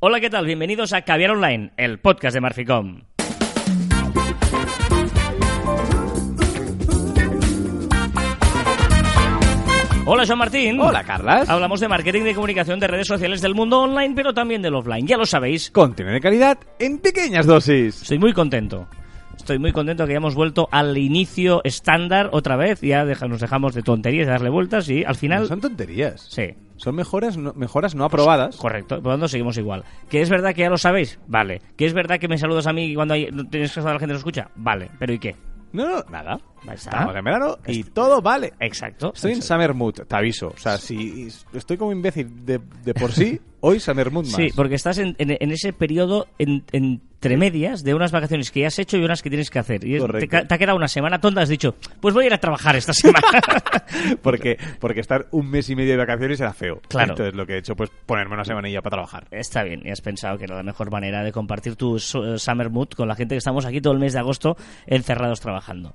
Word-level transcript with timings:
Hola, 0.00 0.20
¿qué 0.20 0.30
tal? 0.30 0.46
Bienvenidos 0.46 0.92
a 0.92 1.02
Caviar 1.02 1.30
Online, 1.32 1.72
el 1.76 1.98
podcast 2.00 2.34
de 2.34 2.40
Marficom. 2.40 3.02
Hola, 10.06 10.24
Joan 10.26 10.38
Martín. 10.38 10.80
Hola, 10.80 11.04
Carlas. 11.04 11.48
Hablamos 11.48 11.78
de 11.78 11.86
marketing 11.86 12.22
de 12.24 12.34
comunicación 12.34 12.80
de 12.80 12.88
redes 12.88 13.06
sociales 13.06 13.40
del 13.40 13.54
mundo 13.54 13.80
online, 13.80 14.12
pero 14.16 14.34
también 14.34 14.60
del 14.60 14.74
offline. 14.74 15.06
Ya 15.06 15.16
lo 15.16 15.24
sabéis. 15.24 15.70
Contenido 15.70 16.14
de 16.14 16.20
calidad 16.20 16.58
en 16.80 16.98
pequeñas 16.98 17.46
dosis. 17.46 18.02
Estoy 18.02 18.18
muy 18.18 18.32
contento. 18.32 18.88
Estoy 19.36 19.58
muy 19.60 19.72
contento 19.72 20.04
que 20.06 20.12
hayamos 20.12 20.34
vuelto 20.34 20.68
al 20.72 20.98
inicio 20.98 21.60
estándar 21.64 22.30
otra 22.32 22.56
vez. 22.56 22.80
Ya 22.80 23.04
deja- 23.04 23.28
nos 23.28 23.40
dejamos 23.40 23.72
de 23.74 23.82
tonterías, 23.82 24.26
de 24.26 24.32
darle 24.32 24.50
vueltas 24.50 24.88
y 24.88 25.04
al 25.04 25.14
final... 25.14 25.42
No 25.42 25.46
son 25.46 25.60
tonterías. 25.60 26.26
Sí, 26.28 26.54
Son 26.80 26.94
mejoras 26.94 27.36
no, 27.36 27.52
mejoras 27.54 27.94
no 27.94 28.04
aprobadas. 28.04 28.56
correcto. 28.56 28.96
Por 28.96 29.04
lo 29.04 29.10
tanto, 29.12 29.28
seguimos 29.28 29.56
igual. 29.58 29.84
¿Que 30.08 30.22
es 30.22 30.30
verdad 30.30 30.54
que 30.54 30.62
ya 30.62 30.70
lo 30.70 30.78
sabéis? 30.78 31.18
Vale. 31.26 31.60
¿Que 31.76 31.84
es 31.84 31.92
verdad 31.92 32.18
que 32.18 32.26
me 32.28 32.38
saludas 32.38 32.66
a 32.66 32.72
mí 32.72 32.94
cuando 32.94 33.14
hay- 33.14 33.28
no 33.30 33.44
tienes 33.44 33.70
que 33.70 33.74
saludar 33.74 33.92
a 33.92 33.94
la 33.94 34.00
gente 34.00 34.10
que 34.10 34.14
lo 34.14 34.18
escucha? 34.18 34.50
Vale. 34.56 34.90
¿Pero 34.98 35.12
y 35.12 35.18
qué? 35.18 35.36
No, 35.72 35.86
no, 35.88 36.04
nada. 36.10 36.40
Estamos 36.72 37.16
en 37.16 37.24
verano 37.24 37.58
y 37.66 37.84
todo 37.84 38.20
vale. 38.22 38.52
Exacto. 38.60 39.12
Estoy 39.14 39.32
en. 39.32 39.42
Summer 39.42 39.74
Mood, 39.74 39.94
te 40.06 40.16
aviso. 40.16 40.48
O 40.48 40.58
sea, 40.58 40.76
si 40.78 41.28
estoy 41.54 41.76
como 41.76 41.92
imbécil 41.92 42.44
de, 42.44 42.60
de 42.84 42.94
por 42.94 43.12
sí, 43.12 43.40
hoy 43.60 43.80
Summer 43.80 44.10
Mood 44.10 44.24
más. 44.26 44.34
Sí, 44.36 44.48
porque 44.54 44.74
estás 44.74 44.98
en, 44.98 45.14
en- 45.18 45.36
en 45.40 45.52
ese 45.52 45.72
periodo 45.72 46.26
en- 46.38 46.64
entre 46.72 47.36
medias 47.36 47.82
de 47.82 47.94
unas 47.94 48.12
vacaciones 48.12 48.50
que 48.50 48.60
ya 48.60 48.68
has 48.68 48.78
hecho 48.78 48.96
y 48.96 49.04
unas 49.04 49.20
que 49.22 49.28
tienes 49.30 49.50
que 49.50 49.58
hacer. 49.58 49.84
Y 49.84 49.94
es- 49.96 50.00
te, 50.00 50.06
Correcto. 50.06 50.30
ca- 50.30 50.46
te 50.46 50.54
ha 50.54 50.58
quedado 50.58 50.76
una 50.76 50.88
semana 50.88 51.20
tonta, 51.20 51.42
has 51.42 51.48
dicho, 51.48 51.74
pues 52.00 52.14
voy 52.14 52.24
a 52.24 52.26
ir 52.28 52.34
a 52.34 52.38
trabajar 52.38 52.76
esta 52.76 52.92
semana. 52.92 53.26
porque, 54.22 54.58
porque 54.78 55.00
estar 55.00 55.26
un 55.30 55.50
mes 55.50 55.68
y 55.70 55.76
medio 55.76 55.92
de 55.92 55.96
vacaciones 55.98 56.40
era 56.40 56.52
feo. 56.52 56.80
Claro. 56.88 57.12
Entonces 57.12 57.34
lo 57.34 57.46
que 57.46 57.54
he 57.54 57.58
hecho, 57.58 57.74
pues 57.76 57.90
ponerme 58.06 58.34
una 58.34 58.44
semanilla 58.44 58.80
para 58.82 58.94
trabajar. 58.96 59.26
Está 59.30 59.62
bien, 59.62 59.82
y 59.84 59.90
has 59.90 60.00
pensado 60.00 60.38
que 60.38 60.44
era 60.44 60.56
la 60.56 60.62
mejor 60.62 60.90
manera 60.90 61.22
de 61.22 61.32
compartir 61.32 61.76
tu 61.76 61.98
su- 61.98 62.38
summer 62.38 62.70
mood 62.70 62.88
con 62.90 63.08
la 63.08 63.14
gente 63.14 63.34
que 63.34 63.38
estamos 63.38 63.64
aquí 63.66 63.80
todo 63.80 63.92
el 63.92 63.98
mes 63.98 64.12
de 64.12 64.18
agosto 64.20 64.56
encerrados 64.86 65.40
trabajando. 65.40 65.94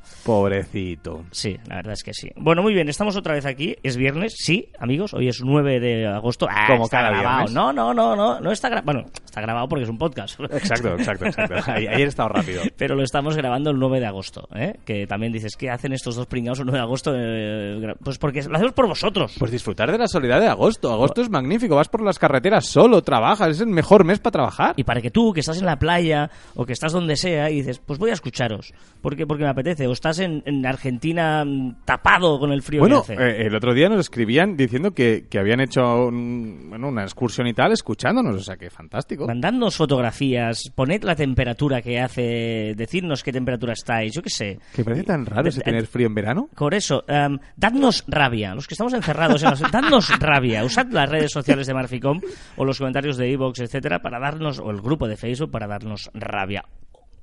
Pobrecito. 0.56 1.24
Sí, 1.32 1.58
la 1.68 1.78
verdad 1.78 1.94
es 1.94 2.04
que 2.04 2.14
sí. 2.14 2.30
Bueno, 2.36 2.62
muy 2.62 2.74
bien, 2.74 2.88
estamos 2.90 3.16
otra 3.16 3.34
vez 3.34 3.46
aquí. 3.46 3.76
Es 3.84 3.98
viernes, 3.98 4.36
sí, 4.38 4.70
amigos. 4.80 5.14
Hoy 5.14 5.28
es 5.28 5.42
9 5.44 5.80
de 5.80 6.08
agosto. 6.08 6.48
Ah, 6.50 6.68
Como 6.68 6.86
está 6.86 6.98
cada 6.98 7.10
grabado. 7.10 7.38
viernes. 7.38 7.54
No, 7.54 7.74
no, 7.74 7.94
no, 7.94 8.16
no, 8.16 8.40
no 8.40 8.52
está 8.52 8.70
grabado. 8.70 8.86
Bueno, 8.86 9.10
está 9.24 9.42
grabado 9.42 9.68
porque 9.68 9.84
es 9.84 9.90
un 9.90 9.98
podcast. 9.98 10.40
Exacto, 10.52 10.96
exacto, 10.96 11.26
exacto. 11.26 11.72
Ayer 11.72 12.02
he 12.02 12.04
estado 12.04 12.30
rápido. 12.30 12.62
Pero 12.78 12.96
lo 12.96 13.04
estamos 13.04 13.36
grabando 13.36 13.72
el 13.72 13.78
9 13.80 14.00
de 14.00 14.06
agosto, 14.06 14.48
¿eh? 14.56 14.76
Que 14.86 15.08
también 15.08 15.32
dices, 15.32 15.56
¿qué 15.58 15.70
hacen 15.70 15.94
estos 15.94 16.16
dos 16.16 16.28
pringados 16.28 16.60
el 16.60 16.66
9 16.66 16.78
de 16.78 16.84
agosto? 16.84 17.12
Eh, 17.16 17.94
pues 18.04 18.18
porque 18.18 18.42
lo 18.44 18.56
hacemos 18.56 18.74
por 18.74 18.88
vosotros. 18.88 19.36
Pues 19.38 19.52
disfrutar 19.52 19.92
de 19.92 19.98
la 19.98 20.08
soledad 20.08 20.40
de 20.40 20.48
agosto. 20.48 20.92
Agosto 20.92 21.22
es 21.22 21.30
magnífico. 21.30 21.76
Vas 21.76 21.90
por 21.90 22.02
las 22.02 22.20
carreteras 22.20 22.66
solo, 22.66 23.02
trabajas. 23.02 23.50
Es 23.50 23.62
el 23.62 23.68
mejor 23.68 24.04
mes 24.06 24.20
para 24.20 24.32
trabajar. 24.32 24.74
Y 24.78 24.84
para 24.84 25.02
que 25.02 25.12
tú, 25.12 25.34
que 25.34 25.40
estás 25.42 25.60
en 25.60 25.66
la 25.66 25.78
playa 25.78 26.30
o 26.56 26.66
que 26.66 26.74
estás 26.74 26.94
donde 26.94 27.16
sea, 27.16 27.50
y 27.50 27.56
dices, 27.56 27.80
pues 27.86 28.00
voy 28.00 28.10
a 28.10 28.14
escucharos. 28.14 28.74
¿Por 29.06 29.16
qué? 29.16 29.28
Porque 29.28 29.44
me 29.44 29.52
apetece. 29.52 29.86
O 29.86 29.92
estás 29.92 30.18
en, 30.18 30.42
en 30.48 30.66
Argentina 30.66 31.46
mm, 31.46 31.84
tapado 31.86 32.40
con 32.40 32.52
el 32.52 32.64
frío 32.64 32.80
Bueno, 32.80 33.04
que 33.06 33.14
hace. 33.14 33.24
eh, 33.24 33.46
el 33.46 33.56
otro 33.56 33.76
día 33.76 33.88
nos 33.88 34.00
escribían 34.00 34.58
diciendo 34.58 34.96
que, 34.96 35.28
que 35.30 35.38
habían 35.38 35.60
hecho 35.62 36.08
un- 36.08 36.66
bueno, 36.70 36.88
una 36.88 37.04
excursión 37.04 37.46
y 37.46 37.54
tal 37.54 37.72
escuchándonos, 37.72 38.36
o 38.36 38.40
sea 38.44 38.58
que 38.58 38.72
fantástico. 38.72 39.28
Mandadnos 39.28 39.76
fotografías, 39.76 40.72
poned 40.74 41.04
la 41.04 41.16
temperatura 41.16 41.84
que 41.84 42.00
hace, 42.00 42.74
decidnos 42.76 43.22
qué 43.22 43.32
temperatura 43.32 43.74
estáis, 43.74 44.12
yo 44.12 44.24
qué 44.24 44.32
sé. 44.32 44.60
Que 44.74 44.84
parece 44.84 45.04
tan 45.04 45.24
raro 45.26 45.48
ese 45.50 45.62
tener 45.62 45.86
frío 45.86 46.08
en 46.08 46.16
verano. 46.16 46.50
Por 46.56 46.74
eso, 46.74 47.04
em, 47.08 47.38
dadnos 47.56 48.04
rabia, 48.08 48.56
los 48.56 48.66
que 48.68 48.74
estamos 48.74 48.94
encerrados, 48.94 49.44
en 49.44 49.52
dadnos 49.72 50.18
rabia. 50.20 50.64
Usad 50.66 50.88
las 50.88 51.08
redes 51.08 51.32
sociales 51.32 51.68
de 51.68 51.76
Marficom 51.76 52.20
o 52.58 52.66
los 52.66 52.80
comentarios 52.80 53.18
de 53.18 53.32
Evox, 53.32 53.60
etcétera, 53.60 54.00
para 54.02 54.20
darnos, 54.20 54.58
o 54.60 54.72
el 54.72 54.82
grupo 54.82 55.08
de 55.08 55.16
Facebook 55.16 55.52
para 55.52 55.68
darnos 55.68 56.10
rabia. 56.16 56.66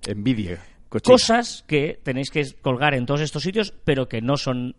Envidia. 0.07 0.59
Cosas 1.01 1.65
que 1.67 1.99
tenéis 2.03 2.31
que 2.31 2.45
colgar 2.61 2.95
en 2.95 3.07
todos 3.07 3.21
estos 3.21 3.43
sitios, 3.43 3.73
pero 3.85 4.09
que 4.09 4.21
no 4.21 4.37
son 4.37 4.77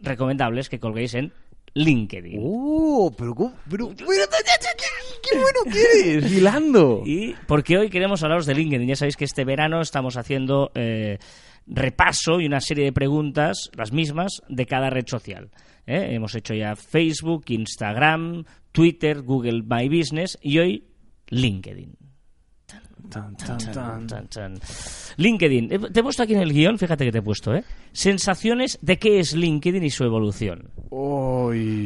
recomendables 0.00 0.68
que 0.68 0.80
colguéis 0.80 1.14
en 1.14 1.32
LinkedIn. 1.74 2.38
¡Uh! 2.38 3.12
Pero, 3.16 3.34
¿cómo? 3.34 3.54
pero, 3.70 3.88
pero, 3.96 4.06
qué, 4.06 5.28
qué 5.30 5.38
bueno 5.38 5.60
que 5.72 6.16
eres! 6.16 6.32
¡Hilando! 6.32 7.02
Y 7.06 7.34
porque 7.46 7.78
hoy 7.78 7.88
queremos 7.88 8.22
hablaros 8.22 8.46
de 8.46 8.54
LinkedIn. 8.54 8.88
Ya 8.88 8.96
sabéis 8.96 9.16
que 9.16 9.24
este 9.24 9.44
verano 9.44 9.80
estamos 9.80 10.16
haciendo 10.16 10.70
eh, 10.74 11.18
repaso 11.66 12.40
y 12.40 12.46
una 12.46 12.60
serie 12.60 12.84
de 12.84 12.92
preguntas, 12.92 13.70
las 13.74 13.92
mismas, 13.92 14.42
de 14.48 14.66
cada 14.66 14.90
red 14.90 15.06
social. 15.06 15.50
¿eh? 15.86 16.08
Hemos 16.10 16.34
hecho 16.34 16.54
ya 16.54 16.76
Facebook, 16.76 17.44
Instagram, 17.48 18.44
Twitter, 18.72 19.22
Google 19.22 19.62
My 19.62 19.88
Business 19.88 20.38
y 20.42 20.58
hoy 20.58 20.88
LinkedIn. 21.28 21.96
Tan, 23.10 23.36
tan, 23.36 23.58
tan. 23.58 24.06
Chan, 24.08 24.28
chan. 24.28 24.54
LinkedIn. 25.16 25.68
Te 25.92 26.00
he 26.00 26.02
puesto 26.02 26.22
aquí 26.22 26.34
en 26.34 26.40
el 26.40 26.52
guion, 26.52 26.78
fíjate 26.78 27.04
que 27.04 27.12
te 27.12 27.18
he 27.18 27.22
puesto, 27.22 27.54
¿eh? 27.54 27.64
Sensaciones 27.92 28.78
de 28.80 28.98
qué 28.98 29.18
es 29.18 29.34
LinkedIn 29.34 29.82
y 29.82 29.90
su 29.90 30.04
evolución. 30.04 30.70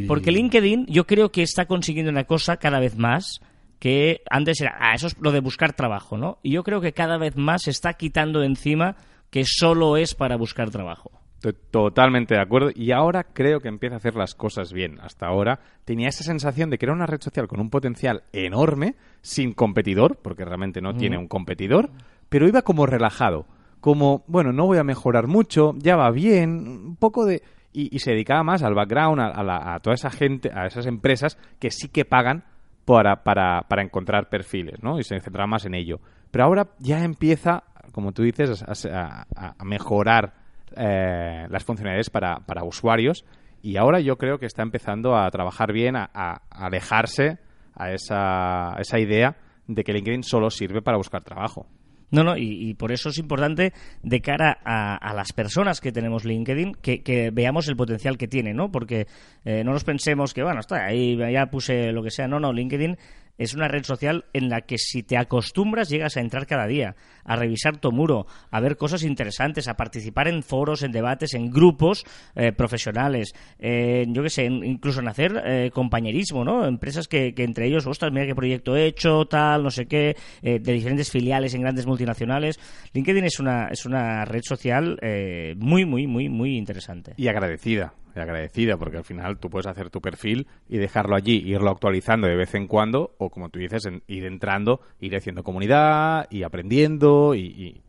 Porque 0.07 0.31
LinkedIn 0.31 0.87
yo 0.87 1.07
creo 1.07 1.33
que 1.33 1.43
está 1.43 1.67
consiguiendo 1.67 2.13
una 2.13 2.25
cosa 2.25 2.59
cada 2.59 2.79
vez 2.79 2.97
más 2.97 3.41
que 3.79 4.23
antes 4.31 4.61
era, 4.61 4.77
ah, 4.81 4.95
eso 4.95 5.09
es 5.09 5.17
lo 5.21 5.33
de 5.33 5.41
buscar 5.41 5.73
trabajo, 5.73 6.17
¿no? 6.17 6.39
Y 6.43 6.53
yo 6.53 6.63
creo 6.63 6.81
que 6.81 6.93
cada 6.93 7.19
vez 7.19 7.37
más 7.37 7.63
se 7.63 7.71
está 7.71 7.95
quitando 7.95 8.41
de 8.41 8.47
encima 8.47 8.97
que 9.31 9.45
solo 9.45 9.97
es 9.97 10.15
para 10.15 10.37
buscar 10.37 10.71
trabajo. 10.71 11.11
Estoy 11.49 11.63
totalmente 11.71 12.35
de 12.35 12.41
acuerdo 12.41 12.71
y 12.75 12.91
ahora 12.91 13.23
creo 13.23 13.61
que 13.61 13.69
empieza 13.69 13.95
a 13.95 13.99
hacer 13.99 14.17
las 14.17 14.35
cosas 14.35 14.73
bien. 14.73 14.99
Hasta 15.01 15.27
ahora 15.29 15.61
tenía 15.85 16.09
esa 16.09 16.25
sensación 16.25 16.71
de 16.71 16.79
que 16.79 16.87
era 16.87 16.93
una 16.93 17.07
red 17.07 17.21
social 17.21 17.47
con 17.47 17.61
un 17.61 17.71
potencial 17.71 18.25
enorme, 18.33 18.97
sin 19.21 19.53
competidor, 19.55 20.17
porque 20.17 20.45
realmente 20.45 20.81
no 20.81 20.95
tiene 20.97 21.19
un 21.19 21.29
competidor, 21.29 21.91
pero 22.29 22.49
iba 22.49 22.63
como 22.63 22.85
relajado, 22.87 23.47
como, 23.81 24.25
bueno, 24.27 24.53
no 24.53 24.67
voy 24.67 24.79
a 24.79 24.85
mejorar 24.85 25.29
mucho, 25.29 25.73
ya 25.77 25.95
va 25.95 26.11
bien, 26.11 26.51
un 26.67 26.97
poco 26.97 27.25
de... 27.25 27.43
Y, 27.73 27.95
y 27.95 27.99
se 28.01 28.11
dedicaba 28.11 28.43
más 28.43 28.63
al 28.65 28.75
background, 28.75 29.21
a, 29.21 29.27
a 29.29 29.45
la- 29.45 29.75
a 29.75 29.79
toda 29.81 29.95
esa 29.95 30.11
gente, 30.11 30.51
a 30.53 30.67
esas 30.67 30.87
empresas 30.87 31.39
que 31.61 31.71
sí 31.71 31.89
que 31.91 32.05
pagan 32.05 32.43
para, 32.87 33.23
para, 33.23 33.63
para 33.69 33.83
encontrar 33.83 34.29
perfiles, 34.31 34.83
¿no? 34.83 34.99
Y 34.99 35.05
se 35.05 35.21
centraba 35.21 35.47
más 35.47 35.65
en 35.67 35.75
ello. 35.75 36.01
Pero 36.33 36.45
ahora 36.45 36.69
ya 36.81 37.05
empieza, 37.05 37.63
como 37.93 38.11
tú 38.13 38.23
dices, 38.23 38.65
a 38.65 39.65
mejorar 39.65 40.46
eh, 40.77 41.47
las 41.51 41.65
funcionalidades 41.65 42.11
para, 42.11 42.41
para 42.41 42.65
usuarios 42.65 43.25
y 43.63 43.77
ahora 43.77 44.01
yo 44.01 44.17
creo 44.17 44.39
que 44.39 44.47
está 44.47 44.63
empezando 44.63 45.17
a 45.17 45.31
trabajar 45.31 45.73
bien, 45.73 45.97
a, 45.97 46.09
a- 46.13 46.41
alejarse 46.51 47.39
a 47.75 47.93
esa, 47.93 48.75
esa 48.79 48.99
idea 48.99 49.37
de 49.67 49.85
que 49.85 49.93
LinkedIn 49.93 50.23
solo 50.23 50.51
sirve 50.51 50.83
para 50.83 50.97
buscar 50.97 51.23
trabajo. 51.25 51.67
No, 52.13 52.23
no, 52.23 52.37
y, 52.37 52.73
por 52.75 52.93
eso 52.93 53.09
es 53.09 53.19
importante 53.19 53.73
de 54.05 54.21
cara 54.21 54.57
a, 54.65 55.13
las 55.13 55.33
personas 55.33 55.81
que 55.81 55.91
tenemos 55.91 56.25
LinkedIn 56.25 56.75
que, 56.81 57.03
que 57.03 57.31
veamos 57.33 57.67
el 57.69 57.75
potencial 57.77 58.17
que 58.17 58.29
tiene, 58.29 58.55
¿no? 58.55 58.71
Porque 58.71 59.09
eh, 59.45 59.65
no 59.65 59.73
nos 59.73 59.83
pensemos 59.83 60.33
que, 60.33 60.45
bueno, 60.45 60.61
está 60.61 60.87
ahí, 60.87 61.17
ya 61.33 61.47
puse 61.47 61.91
lo 61.91 62.05
que 62.05 62.13
sea. 62.13 62.29
No, 62.29 62.39
no, 62.39 62.53
LinkedIn 62.53 62.97
es 63.39 63.55
una 63.55 63.69
red 63.69 63.85
social 63.85 64.25
en 64.33 64.49
la 64.49 64.63
que 64.63 64.79
si 64.79 65.03
te 65.03 65.17
acostumbras 65.17 65.89
llegas 65.89 66.17
a 66.17 66.21
entrar 66.21 66.47
cada 66.47 66.67
día, 66.67 66.97
a 67.25 67.37
revisar 67.37 67.79
tu 67.79 67.93
muro, 67.93 68.27
a 68.51 68.61
ver 68.61 68.77
cosas 68.77 69.03
interesantes, 69.03 69.69
a 69.69 69.75
participar 69.75 70.29
en 70.29 70.43
foros, 70.43 70.83
en 70.83 70.93
debates, 70.93 71.35
en 71.35 71.51
grupos 71.51 72.05
eh, 72.35 72.53
profesionales, 72.53 73.35
eh, 73.59 74.05
yo 74.09 74.23
qué 74.23 74.31
sé, 74.31 74.45
incluso 74.45 75.01
en 75.01 75.09
hacer 75.09 75.43
eh, 75.45 75.71
compañerismo, 75.73 76.45
¿no? 76.45 76.67
Empresas 76.67 77.09
que, 77.09 77.35
que 77.35 77.45
entre 77.45 77.67
ellos, 77.67 77.87
ostras, 77.87 78.13
mira 78.13 78.27
qué 78.27 78.35
proyecto 78.35 78.77
he 78.77 78.87
hecho, 78.87 79.27
tal, 79.27 79.63
no 79.63 79.71
sé 79.71 79.87
qué, 79.87 80.17
eh, 80.43 80.59
de 80.59 80.73
diferentes 80.73 81.11
filiales 81.11 81.55
en 81.55 81.63
grandes 81.63 81.87
multinacionales. 81.87 82.59
LinkedIn 82.93 83.25
es 83.25 83.41
una, 83.41 83.69
es 83.69 83.87
una 83.87 84.25
red 84.25 84.43
social 84.43 84.99
eh, 85.03 85.55
muy, 85.59 85.85
muy, 85.85 86.07
muy, 86.07 86.29
muy 86.29 86.57
interesante. 86.57 87.15
Y 87.17 87.29
agradecida, 87.29 87.95
agradecida, 88.21 88.77
porque 88.77 88.97
al 88.99 89.05
final 89.05 89.39
tú 89.39 89.49
puedes 89.51 89.67
hacer 89.67 89.91
tu 89.91 90.01
perfil 90.01 90.47
y 90.69 90.79
dejarlo 90.79 91.17
allí, 91.17 91.43
irlo 91.47 91.71
actualizando 91.71 92.27
de 92.27 92.37
vez 92.37 92.55
en 92.55 92.67
cuando, 92.67 93.15
o 93.19 93.31
como 93.31 93.49
tú 93.49 93.59
dices, 93.59 93.85
en- 93.87 94.03
ir 94.07 94.25
entrando, 94.25 94.81
ir 95.01 95.15
haciendo 95.17 95.43
comunidad 95.45 96.27
y 96.31 96.43
aprendiendo 96.43 97.35
y, 97.35 97.41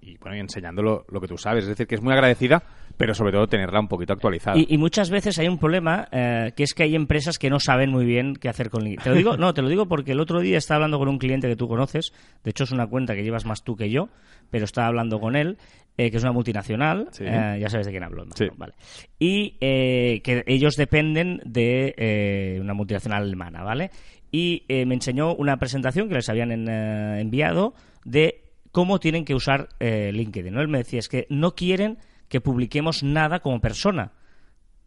y- 0.01 0.17
bueno, 0.21 0.37
y 0.37 0.39
enseñando 0.39 0.81
lo, 0.81 1.21
que 1.21 1.27
tú 1.27 1.37
sabes. 1.37 1.63
Es 1.65 1.69
decir, 1.69 1.85
que 1.87 1.95
es 1.95 2.01
muy 2.01 2.13
agradecida, 2.13 2.63
pero 2.97 3.13
sobre 3.13 3.31
todo 3.31 3.47
tenerla 3.47 3.79
un 3.79 3.87
poquito 3.87 4.13
actualizada. 4.13 4.57
Y, 4.57 4.65
y 4.69 4.77
muchas 4.77 5.09
veces 5.09 5.37
hay 5.39 5.47
un 5.47 5.57
problema 5.59 6.07
eh, 6.11 6.53
que 6.55 6.63
es 6.63 6.73
que 6.73 6.83
hay 6.83 6.95
empresas 6.95 7.37
que 7.37 7.49
no 7.49 7.59
saben 7.59 7.91
muy 7.91 8.05
bien 8.05 8.35
qué 8.35 8.49
hacer 8.49 8.69
con 8.69 8.83
LinkedIn. 8.83 9.03
Te 9.03 9.09
lo 9.09 9.15
digo, 9.15 9.37
no, 9.37 9.53
te 9.53 9.61
lo 9.61 9.69
digo 9.69 9.85
porque 9.87 10.13
el 10.13 10.19
otro 10.19 10.39
día 10.39 10.57
estaba 10.57 10.77
hablando 10.77 10.97
con 10.97 11.07
un 11.09 11.19
cliente 11.19 11.47
que 11.47 11.55
tú 11.55 11.67
conoces. 11.67 12.13
De 12.43 12.51
hecho, 12.51 12.63
es 12.63 12.71
una 12.71 12.87
cuenta 12.87 13.15
que 13.15 13.23
llevas 13.23 13.45
más 13.45 13.63
tú 13.63 13.75
que 13.75 13.89
yo, 13.89 14.09
pero 14.49 14.65
estaba 14.65 14.87
hablando 14.87 15.19
con 15.19 15.35
él, 15.35 15.57
eh, 15.97 16.11
que 16.11 16.17
es 16.17 16.23
una 16.23 16.31
multinacional. 16.31 17.07
Sí. 17.11 17.23
eh, 17.25 17.57
ya 17.59 17.69
sabes 17.69 17.85
de 17.87 17.91
quién 17.91 18.03
hablo. 18.03 18.25
Sí. 18.35 18.45
Vale. 18.55 18.73
Y 19.19 19.57
eh, 19.61 20.21
que 20.23 20.43
ellos 20.47 20.75
dependen 20.75 21.41
de 21.45 21.93
eh, 21.97 22.59
una 22.61 22.73
multinacional 22.73 23.23
alemana, 23.23 23.63
¿vale? 23.63 23.89
Y 24.31 24.63
eh, 24.67 24.85
me 24.85 24.95
enseñó 24.95 25.33
una 25.35 25.57
presentación 25.57 26.07
que 26.09 26.15
les 26.15 26.29
habían 26.29 26.51
en- 26.51 26.69
enviado 26.69 27.73
de 28.05 28.43
cómo 28.71 28.99
tienen 28.99 29.25
que 29.25 29.33
usar 29.33 29.69
eh, 29.79 30.11
LinkedIn. 30.13 30.53
¿no? 30.53 30.61
Él 30.61 30.67
me 30.67 30.79
decía, 30.79 30.99
es 30.99 31.09
que 31.09 31.25
no 31.29 31.55
quieren 31.55 31.97
que 32.27 32.41
publiquemos 32.41 33.03
nada 33.03 33.39
como 33.39 33.59
persona 33.61 34.11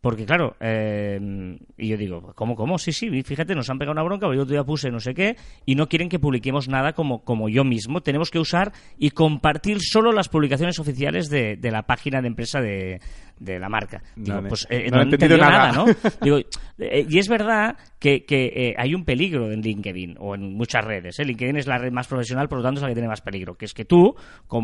Porque, 0.00 0.24
claro, 0.24 0.56
eh, 0.60 1.58
y 1.76 1.88
yo 1.88 1.96
digo, 1.98 2.32
¿cómo, 2.34 2.56
cómo? 2.56 2.78
Sí, 2.78 2.92
sí, 2.92 3.22
fíjate, 3.22 3.54
nos 3.54 3.68
han 3.68 3.78
pegado 3.78 3.92
una 3.92 4.02
bronca, 4.02 4.26
yo 4.28 4.44
todavía 4.44 4.64
puse 4.64 4.90
no 4.90 4.98
sé 4.98 5.12
qué, 5.12 5.36
y 5.66 5.74
no 5.74 5.88
quieren 5.88 6.08
que 6.08 6.18
publiquemos 6.18 6.68
nada 6.68 6.94
como, 6.94 7.22
como 7.22 7.50
yo 7.50 7.64
mismo. 7.64 8.00
Tenemos 8.00 8.30
que 8.30 8.38
usar 8.38 8.72
y 8.96 9.10
compartir 9.10 9.78
solo 9.80 10.12
las 10.12 10.28
publicaciones 10.28 10.78
oficiales 10.78 11.28
de, 11.28 11.56
de 11.56 11.70
la 11.70 11.82
página 11.82 12.22
de 12.22 12.28
empresa 12.28 12.60
de, 12.62 13.00
de 13.40 13.58
la 13.58 13.68
marca. 13.68 14.00
Digo, 14.14 14.40
No, 14.42 14.48
pues 14.48 14.66
no 14.70 14.76
eh, 14.76 14.84
he 14.86 14.90
no, 14.90 15.00
he 15.00 15.02
entendido 15.02 15.36
nada. 15.38 15.72
nada, 15.72 15.72
¿no? 15.72 15.86
Digo, 16.22 16.38
eh, 16.78 17.06
y 17.08 17.18
es 17.18 17.28
verdad 17.28 17.76
que, 17.98 18.24
que, 18.24 18.52
eh, 18.54 18.74
hay 18.78 18.94
un 18.94 19.04
peligro 19.04 19.50
en 19.50 19.60
LinkedIn 19.62 20.16
o 20.20 20.34
en 20.34 20.54
muchas 20.54 20.84
redes. 20.84 21.18
¿eh? 21.18 21.24
LinkedIn 21.24 21.56
es 21.56 21.66
la 21.66 21.78
red 21.78 21.90
más 21.92 22.06
profesional, 22.06 22.48
por 22.48 22.58
lo 22.58 22.64
tanto 22.64 22.78
es 22.78 22.82
la 22.82 22.88
que 22.88 22.94
tiene 22.94 23.08
más 23.08 23.20
peligro. 23.20 23.56
Que 23.56 23.64
es 23.64 23.74
que 23.74 23.84
tú, 23.84 24.14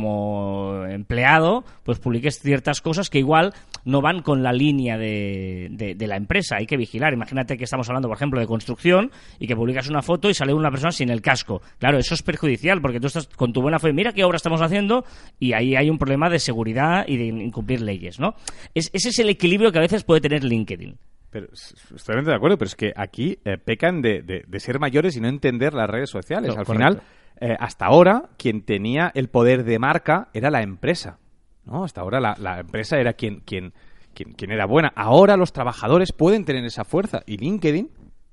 como 0.00 0.84
empleado, 0.88 1.64
pues 1.84 1.98
publiques 1.98 2.38
ciertas 2.40 2.80
cosas 2.80 3.10
que 3.10 3.18
igual 3.18 3.52
no 3.84 4.00
van 4.00 4.22
con 4.22 4.42
la 4.42 4.52
línea 4.52 4.98
de, 4.98 5.68
de- 5.70 5.94
de 5.94 6.06
la 6.06 6.16
empresa. 6.16 6.56
Hay 6.58 6.66
que 6.66 6.76
vigilar. 6.76 7.12
Imagínate 7.12 7.56
que 7.56 7.64
estamos 7.64 7.88
hablando, 7.88 8.08
por 8.08 8.16
ejemplo, 8.16 8.40
de 8.40 8.46
construcción 8.46 9.10
y 9.38 9.46
que 9.46 9.56
publicas 9.56 9.88
una 9.88 10.02
foto 10.02 10.28
y 10.28 10.34
sale 10.34 10.52
una 10.52 10.70
persona 10.70 10.90
sin 10.92 11.10
el 11.10 11.22
casco. 11.22 11.62
Claro, 11.78 11.98
eso 11.98 12.14
es 12.14 12.22
perjudicial 12.22 12.80
porque 12.80 13.00
tú 13.00 13.06
estás 13.06 13.26
con 13.28 13.52
tu 13.52 13.62
buena 13.62 13.78
fe, 13.78 13.92
mira 13.92 14.12
qué 14.12 14.24
obra 14.24 14.36
estamos 14.36 14.60
haciendo 14.60 15.04
y 15.38 15.52
ahí 15.52 15.76
hay 15.76 15.88
un 15.90 15.98
problema 15.98 16.28
de 16.28 16.38
seguridad 16.38 17.04
y 17.06 17.16
de 17.16 17.26
incumplir 17.26 17.80
leyes, 17.80 18.18
¿no? 18.20 18.34
Es- 18.74 18.90
ese 18.92 19.08
es 19.10 19.18
el 19.18 19.28
equilibrio 19.28 19.72
que 19.72 19.78
a 19.78 19.82
veces 19.82 20.04
puede 20.04 20.20
tener 20.20 20.44
LinkedIn. 20.44 20.98
Pero, 21.30 21.46
estoy 21.52 21.98
totalmente 21.98 22.30
de 22.30 22.36
acuerdo, 22.36 22.56
pero 22.56 22.68
es 22.68 22.76
que 22.76 22.92
aquí 22.96 23.38
eh, 23.44 23.58
pecan 23.58 24.00
de, 24.00 24.22
de- 24.22 24.44
de 24.46 24.60
ser 24.60 24.78
mayores 24.78 25.16
y 25.16 25.20
no 25.20 25.28
entender 25.28 25.74
las 25.74 25.88
redes 25.90 26.08
sociales. 26.10 26.54
No, 26.54 26.60
Al 26.60 26.66
correcto. 26.66 26.88
final, 26.94 27.02
eh, 27.40 27.56
hasta 27.60 27.86
ahora, 27.86 28.30
quien 28.38 28.62
tenía 28.62 29.10
el 29.14 29.28
poder 29.28 29.64
de 29.64 29.78
marca 29.78 30.28
era 30.32 30.50
la 30.50 30.62
empresa. 30.62 31.18
¿no? 31.64 31.84
Hasta 31.84 32.00
ahora 32.00 32.20
la, 32.20 32.36
la 32.38 32.60
empresa 32.60 32.96
era 32.98 33.14
quien, 33.14 33.40
quien, 33.40 33.72
quien, 34.14 34.32
quien 34.34 34.52
era 34.52 34.66
buena. 34.66 34.92
Ahora 34.94 35.36
los 35.36 35.52
trabajadores 35.52 36.12
pueden 36.12 36.44
tener 36.44 36.64
esa 36.64 36.84
fuerza 36.84 37.22
y 37.26 37.36
LinkedIn 37.38 37.90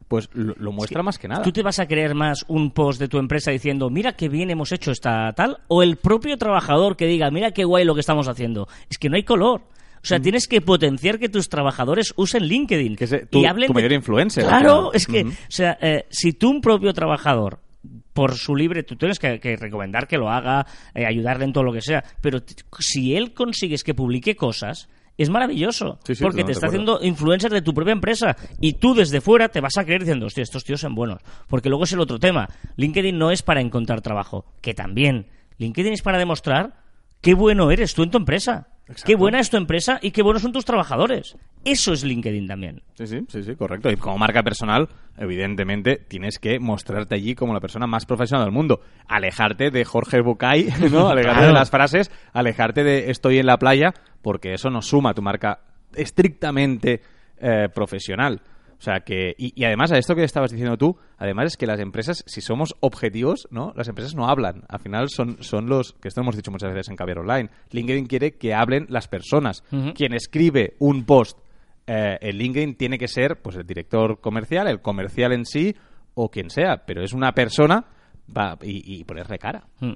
pues 0.07 0.29
lo, 0.33 0.53
lo 0.59 0.71
muestra 0.71 1.01
más 1.01 1.17
que 1.17 1.27
nada. 1.27 1.41
¿Tú 1.41 1.51
te 1.51 1.63
vas 1.63 1.79
a 1.79 1.87
creer 1.87 2.13
más 2.13 2.45
un 2.47 2.69
post 2.71 2.99
de 2.99 3.07
tu 3.07 3.17
empresa 3.17 3.49
diciendo, 3.49 3.89
mira 3.89 4.13
qué 4.13 4.29
bien 4.29 4.51
hemos 4.51 4.71
hecho 4.71 4.91
esta 4.91 5.33
tal? 5.33 5.57
¿O 5.67 5.81
el 5.81 5.95
propio 5.95 6.37
trabajador 6.37 6.95
que 6.95 7.07
diga, 7.07 7.31
mira 7.31 7.51
qué 7.51 7.63
guay 7.63 7.83
lo 7.85 7.95
que 7.95 8.01
estamos 8.01 8.27
haciendo? 8.27 8.67
Es 8.91 8.99
que 8.99 9.09
no 9.09 9.15
hay 9.15 9.23
color. 9.23 9.61
O 10.03 10.05
sea, 10.05 10.19
tienes 10.19 10.47
que 10.47 10.59
potenciar 10.61 11.17
que 11.17 11.29
tus 11.29 11.47
trabajadores 11.47 12.13
usen 12.17 12.43
LinkedIn. 12.45 12.93
Mm. 12.93 12.95
Que 12.95 13.03
es 13.05 13.29
tu- 13.29 13.39
y 13.41 13.45
hablen 13.45 13.67
tu 13.67 13.73
de- 13.73 13.77
mayor 13.79 13.93
influencer, 13.93 14.43
Claro, 14.43 14.91
es 14.93 15.07
que, 15.07 15.23
o 15.23 15.31
sea, 15.47 15.77
eh, 15.81 16.05
si 16.09 16.33
tú 16.33 16.49
un 16.49 16.59
propio 16.61 16.93
trabajador 16.93 17.59
por 18.13 18.35
su 18.35 18.55
libre, 18.55 18.83
tú 18.83 18.95
tienes 18.95 19.17
que, 19.17 19.39
que 19.39 19.55
recomendar 19.55 20.07
que 20.07 20.17
lo 20.17 20.29
haga, 20.29 20.65
eh, 20.93 21.05
ayudarle 21.05 21.45
en 21.45 21.53
todo 21.53 21.63
lo 21.63 21.73
que 21.73 21.81
sea, 21.81 22.03
pero 22.21 22.39
si 22.79 23.15
él 23.15 23.33
consigues 23.33 23.83
que 23.83 23.93
publique 23.93 24.35
cosas, 24.35 24.87
es 25.17 25.29
maravilloso, 25.29 25.99
Sí, 26.05 26.15
sí, 26.15 26.23
porque 26.23 26.43
te 26.43 26.51
está 26.51 26.67
de 26.67 26.71
haciendo 26.71 26.99
influencer 27.03 27.51
de 27.51 27.61
tu 27.61 27.73
propia 27.73 27.91
empresa 27.93 28.35
y 28.59 28.73
tú 28.73 28.93
desde 28.95 29.21
fuera 29.21 29.47
te 29.49 29.61
vas 29.61 29.77
a 29.77 29.85
creer 29.85 30.01
diciendo, 30.01 30.25
hostia, 30.25 30.41
estos 30.43 30.63
tíos 30.63 30.81
son 30.81 30.95
buenos. 30.95 31.21
Porque 31.47 31.69
luego 31.69 31.83
es 31.85 31.93
el 31.93 31.99
otro 31.99 32.19
tema. 32.19 32.49
LinkedIn 32.77 33.17
no 33.17 33.31
es 33.31 33.41
para 33.43 33.61
encontrar 33.61 34.01
trabajo, 34.01 34.45
que 34.61 34.73
también. 34.73 35.27
LinkedIn 35.59 35.93
es 35.93 36.01
para 36.01 36.17
demostrar 36.17 36.81
qué 37.21 37.33
bueno 37.35 37.69
eres 37.71 37.93
tú 37.93 38.03
en 38.03 38.09
tu 38.11 38.17
empresa. 38.17 38.67
Qué 39.05 39.15
buena 39.15 39.39
es 39.39 39.49
tu 39.49 39.57
empresa 39.57 39.97
y 40.01 40.11
qué 40.11 40.21
buenos 40.21 40.41
son 40.41 40.51
tus 40.51 40.65
trabajadores. 40.65 41.37
Eso 41.63 41.93
es 41.93 42.03
LinkedIn 42.03 42.47
también. 42.47 42.81
Sí, 42.95 43.07
sí, 43.07 43.19
sí, 43.29 43.41
sí, 43.43 43.55
correcto. 43.55 43.89
Y 43.89 43.95
como 43.95 44.17
marca 44.17 44.43
personal, 44.43 44.89
evidentemente, 45.17 45.95
tienes 46.07 46.37
que 46.37 46.59
mostrarte 46.59 47.15
allí 47.15 47.33
como 47.33 47.53
la 47.53 47.61
persona 47.61 47.87
más 47.87 48.05
profesional 48.05 48.45
del 48.45 48.53
mundo. 48.53 48.81
Alejarte 49.07 49.71
de 49.71 49.85
Jorge 49.85 50.21
Bucay, 50.21 50.65
¿no? 50.91 51.07
Alejarte 51.09 51.39
Claro. 51.39 51.47
de 51.47 51.53
las 51.53 51.69
frases, 51.71 52.11
alejarte 52.33 52.83
de 52.83 53.09
estoy 53.09 53.39
en 53.39 53.45
la 53.45 53.57
playa, 53.57 53.93
porque 54.21 54.53
eso 54.53 54.69
no 54.69 54.81
suma 54.81 55.11
a 55.11 55.13
tu 55.13 55.21
marca 55.21 55.61
estrictamente 55.95 57.01
eh, 57.39 57.69
profesional. 57.73 58.41
O 58.83 58.85
sea 58.85 58.99
que, 58.99 59.33
y, 59.37 59.53
y 59.55 59.63
además 59.63 59.93
a 59.93 59.97
esto 59.97 60.13
que 60.13 60.25
estabas 60.25 60.51
diciendo 60.51 60.77
tú, 60.77 60.97
además 61.17 61.45
es 61.45 61.55
que 61.55 61.65
las 61.65 61.79
empresas, 61.79 62.21
si 62.27 62.41
somos 62.41 62.75
objetivos, 62.81 63.47
¿no? 63.49 63.71
Las 63.77 63.87
empresas 63.87 64.13
no 64.13 64.27
hablan. 64.27 64.65
Al 64.67 64.81
final 64.81 65.07
son, 65.07 65.41
son 65.41 65.69
los, 65.69 65.93
que 65.93 66.09
esto 66.09 66.19
hemos 66.19 66.35
dicho 66.35 66.51
muchas 66.51 66.73
veces 66.73 66.89
en 66.89 66.97
Caviar 66.97 67.19
Online, 67.19 67.49
LinkedIn 67.71 68.07
quiere 68.07 68.33
que 68.33 68.53
hablen 68.53 68.87
las 68.89 69.07
personas. 69.07 69.63
Quien 69.95 70.13
escribe 70.13 70.75
un 70.79 71.05
post 71.05 71.39
eh, 71.87 72.17
en 72.19 72.35
LinkedIn 72.35 72.75
tiene 72.75 72.97
que 72.97 73.07
ser 73.07 73.41
pues 73.41 73.55
el 73.55 73.65
director 73.65 74.19
comercial, 74.19 74.67
el 74.67 74.81
comercial 74.81 75.31
en 75.31 75.45
sí 75.45 75.73
o 76.13 76.29
quien 76.29 76.49
sea, 76.49 76.83
pero 76.85 77.05
es 77.05 77.13
una 77.13 77.31
persona 77.31 77.85
va, 78.37 78.57
y, 78.63 78.99
y 78.99 79.05
ponerle 79.05 79.39
cara. 79.39 79.63
Mm. 79.79 79.93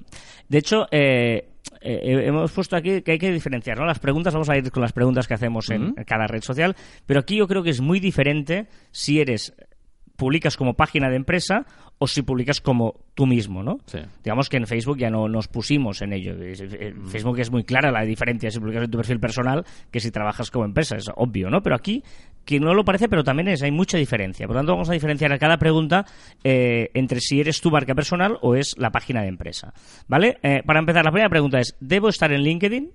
De 0.47 0.57
hecho, 0.57 0.85
eh, 0.91 1.56
eh, 1.81 2.23
hemos 2.25 2.51
puesto 2.51 2.75
aquí 2.75 3.01
que 3.01 3.13
hay 3.13 3.19
que 3.19 3.31
diferenciar, 3.31 3.77
¿no? 3.77 3.85
Las 3.85 3.99
preguntas, 3.99 4.33
vamos 4.33 4.49
a 4.49 4.57
ir 4.57 4.71
con 4.71 4.81
las 4.81 4.93
preguntas 4.93 5.27
que 5.27 5.33
hacemos 5.33 5.69
en 5.69 5.93
cada 6.05 6.27
red 6.27 6.41
social, 6.41 6.75
pero 7.05 7.19
aquí 7.19 7.37
yo 7.37 7.47
creo 7.47 7.63
que 7.63 7.69
es 7.69 7.81
muy 7.81 7.99
diferente 7.99 8.67
si 8.91 9.19
eres 9.19 9.53
publicas 10.17 10.57
como 10.57 10.73
página 10.73 11.09
de 11.09 11.15
empresa 11.15 11.65
o 11.99 12.07
si 12.07 12.21
publicas 12.23 12.59
como 12.59 12.95
tú 13.13 13.25
mismo, 13.25 13.63
¿no? 13.63 13.79
Sí. 13.85 13.99
Digamos 14.23 14.49
que 14.49 14.57
en 14.57 14.67
Facebook 14.67 14.97
ya 14.97 15.09
no 15.09 15.29
nos 15.29 15.47
pusimos 15.47 16.01
en 16.01 16.13
ello. 16.13 16.33
En 16.33 17.07
Facebook 17.07 17.39
es 17.39 17.49
muy 17.51 17.63
clara 17.63 17.91
la 17.91 18.01
diferencia 18.01 18.51
si 18.51 18.59
publicas 18.59 18.83
en 18.83 18.91
tu 18.91 18.97
perfil 18.97 19.19
personal 19.19 19.65
que 19.91 19.99
si 19.99 20.11
trabajas 20.11 20.51
como 20.51 20.65
empresa, 20.65 20.97
es 20.97 21.09
obvio, 21.15 21.49
¿no? 21.49 21.61
Pero 21.61 21.75
aquí, 21.75 22.03
que 22.45 22.59
no 22.59 22.73
lo 22.73 22.83
parece, 22.83 23.07
pero 23.07 23.23
también 23.23 23.47
es, 23.47 23.63
hay 23.63 23.71
mucha 23.71 23.97
diferencia. 23.97 24.45
Por 24.47 24.55
lo 24.55 24.59
tanto, 24.59 24.73
vamos 24.73 24.89
a 24.89 24.93
diferenciar 24.93 25.31
a 25.31 25.39
cada 25.39 25.57
pregunta 25.57 26.05
eh, 26.43 26.89
entre 26.93 27.19
si 27.19 27.39
eres 27.39 27.61
tu 27.61 27.71
marca 27.71 27.95
personal 27.95 28.37
o 28.41 28.55
es 28.55 28.75
la 28.77 28.91
página 28.91 29.21
de 29.21 29.29
empresa. 29.29 29.73
¿Vale? 30.07 30.37
Eh, 30.43 30.63
para 30.65 30.79
empezar, 30.79 31.05
la 31.05 31.11
primera 31.11 31.29
pregunta 31.29 31.59
es, 31.59 31.75
¿debo 31.79 32.09
estar 32.09 32.31
en 32.31 32.41
LinkedIn? 32.41 32.91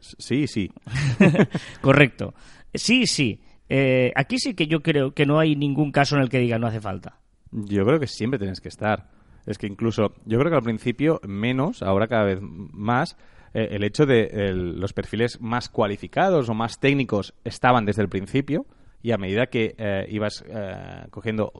Sí, 0.00 0.46
sí. 0.46 0.70
Correcto. 1.80 2.34
Sí, 2.74 3.06
sí. 3.06 3.40
Eh, 3.68 4.12
aquí 4.14 4.38
sí 4.38 4.54
que 4.54 4.66
yo 4.66 4.80
creo 4.82 5.12
que 5.12 5.26
no 5.26 5.38
hay 5.38 5.56
ningún 5.56 5.90
caso 5.92 6.16
en 6.16 6.22
el 6.22 6.28
que 6.28 6.38
diga 6.38 6.58
no 6.58 6.66
hace 6.66 6.80
falta. 6.80 7.18
Yo 7.50 7.84
creo 7.84 7.98
que 8.00 8.06
siempre 8.06 8.38
tienes 8.38 8.60
que 8.60 8.68
estar. 8.68 9.08
Es 9.46 9.58
que 9.58 9.66
incluso, 9.66 10.14
yo 10.24 10.38
creo 10.38 10.50
que 10.50 10.56
al 10.56 10.62
principio 10.62 11.20
menos, 11.26 11.82
ahora 11.82 12.08
cada 12.08 12.24
vez 12.24 12.38
más, 12.40 13.16
eh, 13.52 13.68
el 13.72 13.84
hecho 13.84 14.06
de 14.06 14.24
el- 14.32 14.80
los 14.80 14.92
perfiles 14.92 15.40
más 15.40 15.68
cualificados 15.68 16.48
o 16.48 16.54
más 16.54 16.80
técnicos 16.80 17.34
estaban 17.44 17.84
desde 17.84 18.02
el 18.02 18.08
principio 18.08 18.66
y 19.02 19.12
a 19.12 19.18
medida 19.18 19.46
que 19.46 19.74
eh, 19.78 20.06
ibas 20.10 20.42
eh, 20.48 21.06
cogiendo 21.10 21.52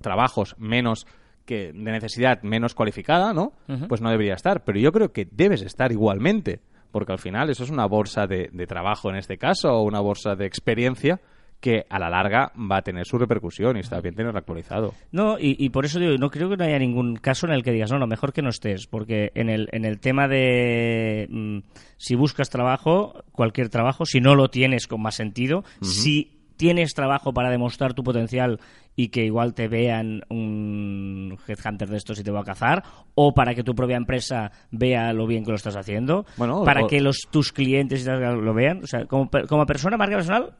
trabajos 0.00 0.54
menos 0.58 1.06
que 1.44 1.72
de 1.72 1.92
necesidad 1.92 2.42
menos 2.42 2.74
cualificada, 2.74 3.34
¿no? 3.34 3.52
Pues 3.88 4.00
no 4.00 4.10
debería 4.10 4.34
estar. 4.34 4.64
Pero 4.64 4.78
yo 4.78 4.92
creo 4.92 5.12
que 5.12 5.26
debes 5.30 5.60
estar 5.62 5.92
igualmente, 5.92 6.60
porque 6.90 7.12
al 7.12 7.18
final 7.18 7.50
eso 7.50 7.64
es 7.64 7.70
una 7.70 7.86
bolsa 7.86 8.26
de, 8.26 8.48
de 8.52 8.66
trabajo 8.66 9.10
en 9.10 9.16
este 9.16 9.36
caso 9.36 9.70
o 9.72 9.82
una 9.82 10.00
bolsa 10.00 10.36
de 10.36 10.46
experiencia 10.46 11.20
que 11.60 11.86
a 11.88 11.98
la 11.98 12.10
larga 12.10 12.52
va 12.70 12.76
a 12.78 12.82
tener 12.82 13.06
su 13.06 13.16
repercusión 13.18 13.76
y 13.76 13.80
está 13.80 13.98
bien 14.00 14.14
tenerlo 14.14 14.38
actualizado. 14.38 14.92
No, 15.12 15.38
y, 15.38 15.56
y 15.58 15.70
por 15.70 15.86
eso 15.86 15.98
digo, 15.98 16.12
no 16.18 16.30
creo 16.30 16.50
que 16.50 16.56
no 16.58 16.64
haya 16.64 16.78
ningún 16.78 17.16
caso 17.16 17.46
en 17.46 17.52
el 17.54 17.62
que 17.62 17.72
digas, 17.72 17.90
no, 17.90 17.98
no, 17.98 18.06
mejor 18.06 18.32
que 18.34 18.42
no 18.42 18.50
estés, 18.50 18.86
porque 18.86 19.32
en 19.34 19.48
el, 19.48 19.68
en 19.72 19.84
el 19.86 19.98
tema 19.98 20.28
de 20.28 21.26
mm, 21.30 21.58
si 21.96 22.14
buscas 22.16 22.50
trabajo, 22.50 23.24
cualquier 23.32 23.70
trabajo, 23.70 24.04
si 24.04 24.20
no 24.20 24.34
lo 24.34 24.50
tienes 24.50 24.86
con 24.86 25.00
más 25.00 25.14
sentido, 25.14 25.64
si 25.80 26.30
tienes 26.56 26.94
trabajo 26.94 27.32
para 27.32 27.50
demostrar 27.50 27.94
tu 27.94 28.04
potencial 28.04 28.60
y 28.94 29.08
que 29.08 29.24
igual 29.24 29.54
te 29.54 29.66
vean 29.66 30.22
un 30.28 31.36
headhunter 31.48 31.88
de 31.88 31.96
estos 31.96 32.20
y 32.20 32.22
te 32.24 32.30
va 32.30 32.40
a 32.40 32.44
cazar, 32.44 32.82
o 33.14 33.34
para 33.34 33.54
que 33.54 33.64
tu 33.64 33.74
propia 33.74 33.96
empresa 33.96 34.52
vea 34.70 35.12
lo 35.12 35.26
bien 35.26 35.44
que 35.44 35.50
lo 35.50 35.56
estás 35.56 35.76
haciendo, 35.76 36.26
Bueno, 36.36 36.62
para 36.64 36.84
o- 36.84 36.86
que 36.86 37.00
los 37.00 37.22
tus 37.30 37.52
clientes 37.52 38.06
lo 38.06 38.54
vean, 38.54 38.84
o 38.84 38.86
sea, 38.86 39.06
como, 39.06 39.28
como 39.48 39.66
persona, 39.66 39.96
marca 39.96 40.16
personal, 40.16 40.54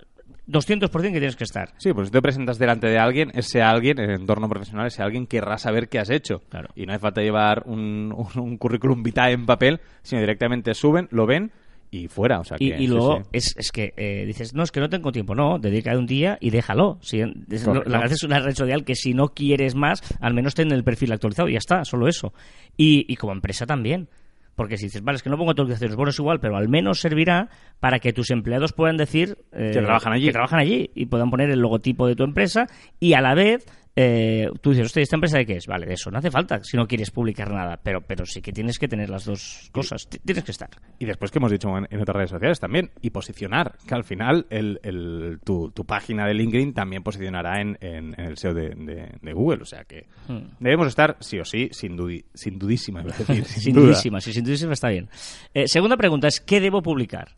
200% 0.49 0.91
que 0.91 1.11
tienes 1.19 1.37
que 1.37 1.45
estar. 1.45 1.73
Sí, 1.79 1.93
pues 1.93 2.09
si 2.09 2.13
te 2.13 2.21
presentas 2.21 2.59
delante 2.59 2.87
de 2.87 2.99
alguien, 2.99 3.31
ese 3.35 3.63
alguien, 3.63 3.99
en 3.99 4.11
el 4.11 4.21
entorno 4.21 4.49
profesional, 4.49 4.87
ese 4.89 5.03
alguien 5.03 5.27
querrá 5.27 5.57
saber 5.59 5.89
qué 5.89 5.99
has 5.99 6.11
hecho. 6.11 6.41
Claro. 6.51 6.69
Y 6.75 6.87
no 6.87 6.93
hace 6.93 7.01
falta 7.01 7.23
llevar 7.23 7.63
un, 7.67 8.15
un- 8.17 8.41
un 8.43 8.57
currículum 8.59 9.03
vitae 9.03 9.33
en 9.33 9.47
papel, 9.47 9.81
sino 10.03 10.21
directamente 10.21 10.75
suben, 10.75 11.09
lo 11.11 11.27
ven 11.27 11.51
y 11.91 12.09
fuera. 12.09 12.41
O 12.41 12.45
sea 12.45 12.57
Y, 12.61 12.73
que, 12.73 12.83
y 12.83 12.87
luego 12.89 13.19
sí. 13.23 13.29
Es, 13.33 13.55
es 13.57 13.71
que 13.73 13.95
eh, 13.97 14.25
dices, 14.27 14.53
no, 14.53 14.63
es 14.65 14.73
que 14.73 14.81
no 14.81 14.91
tengo 14.91 15.13
tiempo. 15.13 15.35
No, 15.35 15.59
dedica 15.59 15.97
un 15.97 16.07
día 16.07 16.37
y 16.41 16.51
déjalo. 16.51 16.99
Si, 17.01 17.21
es- 17.21 17.65
Correcto. 17.65 17.89
la 17.89 17.99
verdad 17.99 18.13
es 18.15 18.23
una 18.25 18.41
red 18.41 18.55
social 18.55 18.85
que 18.85 18.97
si 18.97 19.15
no 19.15 19.29
quieres 19.29 19.75
más, 19.75 20.03
al 20.21 20.35
menos 20.35 20.55
ten 20.55 20.73
el 20.73 20.85
perfil 20.85 21.13
actualizado 21.13 21.49
y 21.49 21.53
ya 21.53 21.59
está, 21.59 21.85
solo 21.85 22.07
eso. 22.09 22.35
Y, 22.77 23.07
y 23.09 23.17
como 23.17 23.33
empresa 23.33 23.65
también. 23.65 24.09
Porque 24.55 24.77
si 24.77 24.87
dices, 24.87 25.03
vale, 25.03 25.17
es 25.17 25.23
que 25.23 25.31
no 25.31 25.37
pongo 25.37 25.51
actualizaciones, 25.51 25.97
bueno, 25.97 26.11
es 26.11 26.19
igual, 26.19 26.39
pero 26.41 26.57
al 26.57 26.69
menos 26.69 27.01
servirá 27.01 27.49
para 27.81 27.99
que 27.99 28.13
tus 28.13 28.31
empleados 28.31 28.73
puedan 28.73 28.97
decir 28.97 29.37
eh, 29.53 29.71
Que 29.73 29.81
trabajan 29.81 30.13
allí. 30.13 30.27
que 30.27 30.33
trabajan 30.33 30.61
allí 30.61 30.91
y 30.95 31.07
puedan 31.07 31.31
poner 31.31 31.51
el 31.51 31.61
logotipo 31.61 32.07
de 32.07 32.15
tu 32.17 32.25
empresa 32.25 32.67
y 33.01 33.15
a 33.15 33.21
la 33.21 33.35
vez 33.35 33.67
eh, 33.97 34.49
tú 34.61 34.71
dices, 34.71 34.87
hostia, 34.87 35.03
¿esta 35.03 35.17
empresa 35.17 35.39
de 35.39 35.47
qué 35.47 35.57
es? 35.57 35.67
Vale, 35.67 35.87
de 35.87 35.95
eso 35.95 36.11
no 36.11 36.19
hace 36.19 36.31
falta 36.31 36.61
si 36.65 36.77
no 36.77 36.87
quieres 36.87 37.11
publicar 37.11 37.51
nada, 37.51 37.79
pero, 37.83 38.01
pero 38.01 38.27
sí 38.27 38.43
que 38.43 38.53
tienes 38.53 38.79
que 38.79 38.89
tener 38.89 39.09
las 39.09 39.25
dos 39.25 39.69
cosas, 39.73 40.09
T- 40.09 40.19
tienes 40.25 40.43
que 40.45 40.51
estar. 40.51 40.71
Y 40.99 41.05
después 41.05 41.31
que 41.31 41.39
hemos 41.39 41.53
dicho 41.53 41.69
en, 41.79 41.87
en 41.91 42.01
otras 42.01 42.17
redes 42.17 42.31
sociales 42.31 42.59
también, 42.61 42.91
y 43.03 43.11
posicionar, 43.11 43.77
que 43.87 43.95
al 43.95 44.05
final 44.05 44.47
el, 44.51 44.81
el- 44.83 45.39
tu, 45.45 45.71
tu 45.71 45.85
página 45.85 46.27
de 46.27 46.35
LinkedIn 46.35 46.75
también 46.75 47.03
posicionará 47.03 47.61
en, 47.61 47.79
en- 47.81 48.15
en 48.19 48.27
el 48.27 48.37
SEO 48.37 48.53
de, 48.55 48.71
de- 48.71 49.13
de 49.21 49.33
Google. 49.33 49.63
O 49.63 49.67
sea 49.67 49.85
que 49.85 50.07
Hmm. 50.27 50.49
debemos 50.59 50.87
estar, 50.89 51.17
sí 51.21 51.39
o 51.39 51.45
sí, 51.45 51.69
sin, 51.73 51.97
dudi- 51.97 52.25
sin 52.35 52.59
dudísima, 52.59 53.03
decir. 53.03 53.45
Sin 53.45 53.75
duda. 53.75 53.87
dudísima, 53.87 54.21
sí, 54.21 54.33
sin 54.33 54.43
dudísima 54.45 54.73
está 54.73 54.89
bien. 54.89 55.09
Eh, 55.53 55.69
segunda 55.69 55.97
pregunta 55.97 56.29
es, 56.29 56.41
¿qué 56.41 56.61
debo 56.61 56.83
publicar? 56.83 57.37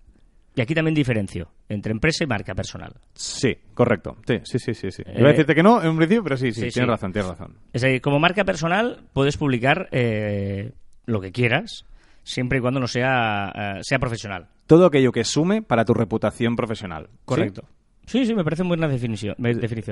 Y 0.57 0.63
aquí 0.63 0.75
también 0.75 0.95
diferencio 0.95 1.49
entre 1.69 1.93
empresa 1.93 2.25
y 2.25 2.27
marca 2.27 2.55
personal. 2.55 2.95
Sí, 3.13 3.55
correcto. 3.75 4.17
Sí, 4.27 4.41
sí, 4.43 4.59
sí, 4.59 4.75
sí. 4.75 4.91
sí. 4.91 5.03
Eh, 5.05 5.17
Iba 5.19 5.29
a 5.29 5.33
decirte 5.33 5.55
que 5.55 5.63
no 5.63 5.83
en 5.83 5.91
un 5.91 5.99
principio, 5.99 6.25
pero 6.25 6.39
sí, 6.39 6.47
sí, 6.47 6.55
sí, 6.55 6.61
tienes 6.61 6.75
sí. 6.75 6.85
razón, 6.87 7.13
tienes 7.13 7.31
razón. 7.31 7.59
Es 7.75 7.83
decir, 7.83 8.01
como 8.01 8.19
marca 8.19 8.43
personal 8.45 9.03
puedes 9.13 9.37
publicar 9.37 9.89
eh, 9.93 10.73
lo 11.05 11.21
que 11.21 11.31
quieras, 11.31 11.85
siempre 12.25 12.57
y 12.59 12.61
cuando 12.63 12.81
no 12.81 12.89
sea, 12.89 13.53
eh, 13.55 13.81
sea 13.83 13.99
profesional. 13.99 14.49
Todo 14.67 14.87
aquello 14.87 15.13
que 15.13 15.25
sume 15.25 15.61
para 15.61 15.85
tu 15.85 15.93
reputación 15.93 16.57
profesional. 16.57 17.11
Correcto. 17.27 17.69
Sí, 18.07 18.25
sí, 18.25 18.35
me 18.37 18.45
parece 18.45 18.63
buena 18.63 18.87
definición. 18.87 19.35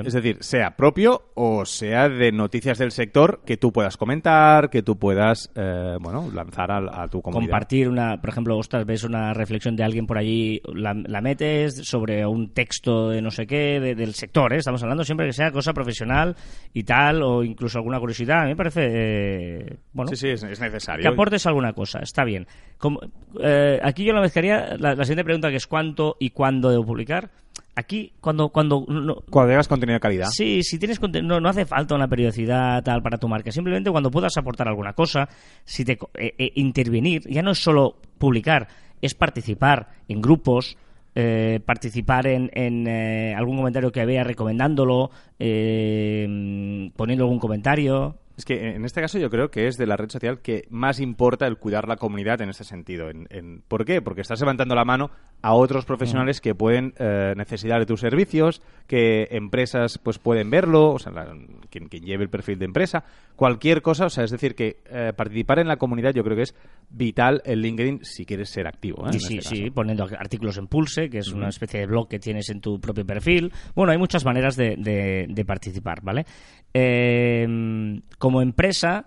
Es 0.07 0.13
decir, 0.15 0.37
sea 0.41 0.77
propio 0.77 1.23
o 1.35 1.65
sea 1.67 2.09
de 2.09 2.31
noticias 2.31 2.79
del 2.79 2.93
sector 2.93 3.43
que 3.45 3.57
tú 3.57 3.73
puedas 3.73 3.97
comentar, 3.97 4.71
que 4.71 4.83
tú 4.85 4.97
puedas, 4.99 5.51
eh, 5.57 5.97
bueno, 6.01 6.31
lanzar 6.33 6.71
a, 6.71 7.03
a 7.03 7.09
tu 7.09 7.21
comunidad. 7.21 7.51
compartir 7.51 7.89
una, 7.89 8.21
por 8.21 8.31
ejemplo, 8.31 8.57
ostras, 8.57 8.87
ves 8.87 9.03
una 9.03 9.35
reflexión 9.35 9.75
de 9.75 9.83
alguien 9.83 10.07
por 10.07 10.17
allí, 10.17 10.63
la, 10.75 10.95
la 10.95 11.21
metes 11.21 11.75
sobre 11.89 12.25
un 12.25 12.55
texto 12.55 13.09
de 13.11 13.21
no 13.21 13.33
sé 13.33 13.49
qué, 13.49 13.81
de- 13.81 13.97
del 13.97 14.15
sector, 14.15 14.53
¿eh? 14.53 14.59
estamos 14.59 14.81
hablando 14.85 15.03
siempre 15.05 15.27
que 15.27 15.33
sea 15.33 15.51
cosa 15.51 15.73
profesional 15.73 16.37
y 16.73 16.85
tal, 16.85 17.21
o 17.21 17.43
incluso 17.43 17.79
alguna 17.79 17.99
curiosidad, 17.99 18.43
a 18.43 18.45
mí 18.45 18.51
me 18.51 18.57
parece, 18.57 18.87
eh, 18.93 19.77
bueno, 19.93 20.11
Sí, 20.11 20.17
sí, 20.17 20.29
es, 20.29 20.43
es 20.45 20.61
necesario. 20.61 21.03
que 21.03 21.09
aportes 21.09 21.47
alguna 21.47 21.73
cosa, 21.73 21.99
está 21.99 22.25
bien. 22.25 22.47
Como- 22.79 23.01
eh, 23.43 23.81
aquí 23.83 24.05
yo 24.05 24.13
la 24.13 24.21
mezclaría, 24.21 24.77
la, 24.79 24.95
la 24.95 25.05
siguiente 25.05 25.25
pregunta 25.25 25.51
que 25.51 25.57
es 25.57 25.67
cuánto 25.67 26.17
y 26.21 26.31
cuándo 26.31 26.71
debo 26.71 26.85
publicar. 26.87 27.31
Aquí, 27.77 28.13
cuando, 28.21 28.51
cuando 28.51 28.85
no, 28.89 29.17
Cuando 29.31 29.53
hagas 29.53 29.67
contenido 29.67 29.95
de 29.95 30.01
calidad. 30.01 30.27
Sí, 30.31 30.63
si 30.63 30.79
tienes 30.79 31.01
no, 31.23 31.41
no 31.41 31.49
hace 31.49 31.67
falta 31.67 31.95
una 31.97 32.07
periodicidad 32.09 32.83
tal 32.85 33.03
para 33.03 33.19
tu 33.19 33.27
marca. 33.29 33.51
Simplemente 33.51 33.91
cuando 33.91 34.11
puedas 34.13 34.37
aportar 34.37 34.69
alguna 34.69 34.93
cosa, 34.93 35.29
si 35.65 35.85
te 35.85 35.99
eh, 36.15 36.35
eh, 36.39 36.53
intervenir, 36.55 37.23
ya 37.29 37.43
no 37.43 37.51
es 37.51 37.59
solo 37.59 37.97
publicar, 38.19 38.69
es 39.03 39.15
participar 39.15 39.89
en 40.09 40.21
grupos, 40.23 40.77
eh, 41.17 41.59
participar 41.67 42.29
en, 42.29 42.49
en, 42.55 42.87
eh, 42.87 43.35
algún 43.37 43.57
comentario 43.57 43.91
que 43.91 44.05
vea 44.07 44.23
recomendándolo, 44.25 45.11
eh, 45.39 46.91
poniendo 46.97 47.25
algún 47.25 47.39
comentario. 47.39 48.17
Es 48.37 48.45
que 48.45 48.71
en 48.75 48.85
este 48.85 49.01
caso 49.01 49.19
yo 49.19 49.31
creo 49.31 49.51
que 49.51 49.69
es 49.69 49.77
de 49.77 49.87
la 49.87 49.97
red 49.97 50.11
social 50.11 50.41
que 50.41 50.67
más 50.69 50.99
importa 50.99 51.47
el 51.47 51.57
cuidar 51.57 51.87
la 51.87 51.97
comunidad 51.97 52.41
en 52.41 52.51
este 52.51 52.65
sentido. 52.65 53.09
En, 53.09 53.27
en- 53.31 53.63
¿Por 53.69 53.85
qué? 53.85 54.03
Porque 54.03 54.23
estás 54.23 54.41
levantando 54.41 54.75
la 54.75 54.85
mano 54.85 55.11
a 55.47 55.53
otros 55.53 55.85
profesionales 55.85 56.41
que 56.41 56.55
pueden 56.55 56.95
eh, 56.99 57.35
necesitar 57.37 57.79
de 57.79 57.85
tus 57.85 58.01
servicios, 58.01 58.63
que 58.87 59.29
empresas 59.31 59.99
pues 59.99 60.19
pueden 60.19 60.49
verlo, 60.49 60.93
o 60.93 60.99
sea, 60.99 61.13
la- 61.13 61.37
quien, 61.69 61.89
quien 61.89 62.03
lleve 62.05 62.25
el 62.25 62.31
perfil 62.31 62.59
de 62.59 62.65
empresa, 62.65 63.05
cualquier 63.37 63.83
cosa, 63.83 64.07
o 64.07 64.09
sea, 64.11 64.25
es 64.25 64.31
decir, 64.31 64.55
que 64.55 64.79
eh, 64.91 65.13
participar 65.15 65.59
en 65.59 65.69
la 65.69 65.77
comunidad 65.77 66.15
yo 66.15 66.25
creo 66.25 66.35
que 66.37 66.45
es 66.45 66.55
vital 66.89 67.43
en 67.45 67.59
LinkedIn 67.61 68.01
si 68.05 68.25
quieres 68.25 68.49
ser 68.49 68.67
activo. 68.67 69.07
¿eh? 69.07 69.11
Y 69.17 69.21
sí, 69.21 69.37
este 69.39 69.55
sí, 69.57 69.71
poniendo 69.71 70.05
artículos 70.19 70.57
en 70.57 70.67
Pulse, 70.67 71.11
que 71.11 71.19
es 71.19 71.29
una 71.29 71.49
especie 71.51 71.81
de 71.81 71.87
blog 71.87 72.09
que 72.09 72.19
tienes 72.19 72.49
en 72.49 72.63
tu 72.63 72.81
propio 72.81 73.05
perfil. 73.05 73.53
Bueno, 73.75 73.93
hay 73.93 73.99
muchas 73.99 74.25
maneras 74.25 74.57
de, 74.57 74.77
de- 74.79 75.27
de 75.29 75.45
participar, 75.45 76.01
¿vale? 76.03 76.25
Eh, 76.73 78.01
como 78.19 78.41
empresa, 78.43 79.07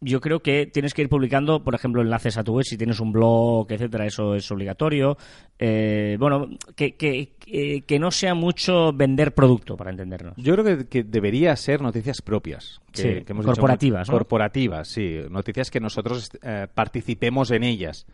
yo 0.00 0.20
creo 0.20 0.40
que 0.40 0.66
tienes 0.66 0.94
que 0.94 1.02
ir 1.02 1.08
publicando, 1.08 1.64
por 1.64 1.74
ejemplo, 1.74 2.02
enlaces 2.02 2.36
a 2.38 2.44
tu 2.44 2.54
web, 2.54 2.64
si 2.64 2.76
tienes 2.76 3.00
un 3.00 3.12
blog, 3.12 3.66
etcétera, 3.70 4.06
eso 4.06 4.34
es 4.34 4.50
obligatorio. 4.50 5.16
Eh, 5.58 6.16
bueno, 6.20 6.48
que, 6.76 6.94
que, 6.96 7.32
que- 7.40 7.82
que 7.86 7.98
no 7.98 8.10
sea 8.10 8.34
mucho 8.34 8.92
vender 8.92 9.34
producto, 9.34 9.76
para 9.76 9.90
entendernos. 9.90 10.34
Yo 10.36 10.54
creo 10.56 10.88
que, 10.88 11.02
debería 11.02 11.56
ser 11.56 11.80
noticias 11.80 12.22
propias. 12.22 12.80
Que, 12.92 13.02
Sí, 13.02 13.24
hemos 13.28 13.44
corporativas. 13.44 14.08
Corporativas, 14.08 14.88
sí. 14.88 15.18
Noticias 15.30 15.70
que 15.70 15.80
nosotros 15.80 16.30
eh, 16.42 16.66
participemos 16.72 17.50
en 17.50 17.64
ellas. 17.64 18.06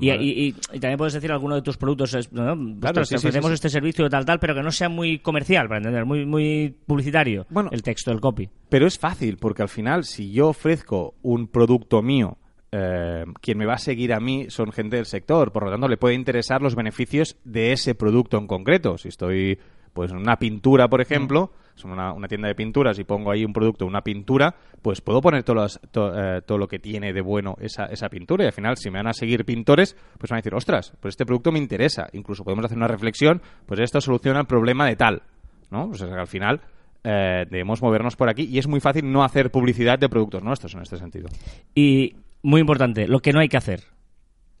Y, 0.00 0.08
Vale. 0.10 0.22
y- 0.24 0.48
y- 0.48 0.54
y 0.72 0.80
también 0.80 0.96
puedes 0.98 1.12
decir 1.14 1.30
alguno 1.32 1.54
de 1.54 1.62
tus 1.62 1.76
productos, 1.76 2.14
es, 2.14 2.32
¿no? 2.32 2.54
Sí, 2.54 3.14
ofrecemos 3.16 3.20
sí, 3.20 3.48
sí. 3.48 3.54
este 3.54 3.68
servicio 3.68 4.08
tal, 4.08 4.24
tal, 4.24 4.38
pero 4.38 4.54
que 4.54 4.62
no 4.62 4.70
sea 4.70 4.88
muy 4.88 5.18
comercial, 5.18 5.68
para 5.68 5.78
entender, 5.78 6.04
muy, 6.04 6.24
muy 6.24 6.74
publicitario 6.86 7.46
Bueno. 7.50 7.68
el 7.72 7.82
texto, 7.82 8.10
el 8.10 8.20
copy. 8.20 8.48
Pero 8.68 8.86
es 8.86 8.98
fácil, 8.98 9.36
porque 9.36 9.62
al 9.62 9.68
final, 9.68 10.04
si 10.04 10.32
yo 10.32 10.48
ofrezco 10.48 11.14
un 11.22 11.46
producto 11.48 12.00
mío, 12.02 12.38
eh, 12.72 13.24
quien 13.42 13.58
me 13.58 13.66
va 13.66 13.74
a 13.74 13.78
seguir 13.78 14.14
a 14.14 14.20
mí 14.20 14.46
son 14.48 14.72
gente 14.72 14.96
del 14.96 15.04
sector, 15.06 15.52
por 15.52 15.64
lo 15.64 15.70
tanto, 15.70 15.88
le 15.88 15.98
puede 15.98 16.14
interesar 16.14 16.62
los 16.62 16.74
beneficios 16.74 17.36
de 17.44 17.72
ese 17.72 17.94
producto 17.94 18.38
en 18.38 18.46
concreto. 18.46 18.96
Si 18.96 19.08
estoy, 19.08 19.58
pues, 19.92 20.10
en 20.10 20.16
una 20.16 20.36
pintura, 20.38 20.88
por 20.88 21.02
ejemplo, 21.02 21.52
es 21.76 21.84
una, 21.84 22.12
una 22.12 22.28
tienda 22.28 22.48
de 22.48 22.54
pinturas 22.54 22.98
y 22.98 23.04
pongo 23.04 23.30
ahí 23.30 23.44
un 23.44 23.52
producto, 23.52 23.86
una 23.86 24.02
pintura, 24.02 24.54
pues 24.82 25.00
puedo 25.00 25.20
poner 25.20 25.42
todo, 25.42 25.56
las- 25.56 25.80
eh, 25.94 26.40
todo 26.46 26.58
lo 26.58 26.68
que 26.68 26.78
tiene 26.78 27.12
de 27.12 27.20
bueno 27.20 27.56
esa, 27.60 27.86
esa 27.86 28.08
pintura. 28.08 28.44
Y 28.44 28.46
al 28.48 28.52
final, 28.52 28.76
si 28.76 28.90
me 28.90 28.98
van 28.98 29.08
a 29.08 29.12
seguir 29.12 29.44
pintores, 29.44 29.96
pues 30.18 30.30
van 30.30 30.36
a 30.36 30.40
decir, 30.40 30.54
ostras, 30.54 30.92
pues 31.00 31.12
este 31.12 31.24
producto 31.26 31.50
me 31.52 31.58
interesa. 31.58 32.08
Incluso 32.12 32.44
podemos 32.44 32.64
hacer 32.64 32.76
una 32.76 32.88
reflexión, 32.88 33.40
pues 33.66 33.80
esto 33.80 34.00
soluciona 34.00 34.40
el 34.40 34.46
problema 34.46 34.86
de 34.86 34.96
tal. 34.96 35.22
¿no? 35.70 35.88
Pues 35.88 36.02
es 36.02 36.08
que 36.08 36.14
al 36.14 36.26
final 36.26 36.60
eh, 37.04 37.46
debemos 37.50 37.80
movernos 37.82 38.14
por 38.16 38.28
aquí 38.28 38.42
y 38.44 38.58
es 38.58 38.68
muy 38.68 38.80
fácil 38.80 39.10
no 39.10 39.24
hacer 39.24 39.50
publicidad 39.50 39.98
de 39.98 40.08
productos 40.08 40.42
nuestros 40.42 40.74
en 40.74 40.82
este 40.82 40.98
sentido. 40.98 41.28
Y 41.74 42.14
muy 42.42 42.60
importante, 42.60 43.08
lo 43.08 43.20
que 43.20 43.32
no 43.32 43.40
hay 43.40 43.48
que 43.48 43.56
hacer. 43.56 43.80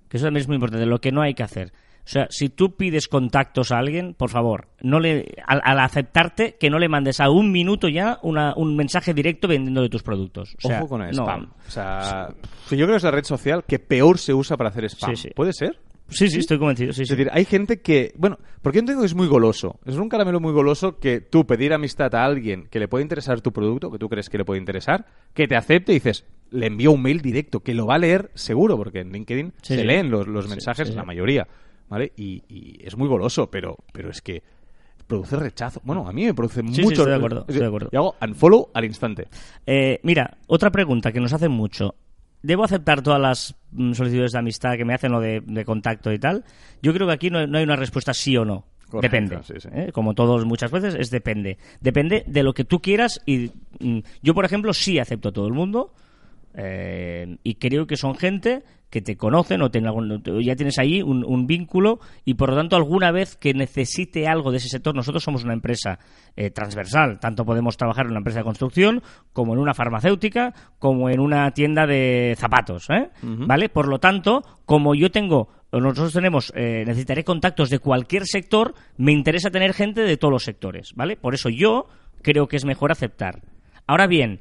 Que 0.08 0.16
eso 0.16 0.26
también 0.26 0.40
es 0.42 0.48
muy 0.48 0.54
importante, 0.56 0.86
lo 0.86 1.00
que 1.00 1.12
no 1.12 1.20
hay 1.22 1.34
que 1.34 1.42
hacer. 1.42 1.72
O 2.04 2.08
sea, 2.08 2.26
si 2.30 2.48
tú 2.48 2.74
pides 2.74 3.06
contactos 3.06 3.70
a 3.70 3.78
alguien, 3.78 4.14
por 4.14 4.28
favor, 4.28 4.68
no 4.82 4.98
le, 4.98 5.34
al, 5.46 5.60
al 5.64 5.78
aceptarte, 5.78 6.56
que 6.58 6.68
no 6.68 6.78
le 6.80 6.88
mandes 6.88 7.20
a 7.20 7.30
un 7.30 7.52
minuto 7.52 7.88
ya 7.88 8.18
una- 8.22 8.54
un 8.56 8.74
mensaje 8.76 9.14
directo 9.14 9.46
vendiendo 9.46 9.82
de 9.82 9.88
tus 9.88 10.02
productos. 10.02 10.56
O 10.64 10.68
sea, 10.68 10.78
Ojo 10.80 10.88
con 10.88 11.02
el 11.02 11.14
no. 11.14 11.22
spam. 11.22 11.50
O 11.66 11.70
sea, 11.70 12.28
yo 12.70 12.76
creo 12.76 12.88
que 12.88 12.96
es 12.96 13.02
la 13.04 13.10
red 13.12 13.24
social 13.24 13.64
que 13.66 13.78
peor 13.78 14.18
se 14.18 14.34
usa 14.34 14.56
para 14.56 14.70
hacer 14.70 14.84
spam. 14.86 15.14
Sí, 15.14 15.22
sí. 15.28 15.30
¿Puede 15.34 15.52
ser? 15.52 15.78
Sí, 16.08 16.28
sí, 16.28 16.40
estoy 16.40 16.58
convencido. 16.58 16.92
Sí, 16.92 17.02
Es 17.02 17.08
sí. 17.08 17.14
decir, 17.14 17.30
hay 17.32 17.44
gente 17.46 17.80
que, 17.80 18.12
bueno, 18.18 18.38
porque 18.60 18.80
yo 18.80 18.84
tengo 18.84 19.00
que 19.00 19.06
es 19.06 19.14
muy 19.14 19.28
goloso. 19.28 19.78
Es 19.86 19.94
un 19.96 20.08
caramelo 20.10 20.40
muy 20.40 20.52
goloso 20.52 20.98
que 20.98 21.20
tú 21.20 21.46
pedir 21.46 21.72
amistad 21.72 22.14
a 22.16 22.24
alguien 22.24 22.66
que 22.68 22.80
le 22.80 22.88
puede 22.88 23.02
interesar 23.02 23.40
tu 23.40 23.52
producto, 23.52 23.90
que 23.90 23.98
tú 23.98 24.08
crees 24.08 24.28
que 24.28 24.36
le 24.38 24.44
puede 24.44 24.58
interesar, 24.60 25.06
que 25.32 25.46
te 25.46 25.56
acepte 25.56 25.92
y 25.92 25.94
dices, 25.94 26.26
le 26.50 26.66
envío 26.66 26.90
un 26.90 27.00
mail 27.00 27.22
directo, 27.22 27.60
que 27.60 27.72
lo 27.72 27.86
va 27.86 27.94
a 27.94 27.98
leer 27.98 28.30
seguro, 28.34 28.76
porque 28.76 29.00
en 29.00 29.12
LinkedIn 29.12 29.54
Sí, 29.62 29.76
se 29.76 29.84
leen 29.84 30.10
los, 30.10 30.26
los 30.26 30.48
mensajes, 30.48 30.94
la 30.94 31.04
mayoría, 31.04 31.46
¿vale? 31.92 32.10
Y, 32.16 32.42
y 32.48 32.80
es 32.82 32.96
muy 32.96 33.06
goloso, 33.06 33.50
pero, 33.50 33.76
pero 33.92 34.08
es 34.08 34.22
que 34.22 34.42
produce 35.06 35.36
rechazo. 35.36 35.82
Bueno, 35.84 36.08
a 36.08 36.12
mí 36.12 36.24
me 36.24 36.32
produce 36.32 36.60
sí, 36.60 36.80
mucho 36.80 37.02
estoy 37.02 37.10
de 37.10 37.14
acuerdo, 37.16 37.40
estoy 37.40 37.60
de 37.60 37.66
acuerdo. 37.66 37.90
Y 37.92 37.96
hago 37.96 38.16
unfollow 38.18 38.70
al 38.72 38.86
instante. 38.86 39.28
Eh, 39.66 40.00
mira, 40.02 40.38
otra 40.46 40.70
pregunta 40.70 41.12
que 41.12 41.20
nos 41.20 41.34
hacen 41.34 41.52
mucho. 41.52 41.94
¿Debo 42.42 42.64
aceptar 42.64 43.02
todas 43.02 43.20
las 43.20 43.54
mm, 43.72 43.92
solicitudes 43.92 44.32
de 44.32 44.38
amistad 44.38 44.76
que 44.78 44.86
me 44.86 44.94
hacen 44.94 45.12
o 45.12 45.20
de, 45.20 45.42
de 45.44 45.64
contacto 45.66 46.10
y 46.10 46.18
tal? 46.18 46.44
Yo 46.80 46.94
creo 46.94 47.06
que 47.06 47.12
aquí 47.12 47.28
no, 47.28 47.46
no 47.46 47.58
hay 47.58 47.64
una 47.64 47.76
respuesta 47.76 48.14
sí 48.14 48.38
o 48.38 48.46
no. 48.46 48.64
Correcto, 48.88 49.16
depende. 49.16 49.42
sí, 49.42 49.54
sí. 49.58 49.68
¿eh? 49.70 49.90
Como 49.92 50.14
todos 50.14 50.46
muchas 50.46 50.70
veces, 50.70 50.94
es 50.94 51.10
depende. 51.10 51.58
Depende 51.82 52.24
de 52.26 52.42
lo 52.42 52.54
que 52.54 52.64
tú 52.64 52.80
quieras 52.80 53.20
y 53.26 53.50
mm, 53.80 53.98
yo, 54.22 54.32
por 54.32 54.46
ejemplo, 54.46 54.72
sí 54.72 54.98
acepto 54.98 55.28
a 55.28 55.32
todo 55.32 55.46
el 55.46 55.52
mundo 55.52 55.92
eh, 56.54 57.36
y 57.42 57.54
creo 57.56 57.86
que 57.86 57.96
son 57.96 58.14
gente 58.14 58.62
que 58.90 59.00
te 59.00 59.16
conocen 59.16 59.62
o 59.62 59.70
algún- 59.72 60.22
ya 60.44 60.54
tienes 60.54 60.78
ahí 60.78 61.00
un, 61.00 61.24
un 61.24 61.46
vínculo 61.46 61.98
y 62.26 62.34
por 62.34 62.50
lo 62.50 62.56
tanto 62.56 62.76
alguna 62.76 63.10
vez 63.10 63.36
que 63.36 63.54
necesite 63.54 64.28
algo 64.28 64.50
de 64.50 64.58
ese 64.58 64.68
sector, 64.68 64.94
nosotros 64.94 65.24
somos 65.24 65.44
una 65.44 65.54
empresa 65.54 65.98
eh, 66.36 66.50
transversal, 66.50 67.18
tanto 67.18 67.46
podemos 67.46 67.78
trabajar 67.78 68.04
en 68.04 68.10
una 68.10 68.18
empresa 68.20 68.40
de 68.40 68.44
construcción 68.44 69.02
como 69.32 69.54
en 69.54 69.60
una 69.60 69.72
farmacéutica 69.72 70.52
como 70.78 71.08
en 71.08 71.20
una 71.20 71.50
tienda 71.52 71.86
de 71.86 72.34
zapatos, 72.36 72.86
¿eh? 72.90 73.08
¿vale? 73.46 73.70
Por 73.70 73.88
lo 73.88 73.98
tanto, 73.98 74.42
como 74.66 74.94
yo 74.94 75.10
tengo 75.10 75.48
nosotros 75.72 76.12
tenemos, 76.12 76.52
eh, 76.54 76.84
necesitaré 76.86 77.24
contactos 77.24 77.70
de 77.70 77.78
cualquier 77.78 78.26
sector, 78.26 78.74
me 78.98 79.12
interesa 79.12 79.50
tener 79.50 79.72
gente 79.72 80.02
de 80.02 80.18
todos 80.18 80.32
los 80.32 80.44
sectores, 80.44 80.92
¿vale? 80.94 81.16
Por 81.16 81.32
eso 81.32 81.48
yo 81.48 81.86
creo 82.20 82.46
que 82.46 82.56
es 82.56 82.66
mejor 82.66 82.92
aceptar. 82.92 83.40
Ahora 83.86 84.06
bien, 84.06 84.40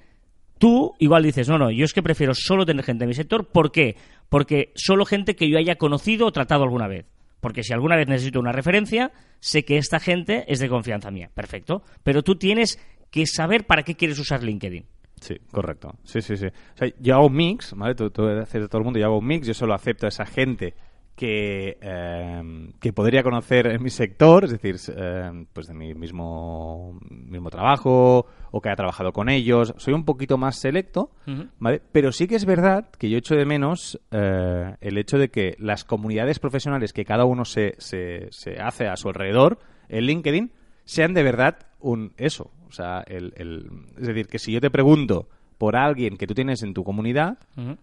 Tú 0.61 0.93
igual 0.99 1.23
dices, 1.23 1.49
no, 1.49 1.57
no, 1.57 1.71
yo 1.71 1.83
es 1.83 1.91
que 1.91 2.03
prefiero 2.03 2.35
solo 2.35 2.67
tener 2.67 2.85
gente 2.85 3.05
de 3.05 3.07
mi 3.07 3.15
sector. 3.15 3.47
¿Por 3.47 3.71
qué? 3.71 3.95
Porque 4.29 4.71
solo 4.75 5.05
gente 5.05 5.35
que 5.35 5.49
yo 5.49 5.57
haya 5.57 5.77
conocido 5.77 6.27
o 6.27 6.31
tratado 6.31 6.61
alguna 6.61 6.87
vez. 6.87 7.07
Porque 7.39 7.63
si 7.63 7.73
alguna 7.73 7.95
vez 7.95 8.07
necesito 8.07 8.39
una 8.39 8.51
referencia, 8.51 9.11
sé 9.39 9.65
que 9.65 9.77
esta 9.77 9.99
gente 9.99 10.45
es 10.47 10.59
de 10.59 10.69
confianza 10.69 11.09
mía. 11.09 11.31
Perfecto. 11.33 11.81
Pero 12.03 12.21
tú 12.21 12.35
tienes 12.35 12.77
que 13.09 13.25
saber 13.25 13.65
para 13.65 13.81
qué 13.81 13.95
quieres 13.95 14.19
usar 14.19 14.43
LinkedIn. 14.43 14.85
Sí, 15.19 15.37
correcto. 15.51 15.95
Sí, 16.03 16.21
sí, 16.21 16.37
sí. 16.37 16.45
O 16.45 16.77
sea, 16.77 16.93
yo 16.99 17.15
hago 17.15 17.25
un 17.25 17.33
mix, 17.33 17.73
¿vale? 17.75 17.95
Todo, 17.95 18.11
todo, 18.11 18.27
de 18.27 18.45
todo 18.45 18.77
el 18.77 18.83
mundo, 18.83 18.99
yo 18.99 19.07
hago 19.07 19.17
un 19.17 19.25
mix, 19.25 19.47
yo 19.47 19.55
solo 19.55 19.73
acepto 19.73 20.05
a 20.05 20.09
esa 20.09 20.27
gente 20.27 20.75
que, 21.21 21.77
eh, 21.79 22.71
que 22.79 22.93
podría 22.93 23.21
conocer 23.21 23.67
en 23.67 23.83
mi 23.83 23.91
sector, 23.91 24.43
es 24.45 24.49
decir, 24.49 24.75
eh, 24.97 25.45
pues 25.53 25.67
de 25.67 25.75
mi 25.75 25.93
mismo, 25.93 26.99
mismo 27.09 27.51
trabajo 27.51 28.25
o 28.49 28.59
que 28.59 28.69
haya 28.69 28.75
trabajado 28.75 29.13
con 29.13 29.29
ellos. 29.29 29.75
Soy 29.77 29.93
un 29.93 30.03
poquito 30.03 30.39
más 30.39 30.57
selecto, 30.59 31.11
¿vale? 31.59 31.79
Pero 31.91 32.11
sí 32.11 32.27
que 32.27 32.35
es 32.35 32.45
verdad 32.45 32.89
que 32.97 33.07
yo 33.11 33.19
echo 33.19 33.35
de 33.35 33.45
menos 33.45 34.01
eh, 34.09 34.75
el 34.81 34.97
hecho 34.97 35.19
de 35.19 35.29
que 35.29 35.55
las 35.59 35.83
comunidades 35.83 36.39
profesionales 36.39 36.91
que 36.91 37.05
cada 37.05 37.25
uno 37.25 37.45
se, 37.45 37.75
se, 37.77 38.27
se 38.31 38.59
hace 38.59 38.87
a 38.87 38.95
su 38.95 39.07
alrededor 39.09 39.59
en 39.89 40.05
LinkedIn 40.05 40.51
sean 40.85 41.13
de 41.13 41.21
verdad 41.21 41.59
un 41.79 42.13
eso. 42.17 42.49
O 42.67 42.71
sea, 42.71 43.03
el, 43.05 43.33
el- 43.37 43.69
es 43.99 44.07
decir, 44.07 44.25
que 44.27 44.39
si 44.39 44.51
yo 44.53 44.59
te 44.59 44.71
pregunto 44.71 45.29
por 45.59 45.75
alguien 45.75 46.17
que 46.17 46.25
tú 46.25 46.33
tienes 46.33 46.63
en 46.63 46.73
tu 46.73 46.83
comunidad, 46.83 47.37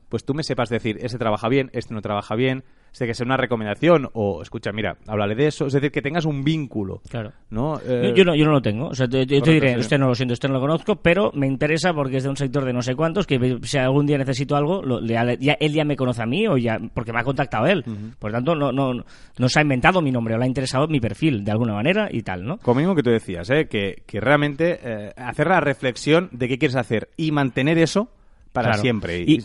pues 0.08 0.24
tú 0.24 0.34
me 0.34 0.42
sepas 0.42 0.68
decir, 0.70 0.98
este 1.00 1.18
trabaja 1.18 1.48
bien, 1.48 1.70
este 1.72 1.94
no 1.94 2.02
trabaja 2.02 2.34
bien, 2.34 2.64
que 3.06 3.14
sea 3.14 3.24
una 3.26 3.36
recomendación 3.36 4.08
o, 4.12 4.42
escucha, 4.42 4.72
mira, 4.72 4.96
háblale 5.06 5.34
de 5.34 5.46
eso. 5.48 5.66
Es 5.66 5.72
decir, 5.72 5.90
que 5.90 6.02
tengas 6.02 6.24
un 6.24 6.42
vínculo. 6.44 7.00
Claro. 7.08 7.32
¿no? 7.50 7.80
Yo, 7.82 7.92
Eh, 7.92 8.12
yo 8.16 8.24
no, 8.24 8.34
yo 8.34 8.44
no 8.44 8.52
lo 8.52 8.62
tengo. 8.62 8.88
O 8.88 8.94
sea, 8.94 9.08
te, 9.08 9.24
yo 9.26 9.40
te 9.42 9.52
diré, 9.52 9.74
sí. 9.74 9.80
usted 9.80 9.98
no 9.98 10.08
lo 10.08 10.14
siento, 10.14 10.32
usted 10.34 10.48
no 10.48 10.54
lo 10.54 10.60
conozco, 10.60 10.96
pero 10.96 11.30
me 11.34 11.46
interesa 11.46 11.92
porque 11.94 12.18
es 12.18 12.22
de 12.24 12.28
un 12.28 12.36
sector 12.36 12.64
de 12.64 12.72
no 12.72 12.82
sé 12.82 12.94
cuántos, 12.94 13.26
que 13.26 13.58
si 13.62 13.78
algún 13.78 14.06
día 14.06 14.18
necesito 14.18 14.56
algo, 14.56 14.82
lo- 14.82 15.00
le- 15.00 15.38
ya, 15.40 15.52
él 15.60 15.72
ya 15.72 15.84
me 15.84 15.96
conoce 15.96 16.22
a 16.22 16.26
mí 16.26 16.46
o 16.46 16.56
ya, 16.56 16.78
porque 16.94 17.12
me 17.12 17.20
ha 17.20 17.24
contactado 17.24 17.66
él. 17.66 17.84
Por 18.18 18.32
tanto, 18.32 18.54
no, 18.54 18.72
no, 18.72 18.92
no 19.38 19.48
se 19.48 19.58
ha 19.58 19.62
inventado 19.62 20.00
mi 20.02 20.10
nombre 20.10 20.34
o 20.34 20.38
le 20.38 20.44
ha 20.44 20.48
interesado 20.48 20.88
mi 20.88 21.00
perfil 21.00 21.44
de 21.44 21.50
alguna 21.50 21.72
manera 21.74 22.08
y 22.10 22.22
tal, 22.22 22.44
¿no? 22.44 22.58
Como 22.58 22.80
mismo 22.80 22.94
que 22.94 23.02
tú 23.02 23.10
decías, 23.10 23.48
¿eh? 23.50 23.66
que, 23.68 24.02
que 24.06 24.20
realmente 24.20 24.78
eh, 24.82 25.12
hacer 25.16 25.46
la 25.48 25.60
reflexión 25.60 26.28
de 26.32 26.48
qué 26.48 26.58
quieres 26.58 26.76
hacer 26.76 27.08
y 27.16 27.32
mantener 27.32 27.78
eso 27.78 28.08
para 28.52 28.68
Claro. 28.68 28.82
siempre. 28.82 29.18
Y, 29.26 29.34
y 29.36 29.44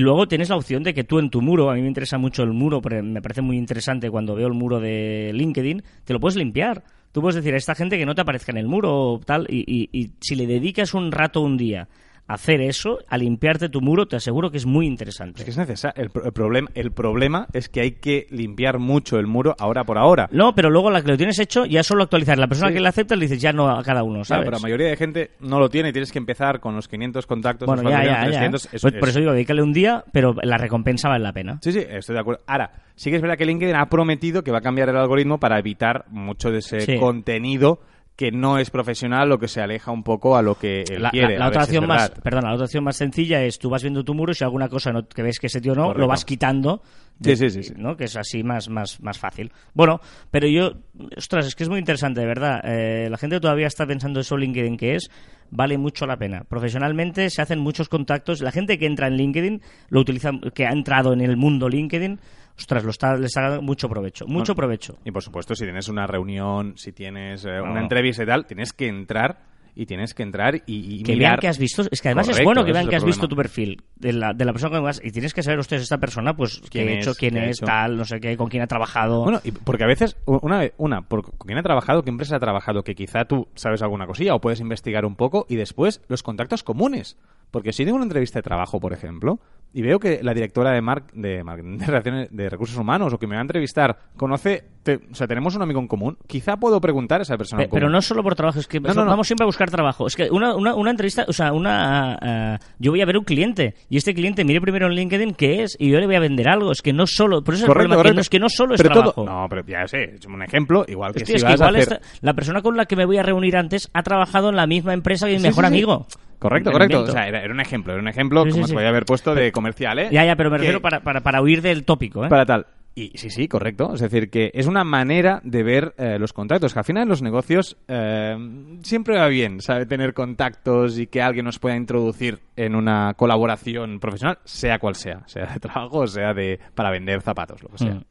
luego 0.00 0.26
tienes 0.26 0.48
la 0.48 0.56
opción 0.56 0.82
de 0.82 0.92
que 0.94 1.04
tú 1.04 1.18
en 1.18 1.30
tu 1.30 1.40
muro, 1.40 1.70
a 1.70 1.74
mí 1.74 1.82
me 1.82 1.88
interesa 1.88 2.18
mucho 2.18 2.42
el 2.42 2.52
muro, 2.52 2.80
me 3.02 3.22
parece 3.22 3.42
muy 3.42 3.56
interesante 3.56 4.10
cuando 4.10 4.34
veo 4.34 4.48
el 4.48 4.54
muro 4.54 4.80
de 4.80 5.30
LinkedIn, 5.34 5.82
te 6.04 6.12
lo 6.12 6.20
puedes 6.20 6.36
limpiar. 6.36 6.82
Tú 7.12 7.20
puedes 7.20 7.36
decir 7.36 7.54
a 7.54 7.58
esta 7.58 7.76
gente 7.76 7.96
que 7.96 8.06
no 8.06 8.14
te 8.16 8.22
aparezca 8.22 8.50
en 8.50 8.58
el 8.58 8.66
muro 8.66 8.92
o 9.12 9.20
tal, 9.20 9.46
y, 9.48 9.60
y- 9.66 9.88
y 9.92 10.10
si 10.20 10.34
le 10.34 10.46
dedicas 10.48 10.94
un 10.94 11.12
rato 11.12 11.40
un 11.42 11.56
día 11.56 11.88
hacer 12.26 12.60
eso, 12.62 12.98
a 13.08 13.18
limpiarte 13.18 13.68
tu 13.68 13.80
muro, 13.82 14.06
te 14.06 14.16
aseguro 14.16 14.50
que 14.50 14.56
es 14.56 14.64
muy 14.66 14.86
interesante. 14.86 15.40
Es 15.40 15.44
que 15.44 15.50
es 15.50 15.58
necesario. 15.58 16.02
El, 16.02 16.10
pro- 16.10 16.24
el 16.24 16.32
problema, 16.32 16.70
el 16.74 16.90
problema 16.90 17.46
es 17.52 17.68
que 17.68 17.82
hay 17.82 17.92
que 17.92 18.26
limpiar 18.30 18.78
mucho 18.78 19.18
el 19.18 19.26
muro 19.26 19.54
ahora 19.58 19.84
por 19.84 19.98
ahora. 19.98 20.28
No, 20.32 20.54
pero 20.54 20.70
luego 20.70 20.90
la 20.90 21.02
que 21.02 21.08
lo 21.08 21.16
tienes 21.18 21.38
hecho, 21.38 21.66
ya 21.66 21.82
solo 21.82 22.02
actualizar. 22.04 22.38
La 22.38 22.46
persona 22.48 22.68
Sí. 22.68 22.74
que 22.74 22.80
le 22.80 22.88
acepta 22.88 23.14
le 23.14 23.26
dices 23.26 23.40
ya 23.42 23.52
no 23.52 23.68
a 23.68 23.82
cada 23.82 24.02
uno, 24.02 24.14
Claro, 24.22 24.24
¿sabes? 24.24 24.44
pero 24.46 24.56
la 24.56 24.62
mayoría 24.62 24.88
de 24.88 24.96
gente 24.96 25.30
no 25.40 25.58
lo 25.58 25.68
tiene 25.68 25.90
y 25.90 25.92
tienes 25.92 26.10
que 26.12 26.18
empezar 26.18 26.60
con 26.60 26.74
los 26.74 26.88
500 26.88 27.26
contactos. 27.26 27.66
bueno, 27.66 27.82
los 27.82 27.92
ya, 27.92 27.98
400, 27.98 28.24
ya, 28.26 28.32
ya. 28.32 28.38
300, 28.38 28.74
es- 28.74 28.82
Pues 28.82 28.94
por 28.94 29.02
es- 29.02 29.08
eso 29.10 29.18
digo, 29.20 29.32
dedícale 29.32 29.62
un 29.62 29.72
día, 29.72 30.04
pero 30.12 30.34
la 30.42 30.56
recompensa 30.56 31.08
vale 31.08 31.22
la 31.24 31.32
pena. 31.32 31.58
Sí, 31.62 31.72
sí, 31.72 31.80
estoy 31.86 32.14
de 32.14 32.20
acuerdo. 32.20 32.42
Ahora, 32.46 32.70
sí 32.94 33.10
que 33.10 33.16
es 33.16 33.22
verdad 33.22 33.36
que 33.36 33.44
LinkedIn 33.44 33.76
ha 33.76 33.86
prometido 33.90 34.42
que 34.42 34.50
va 34.50 34.58
a 34.58 34.62
cambiar 34.62 34.88
el 34.88 34.96
algoritmo 34.96 35.38
para 35.38 35.58
evitar 35.58 36.06
mucho 36.08 36.50
de 36.50 36.58
ese 36.58 36.80
Sí. 36.80 36.96
contenido 36.98 37.80
que 38.16 38.30
no 38.30 38.58
es 38.58 38.70
profesional 38.70 39.32
o 39.32 39.38
que 39.38 39.48
se 39.48 39.60
aleja 39.60 39.90
un 39.90 40.04
poco 40.04 40.36
a 40.36 40.42
lo 40.42 40.54
que 40.56 40.82
él 40.88 41.02
La, 41.02 41.10
quiere. 41.10 41.36
la- 41.36 41.48
otra 41.48 41.64
opción 41.64 41.86
más, 41.86 42.10
perdona, 42.10 42.48
la 42.48 42.54
otra 42.54 42.66
opción 42.66 42.84
más 42.84 42.96
sencilla 42.96 43.42
es 43.42 43.58
tú 43.58 43.68
vas 43.68 43.82
viendo 43.82 44.04
tu 44.04 44.14
muro 44.14 44.30
y 44.30 44.34
si 44.36 44.44
alguna 44.44 44.68
cosa 44.68 44.92
no- 44.92 45.08
que 45.08 45.22
ves 45.22 45.38
que 45.40 45.48
ese 45.48 45.60
tío 45.60 45.74
no, 45.74 45.82
Correcto. 45.86 46.00
lo 46.00 46.06
vas 46.08 46.24
quitando. 46.24 46.80
Sí, 47.22 47.36
sí, 47.36 47.48
sí, 47.50 47.62
sí. 47.62 47.74
¿no? 47.76 47.96
Que 47.96 48.04
es 48.04 48.16
así 48.16 48.42
más, 48.42 48.68
más, 48.68 49.00
más 49.00 49.18
fácil. 49.18 49.52
Bueno, 49.72 50.00
pero 50.32 50.48
yo, 50.48 50.72
ostras, 51.16 51.46
es 51.46 51.54
que 51.54 51.62
es 51.64 51.68
muy 51.68 51.78
interesante, 51.78 52.20
de 52.20 52.26
verdad. 52.26 52.60
Eh, 52.64 53.08
la 53.10 53.16
gente 53.18 53.38
todavía 53.40 53.66
está 53.68 53.86
pensando 53.86 54.18
eso 54.20 54.36
LinkedIn 54.36 54.76
que 54.76 54.96
es, 54.96 55.10
vale 55.50 55.78
mucho 55.78 56.06
la 56.06 56.16
pena. 56.16 56.42
Profesionalmente 56.48 57.30
se 57.30 57.40
hacen 57.42 57.60
muchos 57.60 57.88
contactos. 57.88 58.40
La 58.42 58.50
gente 58.50 58.78
que 58.78 58.86
entra 58.86 59.06
en 59.06 59.16
LinkedIn, 59.16 59.62
lo 59.90 60.00
utiliza, 60.00 60.30
que 60.54 60.66
ha 60.66 60.72
entrado 60.72 61.12
en 61.12 61.20
el 61.20 61.36
mundo 61.36 61.68
LinkedIn, 61.68 62.18
ostras, 62.56 62.84
lo 62.84 62.90
está, 62.90 63.16
le 63.16 63.26
dando 63.34 63.62
mucho 63.62 63.88
provecho, 63.88 64.26
mucho 64.26 64.54
provecho. 64.54 64.98
Y 65.04 65.10
por 65.10 65.22
supuesto, 65.22 65.54
si 65.54 65.64
tienes 65.64 65.88
una 65.88 66.06
reunión, 66.06 66.74
si 66.76 66.92
tienes 66.92 67.44
eh, 67.44 67.56
No. 67.56 67.64
una 67.70 67.80
entrevista 67.80 68.22
y 68.22 68.26
tal, 68.26 68.46
tienes 68.46 68.72
que 68.72 68.88
entrar 68.88 69.53
y 69.74 69.86
tienes 69.86 70.14
que 70.14 70.22
entrar 70.22 70.56
y, 70.56 70.62
y 70.66 71.02
que 71.02 71.12
mirar. 71.14 71.30
vean 71.32 71.40
que 71.40 71.48
has 71.48 71.58
visto, 71.58 71.82
es 71.90 72.00
que 72.00 72.08
además 72.08 72.28
es 72.28 72.42
bueno 72.44 72.64
que 72.64 72.72
vean 72.72 72.88
que 72.88 72.96
has 72.96 73.04
visto 73.04 73.26
tu 73.28 73.34
perfil 73.36 73.82
de 73.96 74.12
la, 74.12 74.32
de 74.32 74.44
la 74.44 74.52
persona 74.52 74.76
que 74.76 74.82
vas 74.82 75.00
y 75.04 75.10
tienes 75.10 75.34
que 75.34 75.42
saber, 75.42 75.58
ustedes, 75.58 75.82
esta 75.82 75.98
persona, 75.98 76.36
pues, 76.36 76.60
¿Quién 76.70 76.86
qué 76.86 76.92
ha 76.94 76.98
hecho, 76.98 77.14
quién 77.14 77.34
¿Qué 77.34 77.40
ha 77.40 77.44
es, 77.46 77.58
hecho? 77.58 77.66
tal, 77.66 77.96
no 77.96 78.04
sé 78.04 78.20
qué, 78.20 78.36
con 78.36 78.48
quién 78.48 78.62
ha 78.62 78.66
trabajado. 78.66 79.22
Bueno, 79.24 79.40
y 79.44 79.50
porque 79.50 79.84
a 79.84 79.88
veces, 79.88 80.16
una, 80.26 80.58
vez- 80.60 80.72
una 80.78 81.02
por, 81.02 81.22
con 81.22 81.46
quién 81.46 81.58
ha 81.58 81.62
trabajado, 81.62 82.02
qué 82.02 82.10
empresa 82.10 82.36
ha 82.36 82.40
trabajado, 82.40 82.82
que 82.84 82.94
quizá 82.94 83.24
tú 83.24 83.48
sabes 83.54 83.82
alguna 83.82 84.06
cosilla 84.06 84.34
o 84.34 84.40
puedes 84.40 84.60
investigar 84.60 85.04
un 85.04 85.16
poco 85.16 85.46
y 85.48 85.56
después 85.56 86.00
los 86.08 86.22
contactos 86.22 86.62
comunes. 86.62 87.16
Porque 87.50 87.72
si 87.72 87.84
tengo 87.84 87.96
una 87.96 88.04
entrevista 88.04 88.38
de 88.40 88.42
trabajo, 88.42 88.80
por 88.80 88.92
ejemplo, 88.92 89.38
y 89.72 89.82
veo 89.82 90.00
que 90.00 90.20
la 90.22 90.34
directora 90.34 90.72
de, 90.72 90.80
mar- 90.82 91.06
de, 91.12 91.42
de, 91.44 91.86
relaciones- 91.86 92.28
de 92.30 92.48
recursos 92.48 92.76
humanos 92.76 93.12
o 93.12 93.18
que 93.18 93.26
me 93.26 93.34
va 93.36 93.40
a 93.40 93.42
entrevistar 93.42 93.98
conoce, 94.16 94.64
te- 94.84 95.00
o 95.10 95.14
sea, 95.14 95.26
tenemos 95.26 95.56
un 95.56 95.62
amigo 95.62 95.80
en 95.80 95.88
común, 95.88 96.16
quizá 96.28 96.56
puedo 96.56 96.80
preguntar 96.80 97.18
a 97.20 97.22
esa 97.22 97.36
persona 97.36 97.58
Pe- 97.58 97.64
en 97.64 97.70
común. 97.70 97.80
pero 97.80 97.90
no 97.90 98.00
solo 98.00 98.22
por 98.22 98.36
trabajo, 98.36 98.60
es 98.60 98.68
que 98.68 98.78
No, 98.78 98.94
no, 98.94 99.04
no. 99.04 99.10
vamos 99.10 99.26
siempre 99.26 99.42
a 99.42 99.46
buscar 99.46 99.70
trabajo. 99.70 100.06
Es 100.06 100.14
que 100.14 100.30
una, 100.30 100.54
una, 100.54 100.74
una 100.76 100.90
entrevista, 100.90 101.24
o 101.26 101.32
sea, 101.32 101.52
una 101.52 102.18
ah, 102.20 102.58
yo 102.78 102.92
voy 102.92 103.00
a 103.00 103.06
ver 103.06 103.18
un 103.18 103.24
cliente 103.24 103.74
y 103.88 103.96
este 103.96 104.14
cliente 104.14 104.44
mire 104.44 104.60
primero 104.60 104.86
en 104.86 104.92
LinkedIn 104.92 105.34
qué 105.34 105.62
es 105.64 105.76
y 105.80 105.90
yo 105.90 105.98
le 105.98 106.06
voy 106.06 106.14
a 106.14 106.20
vender 106.20 106.48
algo. 106.48 106.70
Es 106.70 106.82
que 106.82 106.92
no 106.92 107.06
solo, 107.06 107.42
por 107.42 107.54
eso 107.54 107.64
es 107.64 107.68
el 107.68 107.74
Correcto, 107.74 107.94
problema, 107.94 108.10
que 108.10 108.14
no, 108.14 108.20
es 108.20 108.28
que 108.30 108.38
no 108.38 108.48
solo 108.48 108.74
es 108.74 108.82
Pero 108.82 108.92
trabajo. 108.94 109.12
todo- 109.12 109.24
no, 109.26 109.46
pero 109.48 109.64
ya 109.66 109.88
sé, 109.88 110.14
es 110.14 110.26
un 110.26 110.42
ejemplo, 110.42 110.84
igual 110.86 111.12
que 111.12 111.20
Hostia, 111.22 111.26
si 111.26 111.36
es 111.36 111.42
que 111.44 111.50
vas 111.52 111.60
a 111.60 111.64
igual 111.70 111.76
hacer... 111.82 111.92
esta- 112.02 112.18
la 112.20 112.34
persona 112.34 112.62
con 112.62 112.76
la 112.76 112.86
que 112.86 112.94
me 112.96 113.04
voy 113.06 113.16
a 113.18 113.22
reunir 113.22 113.56
antes 113.56 113.90
ha 113.94 114.02
trabajado 114.02 114.50
en 114.50 114.56
la 114.56 114.66
misma 114.66 114.92
empresa 114.92 115.26
que 115.26 115.32
mi 115.34 115.38
Sí, 115.40 115.46
mejor 115.46 115.64
sí, 115.64 115.68
sí. 115.70 115.74
amigo. 115.74 116.06
Correcto, 116.38 116.72
correcto. 116.72 117.02
O 117.04 117.06
sea, 117.06 117.26
era, 117.26 117.40
era 117.42 117.54
un 117.54 117.60
ejemplo, 117.60 117.94
era 117.94 118.02
un 118.02 118.08
ejemplo 118.08 118.42
Sí, 118.44 118.50
sí, 118.50 118.52
como 118.52 118.66
sí. 118.66 118.70
se 118.70 118.74
podía 118.74 118.90
haber 118.90 119.06
puesto 119.06 119.34
de 119.34 119.50
comercial, 119.50 119.98
¿eh? 119.98 120.08
Ya, 120.12 120.26
ya, 120.26 120.36
pero 120.36 120.50
me 120.50 120.58
refiero 120.58 120.82
para, 120.82 121.00
para, 121.00 121.22
para 121.22 121.40
huir 121.40 121.62
del 121.62 121.84
tópico, 121.84 122.24
¿eh? 122.26 122.28
para 122.28 122.44
tal. 122.44 122.66
Y 122.96 123.10
sí, 123.16 123.28
sí, 123.30 123.48
correcto. 123.48 123.92
Es 123.94 124.00
decir, 124.00 124.30
que 124.30 124.50
es 124.54 124.66
una 124.66 124.84
manera 124.84 125.40
de 125.42 125.62
ver 125.64 125.94
eh, 125.98 126.18
los 126.18 126.32
contactos. 126.32 126.72
Que 126.72 126.78
al 126.78 126.84
final 126.84 127.02
en 127.02 127.08
los 127.08 127.22
negocios 127.22 127.76
eh, 127.88 128.36
siempre 128.82 129.18
va 129.18 129.26
bien, 129.28 129.60
¿sabe? 129.60 129.86
Tener 129.86 130.14
contactos 130.14 130.98
y 130.98 131.08
que 131.08 131.20
alguien 131.20 131.44
nos 131.44 131.58
pueda 131.58 131.76
introducir 131.76 132.38
en 132.56 132.76
una 132.76 133.14
colaboración 133.14 133.98
profesional, 133.98 134.38
sea 134.44 134.78
cual 134.78 134.94
sea. 134.94 135.22
Sea 135.26 135.46
de 135.46 135.60
trabajo 135.60 136.06
sea 136.06 136.34
de 136.34 136.60
para 136.74 136.90
vender 136.90 137.20
zapatos, 137.20 137.62
lo 137.62 137.68
que 137.70 137.78
sea. 137.78 137.94
Mm. 137.94 138.04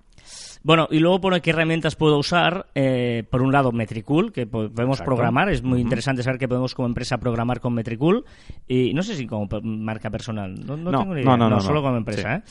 Bueno, 0.66 0.88
y 0.90 1.00
luego 1.00 1.20
pone 1.20 1.42
qué 1.42 1.50
herramientas 1.50 1.98
puedo 1.98 2.18
usar. 2.18 2.68
Eh, 2.74 3.24
por 3.30 3.42
un 3.42 3.52
lado, 3.52 3.74
Metricool, 3.74 4.32
que 4.32 4.48
po- 4.48 4.70
podemos 4.70 4.96
Exacto. 5.00 5.14
programar. 5.16 5.50
Es 5.50 5.62
muy 5.62 5.82
interesante 5.82 6.24
saber 6.24 6.40
que 6.40 6.48
podemos 6.48 6.74
como 6.74 6.88
empresa 6.88 7.18
programar 7.18 7.60
con 7.60 7.74
Metricool. 7.74 8.24
Y 8.66 8.94
no 8.94 9.04
sé 9.04 9.16
si 9.16 9.28
como 9.28 9.48
marca 9.62 10.10
personal. 10.10 10.56
No, 10.66 10.78
no 10.78 10.90
No, 10.90 11.00
tengo 11.02 11.16
ni 11.16 11.22
no, 11.24 11.36
idea. 11.36 11.38
no, 11.38 11.50
no, 11.50 11.60
solo 11.60 11.82
como 11.82 11.98
empresa. 11.98 12.36
¿eh? 12.38 12.42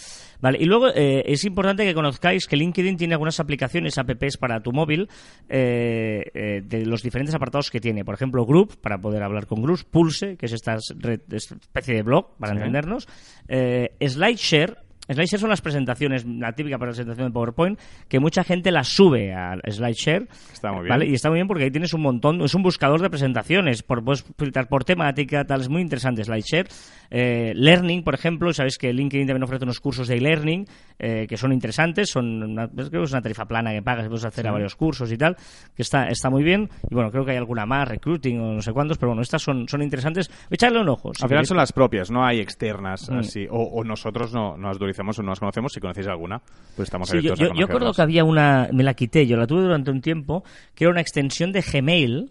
Vale, 0.42 0.59
y 0.61 0.66
luego 0.66 0.88
eh, 0.94 1.22
es 1.27 1.42
importante 1.46 1.85
que 1.87 1.94
conozcáis 1.94 2.46
que 2.46 2.57
LinkedIn 2.57 2.98
tiene 2.98 3.14
algunas 3.14 3.40
aplicaciones, 3.40 3.96
apps 3.96 4.37
para 4.37 4.61
tu 4.61 4.72
móvil, 4.72 5.09
eh, 5.48 6.22
eh, 6.35 6.62
de 6.64 6.85
los 6.85 7.03
diferentes 7.03 7.35
apartados 7.35 7.70
que 7.70 7.81
tiene. 7.81 8.05
Por 8.05 8.14
ejemplo, 8.14 8.44
Group, 8.44 8.77
para 8.81 8.98
poder 8.98 9.22
hablar 9.22 9.46
con 9.46 9.62
Groups. 9.62 9.85
Pulse, 9.85 10.37
que 10.37 10.46
es 10.46 10.53
esta 10.53 10.77
red- 10.98 11.22
especie 11.33 11.94
de 11.94 12.03
blog, 12.03 12.37
para 12.38 12.53
Sí. 12.53 12.59
entendernos. 12.59 13.09
Eh, 13.48 13.94
SlideShare, 14.07 14.77
SlideShare 15.14 15.40
son 15.40 15.51
las 15.51 15.61
presentaciones, 15.61 16.25
la 16.27 16.53
típica 16.53 16.79
presentación 16.79 17.29
de 17.29 17.33
PowerPoint, 17.33 17.79
que 18.09 18.20
mucha 18.20 18.44
gente 18.44 18.70
las 18.70 18.88
sube 18.88 19.33
a 19.35 19.57
SlideShare. 19.68 20.27
Está 20.53 20.70
muy 20.72 20.83
bien. 20.83 20.88
¿vale? 20.90 21.07
Y 21.07 21.14
está 21.14 21.29
muy 21.29 21.37
bien 21.38 21.48
porque 21.48 21.64
ahí 21.64 21.70
tienes 21.70 21.92
un 21.94 22.03
montón, 22.03 22.40
es 22.42 22.55
un 22.55 22.62
buscador 22.62 23.01
de 23.01 23.11
presentaciones, 23.11 23.83
por, 23.83 24.03
puedes 24.05 24.25
filtrar 24.38 24.68
por 24.68 24.85
temática, 24.85 25.44
tal, 25.44 25.61
es 25.61 25.68
muy 25.68 25.83
interesante 25.83 26.25
SlideShare. 26.25 26.68
Eh, 27.11 27.53
learning, 27.55 28.03
por 28.05 28.14
ejemplo, 28.14 28.53
sabéis 28.53 28.79
que 28.79 28.92
LinkedIn 28.92 29.27
también 29.27 29.42
ofrece 29.42 29.64
unos 29.64 29.81
cursos 29.81 30.09
de 30.09 30.16
e-learning 30.16 30.66
eh, 30.98 31.27
que 31.29 31.37
son 31.37 31.53
interesantes, 31.53 32.09
son 32.11 32.42
una, 32.42 32.68
creo 32.68 32.90
que 32.90 33.03
es 33.03 33.12
una 33.12 33.20
tarifa 33.20 33.44
plana 33.44 33.72
que 33.72 33.83
pagas, 33.83 34.07
puedes 34.09 34.25
hacer 34.25 34.46
a 34.48 34.53
varios 34.53 34.75
cursos 34.77 35.12
y 35.12 35.18
tal, 35.18 35.37
que 35.75 35.83
está, 35.83 36.09
está 36.09 36.31
muy 36.31 36.42
bien. 36.42 36.68
Y 36.90 36.94
bueno, 36.94 37.11
creo 37.11 37.25
que 37.25 37.33
hay 37.33 37.37
alguna 37.37 37.66
más, 37.66 37.87
recruiting 37.88 38.40
o 38.40 38.53
no 38.55 38.62
sé 38.62 38.72
cuántos, 38.72 38.96
pero 38.98 39.11
bueno, 39.11 39.22
estas 39.22 39.42
son, 39.42 39.68
son 39.68 39.83
interesantes. 39.83 40.31
Echarle 40.51 40.81
un 40.81 40.88
ojo. 40.88 41.12
si 41.14 41.22
Al 41.22 41.29
final 41.29 41.40
queréis. 41.40 41.48
son 41.48 41.57
las 41.59 41.72
propias, 41.72 42.11
no 42.11 42.25
hay 42.25 42.40
externas 42.40 43.11
Mm. 43.11 43.18
así. 43.18 43.46
O, 43.51 43.59
o 43.62 43.85
nosotros 43.85 44.33
no, 44.33 44.57
no 44.57 44.68
las 44.68 44.79
o 45.18 45.22
no 45.22 45.30
las 45.30 45.40
conocemos. 45.40 45.72
Si 45.72 45.80
conocéis 45.80 46.06
alguna, 46.08 46.40
pues 46.76 46.86
estamos 46.88 47.08
Sí, 47.08 47.14
yo, 47.16 47.32
abiertos 47.32 47.40
a 47.40 47.44
yo, 47.44 47.48
yo 47.54 47.64
acuerdo 47.64 47.78
conocerlas. 47.86 47.96
que 47.96 48.02
había 48.02 48.24
una, 48.24 48.68
me 48.72 48.82
la 48.82 48.94
quité, 48.94 49.26
yo 49.26 49.36
la 49.36 49.46
tuve 49.46 49.62
durante 49.62 49.90
un 49.90 50.00
tiempo, 50.00 50.44
que 50.74 50.84
era 50.84 50.90
una 50.90 51.00
extensión 51.00 51.52
de 51.52 51.60
Gmail, 51.62 52.30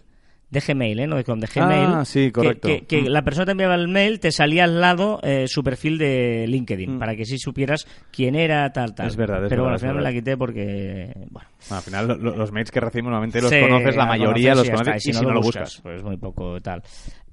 de 0.49 0.59
Gmail, 0.59 0.99
¿eh? 0.99 1.07
no 1.07 1.15
de 1.15 1.23
Chrome, 1.23 1.39
de 1.39 1.47
Gmail. 1.47 1.87
Ah, 1.93 2.03
sí, 2.03 2.25
que- 2.25 2.31
correcto. 2.33 2.67
Que, 2.67 2.81
que 2.85 3.01
Mm. 3.03 3.07
la 3.07 3.21
persona 3.23 3.45
te 3.45 3.51
enviaba 3.51 3.75
el 3.75 3.87
mail, 3.87 4.19
te 4.19 4.33
salía 4.33 4.65
al 4.65 4.81
lado 4.81 5.21
eh, 5.23 5.45
su 5.47 5.63
perfil 5.63 5.97
de 5.97 6.45
LinkedIn, 6.45 6.95
Mm. 6.97 6.99
para 6.99 7.15
que 7.15 7.23
sí 7.23 7.37
supieras 7.37 7.87
quién 8.11 8.35
era, 8.35 8.69
tal, 8.73 8.93
tal. 8.93 9.07
Es 9.07 9.15
verdad, 9.15 9.41
es 9.45 9.49
Pero 9.49 9.63
bueno, 9.63 9.71
verdad, 9.71 9.71
al 9.71 9.75
es 9.75 9.81
final 9.81 9.95
me 9.95 10.01
la 10.01 10.11
quité 10.11 10.35
porque, 10.35 11.13
bueno. 11.29 11.47
Bueno, 11.69 11.77
al 11.77 11.81
final, 11.83 12.07
lo- 12.09 12.17
lo- 12.17 12.35
los 12.35 12.51
mails 12.51 12.69
que 12.69 12.81
recibimos 12.81 13.11
normalmente 13.11 13.39
los 13.41 13.49
Sí, 13.49 13.61
conoces, 13.61 13.95
la 13.95 14.05
mayoría 14.05 14.51
conoces 14.51 14.57
los 14.57 14.65
y 14.65 14.69
está, 14.71 14.83
conoces. 14.91 15.07
Y 15.07 15.13
si 15.13 15.21
no 15.25 15.31
lo 15.31 15.41
buscas. 15.41 15.79
Pues 15.81 16.03
muy 16.03 16.17
poco 16.17 16.59
tal. 16.59 16.83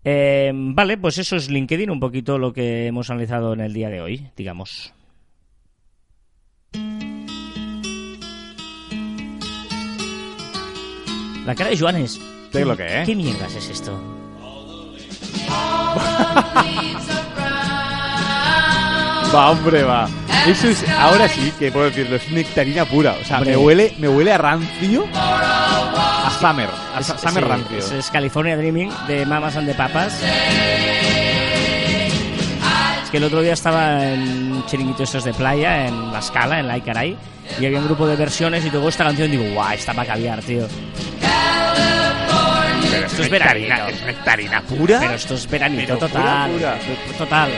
Eh, 0.04 0.52
vale, 0.54 0.96
pues 0.96 1.18
eso 1.18 1.34
es 1.34 1.50
LinkedIn, 1.50 1.90
un 1.90 1.98
poquito 1.98 2.38
lo 2.38 2.52
que 2.52 2.86
hemos 2.86 3.10
analizado 3.10 3.52
en 3.52 3.60
el 3.62 3.72
día 3.74 3.88
de 3.90 4.00
hoy, 4.00 4.28
digamos. 4.36 4.94
La 11.48 11.54
cara 11.54 11.70
de. 11.70 11.76
¿Qué 12.52 12.60
es 12.60 12.66
lo 12.66 12.76
que, 12.76 12.84
eh? 12.84 13.02
¿Qué 13.06 13.16
mierdas 13.16 13.54
es 13.54 13.70
esto? 13.70 13.98
Va, 19.34 19.50
hombre, 19.50 19.82
va. 19.82 20.06
Eso 20.46 20.68
es, 20.68 20.84
ahora 20.90 21.26
sí 21.26 21.50
que 21.58 21.72
puedo 21.72 21.86
decirlo, 21.86 22.16
es 22.16 22.30
nectarina 22.30 22.84
pura. 22.84 23.16
O 23.18 23.24
sea, 23.24 23.38
Hombre. 23.38 23.52
me 23.52 23.56
huele, 23.56 23.94
me 23.98 24.08
huele 24.10 24.30
a 24.32 24.36
rancio, 24.36 25.06
a 25.14 26.30
Summer, 26.38 26.68
a 26.94 27.02
Sa- 27.02 27.16
Summer 27.16 27.44
Sí, 27.44 27.48
rancio. 27.48 27.78
Es, 27.78 27.90
es 27.92 28.10
California 28.10 28.54
Dreaming 28.54 28.90
de 29.06 29.24
Mamas 29.24 29.56
and 29.56 29.68
the 29.68 29.74
Papas. 29.74 30.20
Es 33.04 33.10
que 33.10 33.16
el 33.16 33.24
otro 33.24 33.40
día 33.40 33.54
estaba 33.54 34.04
en 34.04 34.52
un 34.52 34.66
chiringuito 34.66 35.02
estos 35.02 35.24
de 35.24 35.32
playa, 35.32 35.86
en 35.86 36.12
La 36.12 36.20
Scala, 36.20 36.60
en 36.60 36.68
La 36.68 36.76
Icaray, 36.76 37.16
y 37.58 37.64
había 37.64 37.78
un 37.78 37.86
grupo 37.86 38.06
de 38.06 38.16
versiones 38.16 38.66
y 38.66 38.70
tocó 38.70 38.90
esta 38.90 39.04
canción 39.04 39.32
y 39.32 39.36
digo, 39.38 39.54
guau, 39.54 39.72
está 39.72 39.94
para 39.94 40.08
caviar, 40.12 40.42
tío. 40.42 40.66
Pero 42.90 43.06
esto 43.06 43.22
es 43.22 43.30
veranito. 43.30 43.74
¿Es 43.88 44.02
nectarina 44.02 44.62
pura? 44.62 44.98
Pero 45.00 45.14
esto 45.14 45.34
es 45.34 45.50
veranito 45.50 45.82
Pero 45.86 45.98
total. 45.98 46.50
pura, 46.52 46.78
Total. 47.18 47.50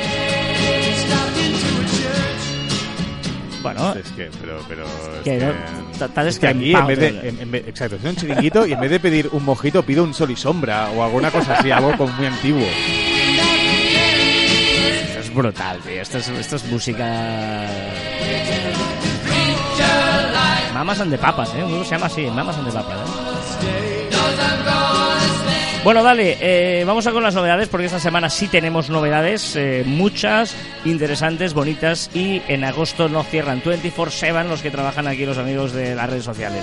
Bueno, 3.63 3.81
¿no? 3.81 3.93
Es 4.01 4.09
que, 4.13 4.31
pero, 4.41 4.65
pero... 4.67 4.85
es 4.85 5.23
Que 5.23 5.37
no- 5.37 5.53
ta- 5.99 6.09
ta 6.09 6.27
es 6.27 6.39
que 6.39 6.49
aquí, 6.49 6.73
en 6.75 6.87
vez 6.87 6.99
de... 6.99 7.09
en- 7.09 7.41
en 7.41 7.51
vez- 7.51 7.65
exacto, 7.69 7.97
es 7.97 8.05
un 8.05 8.17
chiringuito 8.17 8.67
y 8.67 8.73
en 8.73 8.81
vez 8.81 8.91
de 8.91 8.99
pedir 9.01 9.29
un 9.33 9.45
mojito 9.45 9.83
pido 9.83 10.03
un 10.03 10.15
sol 10.15 10.31
y 10.31 10.37
sombra 10.37 10.89
o 10.93 11.05
alguna 11.05 11.31
cosa 11.31 11.55
así, 11.59 11.71
algo 11.71 11.95
como 11.99 12.11
muy 12.15 12.25
antiguo. 12.27 12.63
Esto 15.05 15.21
es 15.21 15.35
brutal, 15.35 15.79
tío. 15.81 16.01
Esto 16.01 16.17
es, 16.19 16.29
esto 16.31 16.57
es 16.57 16.65
música. 16.65 17.67
Mamas 20.73 21.01
and 21.01 21.11
the 21.13 21.19
Papas, 21.19 21.51
¿eh? 21.55 21.63
Un 21.63 21.71
grupo 21.71 21.85
se 21.85 21.91
llama 21.91 22.07
así, 22.07 22.23
Mamas 22.31 22.57
and 22.57 22.67
the 22.69 22.73
Papas, 22.73 22.97
¿eh? 22.97 24.09
Bueno, 25.83 26.03
dale, 26.03 26.37
eh, 26.41 26.85
vamos 26.85 27.07
a 27.07 27.13
con 27.13 27.23
las 27.23 27.35
novedades 27.35 27.69
porque 27.69 27.87
esta 27.87 27.99
semana 27.99 28.29
sí 28.29 28.49
tenemos 28.49 28.91
novedades, 28.91 29.57
eh, 29.57 29.83
muchas, 29.87 30.55
interesantes, 30.85 31.55
bonitas 31.55 32.11
y 32.13 32.43
en 32.49 32.65
agosto 32.65 33.09
no 33.09 33.23
cierran 33.23 33.63
24/7 33.63 34.49
los 34.49 34.61
que 34.61 34.71
trabajan 34.71 35.07
aquí 35.09 35.25
los 35.25 35.39
amigos 35.39 35.73
de 35.73 35.95
las 35.95 36.11
redes 36.11 36.25
sociales. 36.25 36.63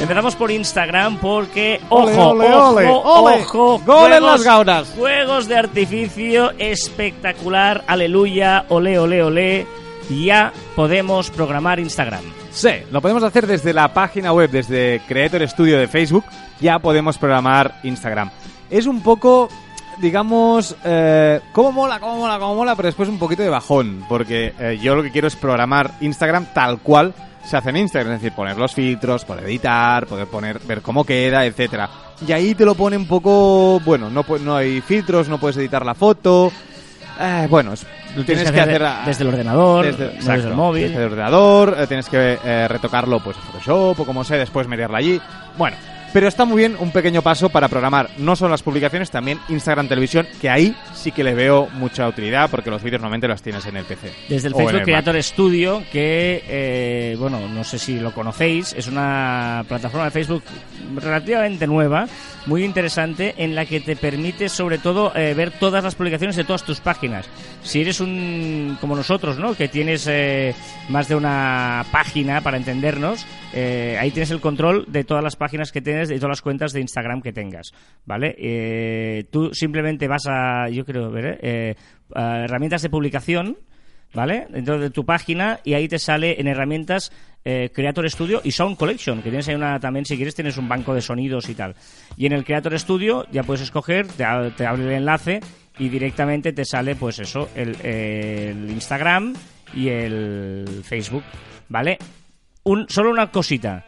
Empezamos 0.00 0.34
por 0.34 0.50
Instagram 0.50 1.18
porque, 1.18 1.80
ojo, 1.88 2.30
Ole, 2.30 2.52
ole, 2.52 2.86
ojo, 2.88 3.22
ole, 3.22 3.42
ojo, 3.42 3.78
Gol 3.86 4.12
en 4.12 4.22
las 4.24 4.42
gaunas. 4.42 4.92
Juegos 4.98 5.46
de 5.46 5.56
artificio 5.56 6.50
espectacular, 6.58 7.84
aleluya, 7.86 8.64
ole, 8.68 8.98
ole, 8.98 9.22
ole. 9.22 9.66
Ya 10.10 10.52
podemos 10.74 11.30
programar 11.30 11.78
Instagram. 11.78 12.41
Sí, 12.52 12.68
lo 12.90 13.00
podemos 13.00 13.22
hacer 13.22 13.46
desde 13.46 13.72
la 13.72 13.92
página 13.94 14.32
web, 14.32 14.50
desde 14.50 15.00
Creator 15.08 15.48
Studio 15.48 15.78
de 15.78 15.88
Facebook, 15.88 16.24
ya 16.60 16.78
podemos 16.78 17.16
programar 17.16 17.80
Instagram. 17.82 18.30
Es 18.70 18.86
un 18.86 19.02
poco, 19.02 19.48
digamos, 20.00 20.76
eh, 20.84 21.40
cómo 21.52 21.72
mola, 21.72 21.98
cómo 21.98 22.18
mola, 22.18 22.38
cómo 22.38 22.54
mola, 22.54 22.76
pero 22.76 22.86
después 22.88 23.08
un 23.08 23.18
poquito 23.18 23.42
de 23.42 23.48
bajón, 23.48 24.04
porque 24.08 24.52
eh, 24.58 24.78
yo 24.82 24.94
lo 24.94 25.02
que 25.02 25.10
quiero 25.10 25.28
es 25.28 25.36
programar 25.36 25.92
Instagram 26.02 26.46
tal 26.52 26.78
cual 26.80 27.14
se 27.42 27.56
hace 27.56 27.70
en 27.70 27.78
Instagram, 27.78 28.14
es 28.14 28.20
decir, 28.20 28.36
poner 28.36 28.56
los 28.58 28.74
filtros, 28.74 29.24
poder 29.24 29.44
editar, 29.44 30.06
poder 30.06 30.26
poner, 30.26 30.60
ver 30.60 30.82
cómo 30.82 31.04
queda, 31.04 31.46
etcétera. 31.46 31.88
Y 32.26 32.32
ahí 32.32 32.54
te 32.54 32.64
lo 32.66 32.74
pone 32.74 32.96
un 32.98 33.06
poco, 33.08 33.80
bueno, 33.80 34.10
no, 34.10 34.24
no 34.42 34.56
hay 34.56 34.80
filtros, 34.82 35.28
no 35.28 35.38
puedes 35.38 35.56
editar 35.56 35.84
la 35.86 35.94
foto. 35.94 36.52
Eh, 37.18 37.46
bueno, 37.50 37.72
es- 37.72 37.86
lo 38.16 38.24
tienes 38.24 38.50
que 38.50 38.60
hacer 38.60 38.82
a- 38.82 39.02
desde 39.06 39.22
el 39.24 39.28
ordenador, 39.30 39.86
desde, 39.86 39.98
no 39.98 40.10
desde 40.12 40.18
exacto, 40.20 40.48
el 40.48 40.54
móvil. 40.54 40.82
desde 40.88 40.96
el 40.98 41.04
ordenador, 41.12 41.76
eh, 41.78 41.86
tienes 41.86 42.08
que 42.08 42.38
eh, 42.44 42.68
retocarlo 42.68 43.20
pues 43.20 43.36
en 43.36 43.42
Photoshop 43.44 44.00
o 44.00 44.04
como 44.04 44.24
sea, 44.24 44.36
después 44.38 44.66
meterla 44.68 44.98
allí. 44.98 45.20
Bueno, 45.56 45.76
pero 46.12 46.28
está 46.28 46.44
muy 46.44 46.58
bien 46.58 46.76
un 46.78 46.90
pequeño 46.90 47.22
paso 47.22 47.48
para 47.48 47.68
programar 47.68 48.10
no 48.18 48.36
solo 48.36 48.50
las 48.50 48.62
publicaciones, 48.62 49.10
también 49.10 49.38
Instagram 49.48 49.88
Televisión, 49.88 50.26
que 50.40 50.50
ahí 50.50 50.76
sí 50.94 51.12
que 51.12 51.24
le 51.24 51.34
veo 51.34 51.68
mucha 51.72 52.06
utilidad 52.06 52.50
porque 52.50 52.70
los 52.70 52.82
vídeos 52.82 53.00
normalmente 53.00 53.28
los 53.28 53.42
tienes 53.42 53.64
en 53.66 53.76
el 53.76 53.84
PC. 53.84 54.12
Desde 54.28 54.48
el 54.48 54.54
Facebook 54.54 54.74
Mac. 54.74 54.84
Creator 54.84 55.22
Studio, 55.22 55.82
que, 55.90 56.44
eh, 56.48 57.16
bueno, 57.18 57.48
no 57.48 57.64
sé 57.64 57.78
si 57.78 57.98
lo 57.98 58.12
conocéis, 58.12 58.72
es 58.74 58.86
una 58.86 59.64
plataforma 59.68 60.04
de 60.06 60.10
Facebook 60.10 60.42
relativamente 60.96 61.66
nueva, 61.66 62.06
muy 62.46 62.64
interesante, 62.64 63.34
en 63.38 63.54
la 63.54 63.66
que 63.66 63.80
te 63.80 63.96
permite, 63.96 64.48
sobre 64.48 64.78
todo, 64.78 65.12
eh, 65.14 65.34
ver 65.34 65.52
todas 65.52 65.82
las 65.82 65.94
publicaciones 65.94 66.36
de 66.36 66.44
todas 66.44 66.64
tus 66.64 66.80
páginas. 66.80 67.26
Si 67.62 67.80
eres 67.80 68.00
un, 68.00 68.76
como 68.80 68.96
nosotros, 68.96 69.38
¿no? 69.38 69.54
Que 69.54 69.68
tienes 69.68 70.06
eh, 70.08 70.54
más 70.88 71.08
de 71.08 71.14
una 71.14 71.84
página 71.92 72.40
para 72.40 72.56
entendernos, 72.56 73.24
eh, 73.52 73.96
ahí 74.00 74.10
tienes 74.10 74.30
el 74.30 74.40
control 74.40 74.86
de 74.88 75.04
todas 75.04 75.22
las 75.22 75.36
páginas 75.36 75.72
que 75.72 75.80
tienes, 75.80 76.08
de 76.08 76.16
todas 76.16 76.30
las 76.30 76.42
cuentas 76.42 76.72
de 76.72 76.80
Instagram 76.80 77.20
que 77.20 77.32
tengas, 77.32 77.72
¿vale? 78.04 78.34
Eh, 78.38 79.24
tú 79.30 79.52
simplemente 79.52 80.08
vas 80.08 80.26
a, 80.26 80.68
yo 80.68 80.84
creo, 80.84 81.10
ver, 81.10 81.38
eh, 81.42 81.74
herramientas 82.14 82.82
de 82.82 82.90
publicación, 82.90 83.58
¿vale? 84.14 84.46
Dentro 84.50 84.78
de 84.78 84.90
tu 84.90 85.04
página 85.04 85.60
y 85.64 85.74
ahí 85.74 85.88
te 85.88 85.98
sale 85.98 86.40
en 86.40 86.48
herramientas 86.48 87.12
eh, 87.44 87.70
Creator 87.74 88.08
Studio 88.08 88.40
y 88.44 88.52
Sound 88.52 88.76
Collection, 88.76 89.18
que 89.18 89.30
tienes 89.30 89.48
ahí 89.48 89.54
una 89.54 89.80
también, 89.80 90.04
si 90.04 90.16
quieres, 90.16 90.34
tienes 90.34 90.56
un 90.56 90.68
banco 90.68 90.94
de 90.94 91.00
sonidos 91.00 91.48
y 91.48 91.54
tal. 91.54 91.74
Y 92.16 92.26
en 92.26 92.32
el 92.32 92.44
Creator 92.44 92.78
Studio 92.78 93.26
ya 93.32 93.42
puedes 93.42 93.62
escoger, 93.62 94.06
te, 94.06 94.24
te 94.56 94.66
abre 94.66 94.84
el 94.84 94.92
enlace 94.92 95.40
y 95.78 95.88
directamente 95.88 96.52
te 96.52 96.64
sale, 96.64 96.94
pues 96.94 97.18
eso, 97.18 97.48
el, 97.54 97.74
el 97.84 98.70
Instagram 98.70 99.34
y 99.74 99.88
el 99.88 100.82
Facebook, 100.84 101.24
¿vale? 101.68 101.98
Un, 102.64 102.86
solo 102.88 103.10
una 103.10 103.30
cosita. 103.30 103.84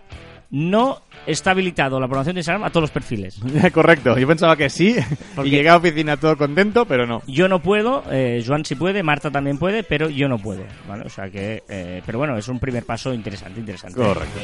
No 0.51 1.03
está 1.27 1.51
habilitado 1.53 1.99
la 1.99 2.07
programación 2.07 2.35
de 2.35 2.41
Instagram 2.41 2.65
a 2.65 2.71
todos 2.71 2.83
los 2.83 2.91
perfiles. 2.91 3.41
Correcto, 3.73 4.17
yo 4.19 4.27
pensaba 4.29 4.57
que 4.57 4.71
sí 4.71 4.95
Porque- 5.35 5.49
y 5.49 5.53
llegué 5.53 5.69
a 5.69 5.77
oficina 5.77 6.17
todo 6.17 6.37
contento, 6.37 6.85
pero 6.85 7.07
no. 7.07 7.23
Yo 7.27 7.49
no 7.49 7.61
puedo, 7.61 8.05
eh, 8.11 8.43
Joan 8.47 8.65
sí 8.65 8.75
puede, 8.77 9.03
Marta 9.03 9.31
también 9.31 9.59
puede, 9.59 9.83
pero 9.83 10.09
yo 10.11 10.29
no 10.29 10.39
puedo, 10.39 10.65
¿vale? 10.89 11.05
O 11.07 11.09
sea 11.09 11.29
que, 11.31 11.63
eh, 11.69 12.03
pero 12.07 12.19
bueno, 12.19 12.37
es 12.37 12.47
un 12.49 12.61
primer 12.61 12.85
paso 12.85 13.13
interesante, 13.13 13.59
interesante. 13.61 13.97
Correcto. 14.01 14.41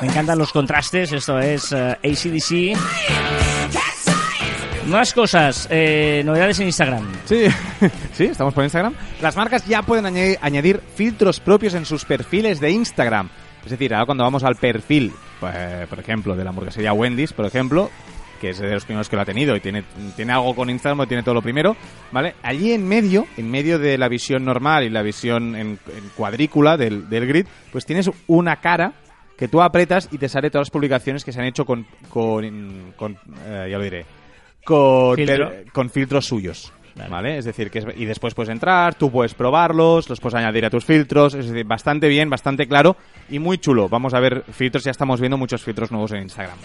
Me 0.00 0.08
encantan 0.08 0.38
los 0.38 0.52
contrastes, 0.52 1.12
esto 1.12 1.38
es 1.38 1.72
eh, 1.72 1.96
ACDC. 2.04 3.45
Más 4.88 5.12
cosas, 5.12 5.66
eh, 5.70 6.22
novedades 6.24 6.60
en 6.60 6.66
Instagram. 6.66 7.04
Sí, 7.24 7.46
sí, 8.12 8.24
estamos 8.24 8.54
por 8.54 8.62
Instagram. 8.62 8.94
Las 9.20 9.36
marcas 9.36 9.66
ya 9.66 9.82
pueden 9.82 10.06
añadir, 10.06 10.38
añadir 10.40 10.80
filtros 10.94 11.40
propios 11.40 11.74
en 11.74 11.84
sus 11.84 12.04
perfiles 12.04 12.60
de 12.60 12.70
Instagram. 12.70 13.28
Es 13.64 13.70
decir, 13.70 13.92
ahora 13.92 14.06
cuando 14.06 14.22
vamos 14.22 14.44
al 14.44 14.54
perfil, 14.54 15.12
pues, 15.40 15.88
por 15.88 15.98
ejemplo, 15.98 16.36
de 16.36 16.44
la 16.44 16.50
hamburguesería 16.50 16.92
Wendy's, 16.92 17.32
por 17.32 17.46
ejemplo, 17.46 17.90
que 18.40 18.50
es 18.50 18.58
de 18.58 18.70
los 18.70 18.84
primeros 18.84 19.08
que 19.08 19.16
lo 19.16 19.22
ha 19.22 19.24
tenido 19.24 19.56
y 19.56 19.60
tiene, 19.60 19.82
tiene 20.14 20.32
algo 20.32 20.54
con 20.54 20.70
Instagram, 20.70 21.08
tiene 21.08 21.24
todo 21.24 21.34
lo 21.34 21.42
primero, 21.42 21.76
¿vale? 22.12 22.36
Allí 22.44 22.72
en 22.72 22.86
medio, 22.86 23.26
en 23.36 23.50
medio 23.50 23.80
de 23.80 23.98
la 23.98 24.08
visión 24.08 24.44
normal 24.44 24.84
y 24.84 24.90
la 24.90 25.02
visión 25.02 25.56
en, 25.56 25.80
en 25.96 26.08
cuadrícula 26.16 26.76
del, 26.76 27.08
del 27.08 27.26
grid, 27.26 27.46
pues 27.72 27.84
tienes 27.84 28.08
una 28.28 28.60
cara 28.60 28.92
que 29.36 29.48
tú 29.48 29.60
apretas 29.60 30.08
y 30.10 30.18
te 30.18 30.28
sale 30.28 30.50
todas 30.50 30.66
las 30.66 30.70
publicaciones 30.70 31.24
que 31.24 31.32
se 31.32 31.40
han 31.40 31.46
hecho 31.46 31.64
con, 31.64 31.86
con, 32.08 32.92
con, 32.96 33.18
eh, 33.46 33.68
ya 33.70 33.78
lo 33.78 33.84
diré, 33.84 34.06
con, 34.66 35.16
Filtro. 35.16 35.52
con 35.72 35.88
filtros 35.88 36.26
suyos. 36.26 36.72
Vale. 36.96 37.08
Vale. 37.10 37.38
Es 37.38 37.44
decir, 37.44 37.70
que 37.70 37.78
es- 37.80 37.86
y 37.96 38.04
después 38.06 38.34
puedes 38.34 38.50
entrar, 38.50 38.94
tú 38.94 39.10
puedes 39.10 39.34
probarlos, 39.34 40.08
los 40.08 40.18
puedes 40.18 40.34
añadir 40.34 40.64
a 40.64 40.70
tus 40.70 40.84
filtros, 40.84 41.34
es 41.34 41.46
decir, 41.48 41.64
bastante 41.66 42.08
bien, 42.08 42.28
bastante 42.30 42.66
claro 42.66 42.96
y 43.30 43.38
muy 43.38 43.58
chulo. 43.58 43.88
Vamos 43.88 44.12
a 44.14 44.20
ver 44.20 44.44
filtros, 44.50 44.82
ya 44.84 44.90
estamos 44.92 45.20
viendo 45.20 45.36
muchos 45.38 45.62
filtros 45.62 45.90
nuevos 45.92 46.12
en 46.12 46.22
Instagram. 46.22 46.56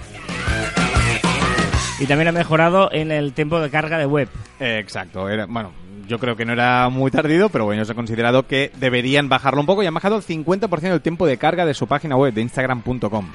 Y 1.99 2.05
también 2.07 2.29
ha 2.29 2.31
mejorado 2.31 2.89
en 2.91 3.11
el 3.11 3.33
tiempo 3.33 3.59
de 3.59 3.69
carga 3.69 3.97
de 3.97 4.05
web. 4.05 4.27
Eh, 4.59 4.79
exacto, 4.79 5.29
era, 5.29 5.45
bueno, 5.45 5.71
yo 6.07 6.17
creo 6.17 6.35
que 6.35 6.45
no 6.45 6.53
era 6.53 6.89
muy 6.89 7.11
tardío, 7.11 7.49
pero 7.49 7.65
bueno, 7.65 7.83
se 7.85 7.91
ha 7.91 7.95
considerado 7.95 8.47
que 8.47 8.71
deberían 8.79 9.29
bajarlo 9.29 9.59
un 9.59 9.67
poco 9.67 9.83
y 9.83 9.85
han 9.85 9.93
bajado 9.93 10.15
el 10.15 10.23
50% 10.23 10.89
del 10.89 11.01
tiempo 11.01 11.27
de 11.27 11.37
carga 11.37 11.65
de 11.65 11.73
su 11.73 11.87
página 11.87 12.15
web 12.15 12.33
de 12.33 12.41
instagram.com. 12.41 13.27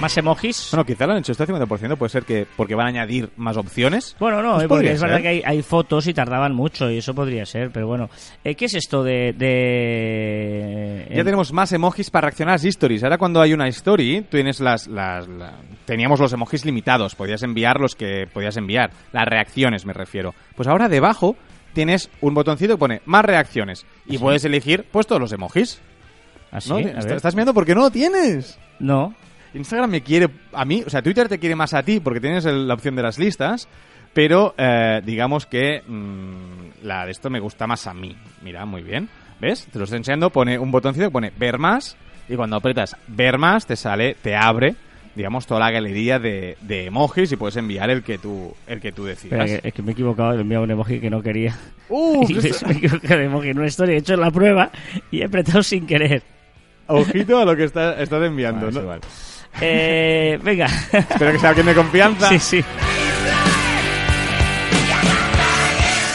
Más 0.00 0.14
emojis. 0.18 0.68
Bueno, 0.72 0.84
quizá 0.84 1.06
lo 1.06 1.12
han 1.12 1.18
hecho 1.20 1.32
este 1.32 1.46
50%, 1.46 1.96
puede 1.96 2.10
ser 2.10 2.24
que 2.24 2.46
porque 2.56 2.74
van 2.74 2.86
a 2.86 2.88
añadir 2.90 3.30
más 3.36 3.56
opciones. 3.56 4.14
Bueno, 4.20 4.42
no, 4.42 4.52
Pues 4.54 4.64
eh, 4.64 4.68
porque 4.68 4.92
es 4.92 5.00
verdad 5.00 5.22
que 5.22 5.28
hay, 5.28 5.42
hay 5.44 5.62
fotos 5.62 6.06
y 6.06 6.12
tardaban 6.12 6.54
mucho 6.54 6.90
y 6.90 6.98
eso 6.98 7.14
podría 7.14 7.46
ser, 7.46 7.70
pero 7.70 7.86
bueno. 7.86 8.10
Eh, 8.44 8.54
¿Qué 8.54 8.66
es 8.66 8.74
esto 8.74 9.02
de...? 9.02 9.32
de 9.32 11.06
Ya 11.08 11.20
eh, 11.22 11.24
tenemos 11.24 11.50
más 11.52 11.72
emojis 11.72 12.10
para 12.10 12.26
reaccionar 12.26 12.52
a 12.52 12.54
las 12.56 12.64
stories. 12.66 13.04
Ahora 13.04 13.16
cuando 13.16 13.40
hay 13.40 13.54
una 13.54 13.68
story, 13.68 14.22
tienes 14.30 14.60
las, 14.60 14.86
las- 14.86 15.26
la- 15.28 15.54
teníamos 15.86 16.20
los 16.20 16.32
emojis 16.32 16.66
limitados. 16.66 17.14
Podías 17.14 17.42
enviar 17.42 17.80
los 17.80 17.94
que 17.94 18.26
podías 18.32 18.56
enviar. 18.58 18.90
Las 19.12 19.24
reacciones 19.26 19.86
me 19.86 19.94
refiero. 19.94 20.34
Pues 20.56 20.68
ahora 20.68 20.88
debajo 20.90 21.36
tienes 21.72 22.10
un 22.20 22.34
botoncito 22.34 22.74
que 22.74 22.78
pone 22.78 23.02
más 23.06 23.24
reacciones. 23.24 23.86
Y 24.06 24.18
puedes 24.18 24.44
elegir 24.44 24.84
pues 24.90 25.06
todos 25.06 25.20
los 25.22 25.32
emojis. 25.32 25.80
¿Así? 26.50 26.68
¿no? 26.68 26.76
A 26.76 26.80
Est- 26.80 27.04
ver. 27.04 27.16
Estás 27.16 27.34
mirando 27.34 27.54
porque 27.54 27.74
no 27.74 27.80
lo 27.80 27.90
tienes. 27.90 28.58
No. 28.78 29.14
Instagram 29.56 29.90
me 29.90 30.00
quiere 30.02 30.28
a 30.52 30.64
mí, 30.64 30.82
o 30.86 30.90
sea, 30.90 31.02
Twitter 31.02 31.28
te 31.28 31.38
quiere 31.38 31.56
más 31.56 31.74
a 31.74 31.82
ti 31.82 32.00
porque 32.00 32.20
tienes 32.20 32.44
el- 32.44 32.66
la 32.68 32.74
opción 32.74 32.94
de 32.96 33.02
las 33.02 33.18
listas, 33.18 33.68
pero 34.12 34.54
eh, 34.56 35.00
digamos 35.04 35.46
que 35.46 35.82
mm, 35.86 36.84
la 36.86 37.04
de 37.06 37.12
esto 37.12 37.28
me 37.30 37.40
gusta 37.40 37.66
más 37.66 37.86
a 37.86 37.94
mí. 37.94 38.16
Mira, 38.42 38.64
muy 38.64 38.82
bien. 38.82 39.08
¿Ves? 39.40 39.66
Te 39.70 39.78
lo 39.78 39.84
estoy 39.84 39.98
enseñando, 39.98 40.30
pone 40.30 40.58
un 40.58 40.70
botoncito 40.70 41.06
que 41.06 41.10
pone 41.12 41.32
ver 41.38 41.58
más 41.58 41.96
y 42.28 42.36
cuando 42.36 42.56
apretas 42.56 42.96
ver 43.06 43.36
más 43.38 43.66
te 43.66 43.76
sale, 43.76 44.16
te 44.22 44.34
abre, 44.34 44.74
digamos, 45.14 45.46
toda 45.46 45.60
la 45.60 45.70
galería 45.70 46.18
de, 46.18 46.56
de 46.62 46.86
emojis 46.86 47.30
y 47.32 47.36
puedes 47.36 47.56
enviar 47.56 47.90
el 47.90 48.02
que 48.02 48.16
tú, 48.16 48.54
el 48.66 48.80
que 48.80 48.92
tú 48.92 49.04
decidas. 49.04 49.40
Espera, 49.40 49.60
que, 49.60 49.68
es 49.68 49.74
que 49.74 49.82
me 49.82 49.90
he 49.90 49.92
equivocado, 49.92 50.32
he 50.32 50.40
enviado 50.40 50.64
un 50.64 50.70
emoji 50.70 51.00
que 51.00 51.10
no 51.10 51.20
quería. 51.22 51.54
¡Uh! 51.90 52.24
Y 52.28 52.34
me, 52.34 52.40
me 52.40 52.48
he 52.48 52.76
equivocado 52.78 53.18
de 53.20 53.24
emoji 53.26 53.48
en 53.50 53.58
una 53.58 53.66
historia, 53.66 53.94
he 53.94 53.98
hecho 53.98 54.16
la 54.16 54.30
prueba 54.30 54.70
y 55.10 55.20
he 55.20 55.24
apretado 55.26 55.62
sin 55.62 55.86
querer. 55.86 56.22
Ojito 56.86 57.38
a 57.38 57.44
lo 57.44 57.54
que 57.56 57.64
está- 57.64 58.00
estás 58.00 58.22
enviando. 58.24 58.68
Es 58.68 58.74
¿no? 58.74 58.80
igual. 58.82 59.00
Eh, 59.60 60.38
venga. 60.42 60.66
Espero 60.92 61.32
que 61.32 61.38
sea 61.38 61.50
alguien 61.50 61.66
de 61.66 61.74
confianza. 61.74 62.28
sí, 62.28 62.38
sí. 62.38 62.64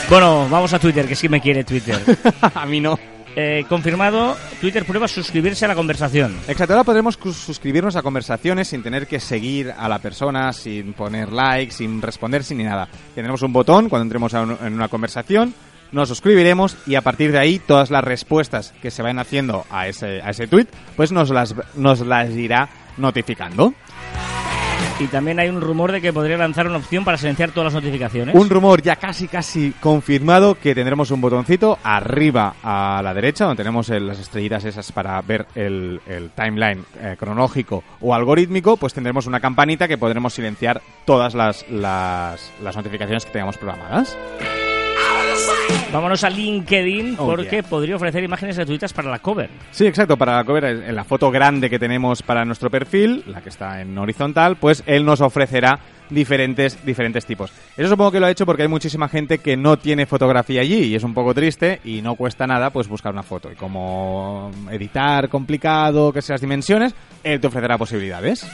Bueno, 0.10 0.48
vamos 0.50 0.74
a 0.74 0.80
Twitter, 0.80 1.08
que 1.08 1.16
sí 1.16 1.30
me 1.30 1.40
quiere 1.40 1.64
Twitter. 1.64 2.00
a 2.54 2.66
mí 2.66 2.82
no. 2.82 3.00
eh, 3.34 3.64
confirmado, 3.70 4.36
Twitter 4.60 4.84
prueba 4.84 5.08
suscribirse 5.08 5.64
a 5.64 5.70
la 5.70 5.76
conversación. 5.76 6.36
Exacto, 6.50 6.74
ahora 6.74 6.84
podremos 6.84 7.16
suscribirnos 7.16 7.96
a 7.96 8.02
conversaciones 8.02 8.68
sin 8.68 8.84
tener 8.84 9.08
que 9.08 9.22
seguir 9.22 9.72
a 9.78 9.88
la 9.88 10.00
persona, 10.00 10.52
sin 10.52 10.92
poner 10.92 11.32
like, 11.32 11.72
sin 11.72 12.02
responder, 12.02 12.44
sin 12.44 12.58
ni 12.58 12.66
nada. 12.66 12.90
Tendremos 13.16 13.42
un 13.42 13.54
botón 13.54 13.88
cuando 13.88 14.04
entremos 14.04 14.34
un- 14.34 14.58
en 14.66 14.74
una 14.74 14.90
conversación, 14.90 15.54
nos 15.94 16.10
suscribiremos 16.10 16.76
y 16.86 16.96
a 16.96 17.02
partir 17.02 17.32
de 17.32 17.40
ahí 17.40 17.60
todas 17.60 17.90
las 17.90 18.04
respuestas 18.04 18.74
que 18.82 18.92
se 18.92 19.02
vayan 19.02 19.20
haciendo 19.20 19.66
a 19.70 19.88
ese, 19.88 20.22
a 20.22 20.32
ese 20.32 20.48
tweet, 20.48 20.68
pues 20.98 21.14
nos 21.14 21.30
las, 21.30 21.56
nos 21.76 22.02
las 22.02 22.30
irá 22.32 22.68
notificando. 22.98 23.74
Y 25.00 25.08
también 25.08 25.40
hay 25.40 25.50
un 25.50 25.62
rumor 25.62 25.92
de 25.92 26.00
que 26.00 26.14
podría 26.14 26.38
lanzar 26.38 26.68
una 26.68 26.78
opción 26.78 27.04
para 27.04 27.18
silenciar 27.18 27.50
todas 27.52 27.74
las 27.74 27.84
notificaciones. 27.84 28.36
Un 28.36 28.50
rumor 28.50 28.84
ya 28.84 28.96
casi 28.98 29.28
casi 29.28 29.72
confirmado 29.80 30.56
que 30.60 30.76
tendremos 30.76 31.10
un 31.10 31.22
botoncito 31.22 31.80
arriba 31.84 32.54
a 32.62 33.02
la 33.04 33.12
derecha 33.14 33.46
donde 33.46 33.64
tenemos 33.64 33.90
el- 33.90 34.08
las 34.08 34.20
estrellitas 34.20 34.64
esas 34.64 34.92
para 34.92 35.20
ver 35.24 35.48
el, 35.56 36.00
el 36.06 36.30
timeline 36.32 36.86
eh, 37.00 37.16
cronológico 37.18 37.84
o 38.00 38.14
algorítmico, 38.14 38.78
pues 38.78 38.94
tendremos 38.94 39.26
una 39.26 39.40
campanita 39.40 39.88
que 39.88 39.98
podremos 39.98 40.34
silenciar 40.34 40.82
todas 41.06 41.34
las, 41.34 41.68
las, 41.72 42.52
las 42.64 42.76
notificaciones 42.76 43.26
que 43.26 43.32
tengamos 43.32 43.58
programadas. 43.58 44.16
Vámonos 45.92 46.24
a 46.24 46.30
LinkedIn 46.30 47.16
Oh, 47.20 47.26
porque 47.26 47.50
yeah. 47.50 47.64
podría 47.64 47.98
ofrecer 47.98 48.24
imágenes 48.24 48.56
gratuitas 48.56 48.94
para 48.94 49.10
la 49.12 49.20
cover. 49.20 49.50
Sí, 49.72 49.86
exacto, 49.86 50.16
para 50.18 50.38
la 50.38 50.44
cover, 50.46 50.64
en 50.64 50.96
la 50.96 51.04
foto 51.04 51.30
grande 51.30 51.70
que 51.70 51.80
tenemos 51.80 52.24
para 52.24 52.46
nuestro 52.46 52.70
perfil, 52.70 53.24
la 53.28 53.42
que 53.42 53.50
está 53.50 53.82
en 53.82 53.98
horizontal, 53.98 54.56
pues 54.56 54.84
él 54.86 55.04
nos 55.04 55.20
ofrecerá 55.20 55.80
diferentes, 56.10 56.86
diferentes 56.86 57.26
tipos. 57.26 57.52
Eso 57.76 57.90
supongo 57.90 58.12
que 58.12 58.20
lo 58.22 58.26
ha 58.28 58.32
hecho 58.32 58.46
porque 58.46 58.62
hay 58.64 58.68
muchísima 58.70 59.10
gente 59.10 59.40
que 59.40 59.58
no 59.58 59.78
tiene 59.78 60.06
fotografía 60.06 60.62
allí 60.62 60.84
y 60.86 60.96
es 60.96 61.04
un 61.04 61.14
poco 61.14 61.34
triste 61.34 61.82
y 61.84 62.02
no 62.02 62.16
cuesta 62.16 62.48
nada 62.48 62.70
pues 62.70 62.88
buscar 62.88 63.12
una 63.12 63.24
foto. 63.24 63.52
Y 63.52 63.56
como 63.56 64.50
editar 64.72 65.28
complicado, 65.28 66.14
que 66.14 66.22
sean 66.22 66.36
las 66.36 66.42
dimensiones, 66.42 66.96
él 67.24 67.42
te 67.42 67.48
ofrecerá 67.48 67.78
posibilidades. 67.78 68.48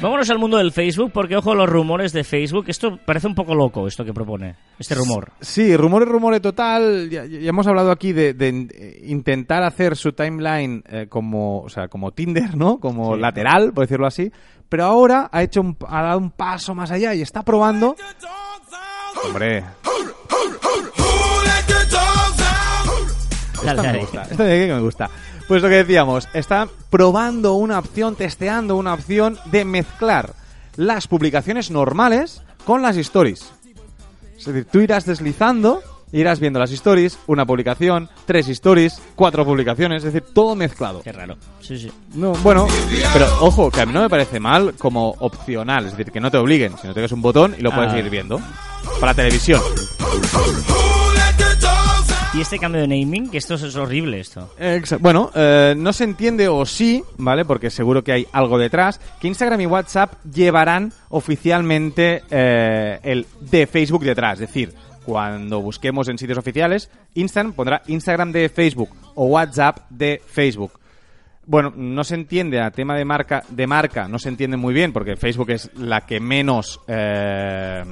Vámonos 0.00 0.30
al 0.30 0.38
mundo 0.38 0.58
del 0.58 0.70
Facebook 0.70 1.10
porque, 1.12 1.36
ojo, 1.36 1.54
los 1.56 1.68
rumores 1.68 2.12
de 2.12 2.22
Facebook. 2.22 2.66
Esto 2.68 2.98
parece 3.04 3.26
un 3.26 3.34
poco 3.34 3.54
loco, 3.54 3.86
esto 3.88 4.04
que 4.04 4.12
propone, 4.14 4.54
este 4.78 4.94
rumor. 4.94 5.32
Sí, 5.40 5.76
rumores, 5.76 6.08
rumores 6.08 6.40
total. 6.40 7.10
Ya, 7.10 7.24
ya 7.26 7.48
hemos 7.48 7.66
hablado 7.66 7.90
aquí 7.90 8.12
de, 8.12 8.32
de, 8.32 8.68
eh, 8.72 9.00
intentar 9.06 9.64
hacer 9.64 9.96
su 9.96 10.12
timeline 10.12 10.84
eh, 10.88 11.06
como, 11.08 11.62
o 11.62 11.68
sea, 11.68 11.88
como 11.88 12.12
Tinder, 12.12 12.56
¿no? 12.56 12.78
Como 12.78 13.16
Sí. 13.16 13.20
lateral, 13.20 13.72
por 13.72 13.84
decirlo 13.86 14.06
así. 14.06 14.30
Pero 14.68 14.84
ahora 14.84 15.30
ha 15.32 15.42
hecho 15.42 15.60
un, 15.62 15.76
ha 15.88 16.02
dado 16.02 16.18
un 16.18 16.30
paso 16.30 16.76
más 16.76 16.92
allá 16.92 17.12
y 17.14 17.22
está 17.22 17.42
probando. 17.42 17.96
Hombre, 19.26 19.64
Esto 23.70 23.82
me 23.82 23.98
gusta. 23.98 24.22
Esto 24.22 24.42
de 24.42 24.52
aquí 24.58 24.66
que 24.68 24.74
me 24.74 24.80
gusta. 24.80 25.10
Pues 25.46 25.62
lo 25.62 25.68
que 25.68 25.76
decíamos, 25.76 26.28
está 26.34 26.68
probando 26.90 27.54
una 27.54 27.78
opción, 27.78 28.16
testeando 28.16 28.76
una 28.76 28.94
opción 28.94 29.38
de 29.46 29.64
mezclar 29.64 30.34
las 30.76 31.08
publicaciones 31.08 31.70
normales 31.70 32.42
con 32.64 32.82
las 32.82 32.96
stories. 32.96 33.50
Es 34.38 34.44
decir, 34.44 34.66
tú 34.70 34.80
irás 34.80 35.04
deslizando, 35.06 35.82
irás 36.12 36.38
viendo 36.38 36.58
las 36.60 36.70
stories, 36.70 37.18
una 37.26 37.44
publicación, 37.46 38.08
tres 38.26 38.46
stories, 38.48 39.00
cuatro 39.16 39.44
publicaciones, 39.44 40.04
es 40.04 40.12
decir, 40.12 40.28
todo 40.32 40.54
mezclado. 40.54 41.00
Qué 41.02 41.10
raro. 41.12 41.36
Sí, 41.60 41.78
sí. 41.78 41.90
No, 42.14 42.32
bueno, 42.34 42.66
pero 43.12 43.26
ojo, 43.40 43.70
que 43.70 43.80
a 43.80 43.86
mí 43.86 43.92
no 43.92 44.02
me 44.02 44.08
parece 44.10 44.38
mal 44.38 44.74
como 44.78 45.10
opcional, 45.18 45.86
es 45.86 45.96
decir, 45.96 46.12
que 46.12 46.20
no 46.20 46.30
te 46.30 46.36
obliguen, 46.36 46.74
sino 46.80 46.94
tengas 46.94 47.12
un 47.12 47.22
botón 47.22 47.56
y 47.58 47.62
lo 47.62 47.72
puedes 47.74 47.92
Ah. 47.92 47.98
ir 47.98 48.08
viendo. 48.10 48.40
Para 49.00 49.14
televisión. 49.14 49.60
Y 52.34 52.42
este 52.42 52.58
cambio 52.58 52.82
de 52.82 52.88
naming, 52.88 53.30
que 53.30 53.38
esto 53.38 53.54
es 53.54 53.74
horrible, 53.74 54.20
esto. 54.20 54.52
Bueno, 55.00 55.30
eh, 55.34 55.74
no 55.76 55.94
se 55.94 56.04
entiende 56.04 56.46
o 56.46 56.66
sí, 56.66 57.02
¿vale? 57.16 57.46
Porque 57.46 57.70
seguro 57.70 58.04
que 58.04 58.12
hay 58.12 58.26
algo 58.32 58.58
detrás, 58.58 59.00
que 59.18 59.28
Instagram 59.28 59.62
y 59.62 59.66
WhatsApp 59.66 60.12
llevarán 60.24 60.92
oficialmente 61.08 62.22
eh, 62.30 63.00
el 63.02 63.26
de 63.40 63.66
Facebook 63.66 64.04
detrás. 64.04 64.34
Es 64.34 64.48
decir, 64.48 64.74
cuando 65.06 65.62
busquemos 65.62 66.06
en 66.08 66.18
sitios 66.18 66.36
oficiales, 66.36 66.90
Instagram 67.14 67.54
pondrá 67.54 67.82
Instagram 67.86 68.30
de 68.30 68.50
Facebook 68.50 68.90
o 69.14 69.24
WhatsApp 69.24 69.88
de 69.88 70.20
Facebook. 70.24 70.78
Bueno, 71.46 71.72
no 71.74 72.04
se 72.04 72.14
entiende 72.14 72.60
a 72.60 72.70
tema 72.70 72.94
de 72.94 73.06
marca, 73.06 73.42
de 73.48 73.66
marca, 73.66 74.06
no 74.06 74.18
se 74.18 74.28
entiende 74.28 74.58
muy 74.58 74.74
bien 74.74 74.92
porque 74.92 75.16
Facebook 75.16 75.48
es 75.50 75.70
la 75.78 76.02
que 76.02 76.20
menos, 76.20 76.78
eh, 76.86 77.82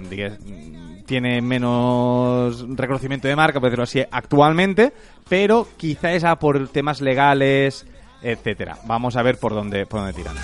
tiene 1.07 1.41
menos 1.41 2.67
reconocimiento 2.69 3.29
de 3.29 3.37
marca, 3.37 3.61
por 3.61 3.71
decirlo 3.71 3.85
así, 3.85 4.03
actualmente, 4.11 4.93
pero 5.29 5.67
quizá 5.77 6.13
es 6.13 6.25
a 6.25 6.37
por 6.37 6.69
temas 6.69 7.01
legales, 7.01 7.87
etcétera. 8.23 8.79
Vamos 8.87 9.17
a 9.17 9.23
ver 9.23 9.39
por 9.39 9.55
dónde, 9.55 9.87
por 9.87 10.01
dónde 10.01 10.13
tiran. 10.13 10.37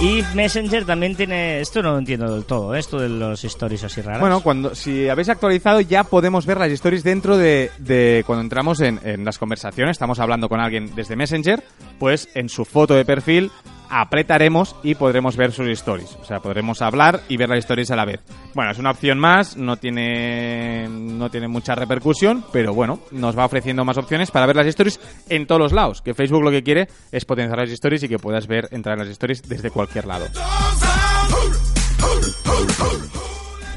Y 0.00 0.22
Messenger 0.32 0.84
también 0.84 1.16
tiene... 1.16 1.60
Esto 1.60 1.82
no 1.82 1.92
lo 1.92 1.98
entiendo 1.98 2.32
del 2.32 2.44
todo, 2.44 2.72
¿eh? 2.74 2.78
esto 2.78 3.00
de 3.00 3.08
los 3.08 3.42
stories 3.42 3.82
así 3.82 4.00
raras. 4.00 4.20
Bueno, 4.20 4.40
cuando 4.42 4.76
si 4.76 5.08
habéis 5.08 5.28
actualizado 5.28 5.80
ya 5.80 6.04
podemos 6.04 6.46
ver 6.46 6.58
las 6.58 6.70
stories 6.70 7.02
dentro 7.02 7.36
de, 7.36 7.72
de 7.78 8.22
cuando 8.24 8.42
entramos 8.42 8.80
en, 8.80 9.00
en 9.02 9.24
las 9.24 9.38
conversaciones, 9.38 9.92
estamos 9.92 10.20
hablando 10.20 10.48
con 10.48 10.60
alguien 10.60 10.94
desde 10.94 11.16
Messenger, 11.16 11.64
pues 11.98 12.28
en 12.34 12.48
su 12.48 12.64
foto 12.64 12.94
de 12.94 13.04
perfil 13.04 13.50
apretaremos 13.90 14.76
y 14.82 14.94
podremos 14.94 15.36
ver 15.36 15.52
sus 15.52 15.68
stories. 15.68 16.16
O 16.20 16.24
sea, 16.24 16.40
podremos 16.40 16.82
hablar 16.82 17.20
y 17.28 17.36
ver 17.36 17.48
las 17.48 17.60
stories 17.60 17.90
a 17.90 17.96
la 17.96 18.04
vez. 18.04 18.20
Bueno, 18.54 18.70
es 18.70 18.78
una 18.78 18.90
opción 18.90 19.18
más, 19.18 19.56
no 19.56 19.76
tiene, 19.76 20.88
no 20.88 21.30
tiene 21.30 21.48
mucha 21.48 21.74
repercusión, 21.74 22.44
pero 22.52 22.74
bueno, 22.74 23.00
nos 23.10 23.38
va 23.38 23.44
ofreciendo 23.44 23.84
más 23.84 23.98
opciones 23.98 24.30
para 24.30 24.46
ver 24.46 24.56
las 24.56 24.66
stories 24.66 25.00
en 25.28 25.46
todos 25.46 25.60
los 25.60 25.72
lados. 25.72 26.02
Que 26.02 26.14
Facebook 26.14 26.42
lo 26.42 26.50
que 26.50 26.62
quiere 26.62 26.88
es 27.12 27.24
potenciar 27.24 27.58
las 27.58 27.70
stories 27.70 28.02
y 28.02 28.08
que 28.08 28.18
puedas 28.18 28.46
ver, 28.46 28.68
entrar 28.70 28.98
en 28.98 29.04
las 29.04 29.12
stories 29.12 29.42
desde 29.42 29.70
cualquier 29.70 30.06
lado. 30.06 30.26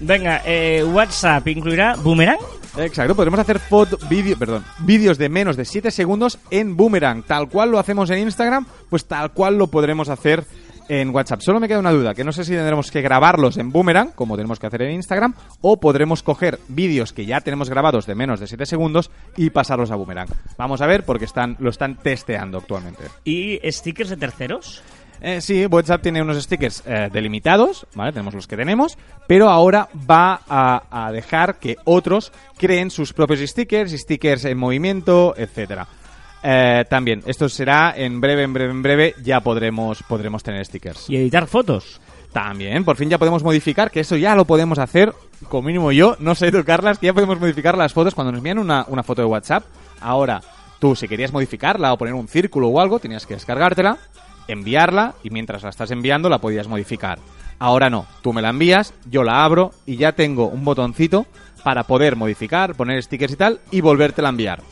Venga, 0.02 0.42
eh, 0.46 0.84
WhatsApp 0.84 1.48
incluirá 1.48 1.96
Boomerang. 1.96 2.40
Exacto, 2.78 3.16
podremos 3.16 3.40
hacer 3.40 3.60
foto, 3.60 3.98
vídeo, 4.10 4.38
perdón, 4.38 4.64
vídeos 4.80 5.18
de 5.18 5.28
menos 5.28 5.58
de 5.58 5.66
7 5.66 5.92
segundos 5.92 6.40
en 6.52 6.78
Boomerang. 6.78 7.24
Tal 7.24 7.50
cual 7.50 7.72
lo 7.72 7.80
hacemos 7.80 8.10
en 8.10 8.20
Instagram, 8.20 8.66
pues 8.90 9.06
tal 9.06 9.32
cual 9.32 9.58
lo 9.58 9.68
podremos 9.68 10.08
hacer 10.08 10.46
en 10.88 11.10
WhatsApp. 11.10 11.42
Solo 11.42 11.60
me 11.60 11.68
queda 11.68 11.80
una 11.80 11.92
duda, 11.92 12.14
que 12.14 12.24
no 12.24 12.32
sé 12.32 12.44
si 12.44 12.52
tendremos 12.52 12.92
que 12.92 13.02
grabarlos 13.02 13.58
en 13.58 13.72
Boomerang, 13.72 14.12
como 14.12 14.36
tenemos 14.36 14.60
que 14.60 14.68
hacer 14.68 14.82
en 14.84 14.92
Instagram, 14.96 15.34
o 15.62 15.80
podremos 15.80 16.24
coger 16.24 16.60
vídeos 16.70 17.14
que 17.14 17.26
ya 17.26 17.42
tenemos 17.42 17.70
grabados 17.70 18.06
de 18.06 18.16
menos 18.16 18.40
de 18.40 18.48
7 18.48 18.66
segundos 18.66 19.12
y 19.38 19.50
pasarlos 19.50 19.92
a 19.92 19.96
Boomerang. 19.96 20.30
Vamos 20.58 20.82
a 20.82 20.88
ver 20.88 21.06
porque 21.06 21.26
están, 21.26 21.58
lo 21.60 21.70
están 21.70 21.98
testeando 21.98 22.58
actualmente. 22.58 23.04
¿Y 23.24 23.60
stickers 23.72 24.10
de 24.10 24.18
terceros? 24.18 24.82
Eh, 25.22 25.40
sí, 25.40 25.68
WhatsApp 25.68 26.02
tiene 26.02 26.22
unos 26.22 26.42
stickers 26.44 26.84
eh, 26.86 27.10
delimitados, 27.14 27.86
¿vale? 27.94 28.12
Tenemos 28.12 28.34
los 28.34 28.48
que 28.48 28.58
tenemos, 28.58 28.98
pero 29.28 29.50
ahora 29.50 29.88
va 30.10 30.42
a, 30.50 31.06
a 31.08 31.12
dejar 31.12 31.60
que 31.60 31.76
otros 31.86 32.32
creen 32.58 32.90
sus 32.90 33.14
propios 33.14 33.40
stickers, 33.42 33.92
stickers 33.92 34.46
en 34.46 34.58
movimiento, 34.58 35.36
etcétera. 35.38 35.88
Eh, 36.44 36.86
también, 36.90 37.22
esto 37.28 37.48
será 37.50 37.94
en 37.96 38.20
breve, 38.20 38.42
en 38.44 38.54
breve, 38.54 38.72
en 38.72 38.82
breve, 38.82 39.16
ya 39.24 39.42
podremos, 39.42 40.02
podremos 40.04 40.42
tener 40.42 40.66
stickers. 40.66 41.08
¿Y 41.08 41.18
editar 41.18 41.46
fotos? 41.46 42.02
También, 42.34 42.84
por 42.84 42.96
fin 42.96 43.10
ya 43.10 43.20
podemos 43.20 43.44
modificar, 43.44 43.92
que 43.92 44.00
eso 44.00 44.16
ya 44.16 44.36
lo 44.36 44.46
podemos 44.46 44.80
hacer, 44.80 45.14
como 45.50 45.68
mínimo 45.68 45.92
yo, 45.92 46.16
no 46.20 46.34
sé 46.34 46.52
tú, 46.52 46.64
Carlas, 46.64 46.98
que 46.98 47.08
ya 47.08 47.14
podemos 47.14 47.40
modificar 47.40 47.78
las 47.78 47.94
fotos 47.94 48.16
cuando 48.16 48.32
nos 48.32 48.40
envían 48.40 48.58
una, 48.58 48.86
una 48.88 49.04
foto 49.04 49.22
de 49.22 49.28
WhatsApp. 49.28 49.66
Ahora, 50.00 50.42
tú, 50.80 50.96
si 50.96 51.08
querías 51.08 51.32
modificarla 51.34 51.94
o 51.94 51.98
poner 51.98 52.14
un 52.16 52.28
círculo 52.28 52.70
o 52.70 52.80
algo, 52.80 53.00
tenías 53.00 53.28
que 53.28 53.36
descargártela, 53.36 53.98
enviarla 54.52 55.16
y 55.24 55.30
mientras 55.30 55.64
la 55.64 55.70
estás 55.70 55.92
enviando 55.92 56.30
la 56.30 56.40
podías 56.40 56.68
modificar. 56.68 57.20
Ahora 57.60 57.90
no, 57.90 58.08
tú 58.22 58.34
me 58.34 58.42
la 58.42 58.50
envías, 58.50 58.94
yo 59.10 59.24
la 59.24 59.44
abro 59.44 59.72
y 59.86 59.98
ya 59.98 60.14
tengo 60.14 60.48
un 60.48 60.66
botoncito 60.66 61.26
para 61.64 61.84
poder 61.84 62.16
modificar, 62.16 62.76
poner 62.76 63.02
stickers 63.04 63.34
y 63.34 63.36
tal 63.36 63.60
y 63.70 63.82
volvértela 63.82 64.30
a 64.30 64.32
enviar. 64.32 64.64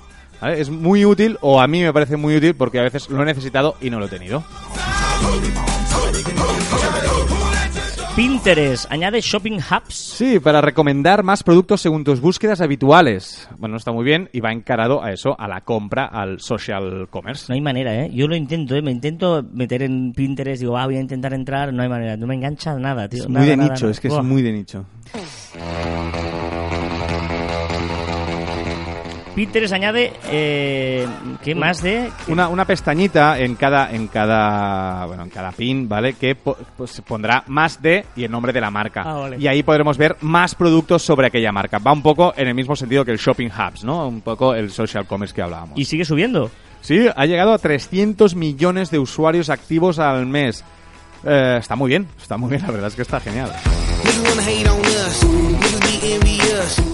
Es 0.42 0.70
muy 0.70 1.06
útil, 1.06 1.38
o 1.42 1.62
a 1.62 1.68
mí 1.68 1.82
me 1.82 1.94
parece 1.94 2.16
muy 2.16 2.36
útil 2.36 2.56
porque 2.56 2.80
a 2.80 2.84
veces 2.84 3.10
lo 3.10 3.22
he 3.22 3.26
necesitado 3.26 3.76
y 3.82 3.90
no 3.90 4.00
lo 4.00 4.06
he 4.06 4.10
tenido. 4.10 4.44
Pinterest 8.20 8.92
añade 8.92 9.22
shopping 9.22 9.60
hubs. 9.60 9.94
Sí, 9.94 10.42
para 10.42 10.60
recomendar 10.60 11.24
más 11.24 11.42
productos 11.42 11.80
según 11.80 12.04
tus 12.04 12.20
búsquedas 12.20 12.60
habituales. 12.60 13.48
Bueno, 13.58 13.78
está 13.78 13.94
muy 13.94 14.04
bien 14.04 14.30
y 14.34 14.42
va 14.42 14.52
encarado 14.52 15.02
a 15.02 15.14
eso, 15.14 15.40
a 15.40 15.48
la 15.48 15.62
compra, 15.62 16.06
al 16.06 16.42
social 16.42 17.08
commerce. 17.10 17.46
No 17.48 17.56
hay 17.56 17.62
manera, 17.62 17.96
¿eh? 17.96 18.12
Yo 18.14 18.28
lo 18.28 18.36
intento, 18.36 18.76
¿eh? 18.76 18.82
Me 18.82 18.92
intento 18.92 19.42
meter 19.54 19.84
en 19.84 20.12
Pinterest, 20.12 20.60
digo, 20.60 20.78
ah, 20.78 20.86
voy 20.86 20.98
a 20.98 21.00
intentar 21.00 21.34
entrar, 21.34 21.72
no 21.72 21.82
hay 21.82 21.88
manera. 21.88 22.18
No 22.18 22.28
me 22.28 22.36
engancha 22.36 22.74
nada, 22.74 23.08
tío. 23.08 23.24
Es 23.24 23.30
nada, 23.30 23.40
muy 23.40 23.50
de 23.52 23.56
nada, 23.56 23.70
nicho, 23.70 23.86
nada. 23.86 23.92
es 23.92 24.00
que 24.02 24.08
es 24.10 24.22
muy 24.22 24.42
de 24.42 24.52
nicho. 24.52 24.86
Pinterest 29.40 29.74
añade, 29.74 30.12
eh, 30.30 31.08
¿qué 31.42 31.56
más 31.56 31.82
de...? 31.82 32.12
Una, 32.28 32.50
una 32.50 32.66
pestañita 32.66 33.40
en 33.40 33.56
cada, 33.56 33.90
en 33.90 34.10
cada, 34.10 35.06
bueno, 35.06 35.24
en 35.24 35.30
cada 35.30 35.54
pin, 35.54 35.88
¿vale? 35.88 36.16
Que 36.16 36.36
pues, 36.36 37.02
pondrá 37.08 37.46
más 37.48 37.82
de 37.82 38.06
y 38.18 38.26
el 38.26 38.32
nombre 38.32 38.52
de 38.52 38.60
la 38.60 38.70
marca. 38.70 39.04
Ah, 39.06 39.14
vale. 39.14 39.38
Y 39.40 39.48
ahí 39.48 39.64
podremos 39.64 39.98
ver 39.98 40.18
más 40.20 40.56
productos 40.56 41.04
sobre 41.04 41.28
aquella 41.28 41.54
marca. 41.54 41.80
Va 41.80 41.94
un 41.94 42.02
poco 42.02 42.34
en 42.36 42.50
el 42.50 42.54
mismo 42.54 42.76
sentido 42.76 43.06
que 43.06 43.12
el 43.12 43.18
Shopping 43.18 43.48
Hubs, 43.48 43.86
¿no? 43.86 44.10
Un 44.10 44.20
poco 44.20 44.54
el 44.54 44.72
social 44.72 45.08
commerce 45.08 45.34
que 45.34 45.42
hablábamos. 45.42 45.80
Y 45.80 45.86
sigue 45.86 46.04
subiendo. 46.04 46.52
Sí, 46.82 47.08
ha 47.16 47.26
llegado 47.26 47.54
a 47.54 47.60
300 47.60 48.36
millones 48.36 48.92
de 48.92 49.00
usuarios 49.00 49.50
activos 49.50 50.00
al 50.00 50.26
mes. 50.26 50.66
Eh, 51.24 51.56
está 51.60 51.78
muy 51.78 51.88
bien, 51.88 52.10
está 52.22 52.36
muy 52.36 52.50
bien, 52.50 52.64
la 52.64 52.72
verdad 52.72 52.90
es 52.90 52.96
que 52.96 53.04
está 53.04 53.22
genial. 53.22 53.50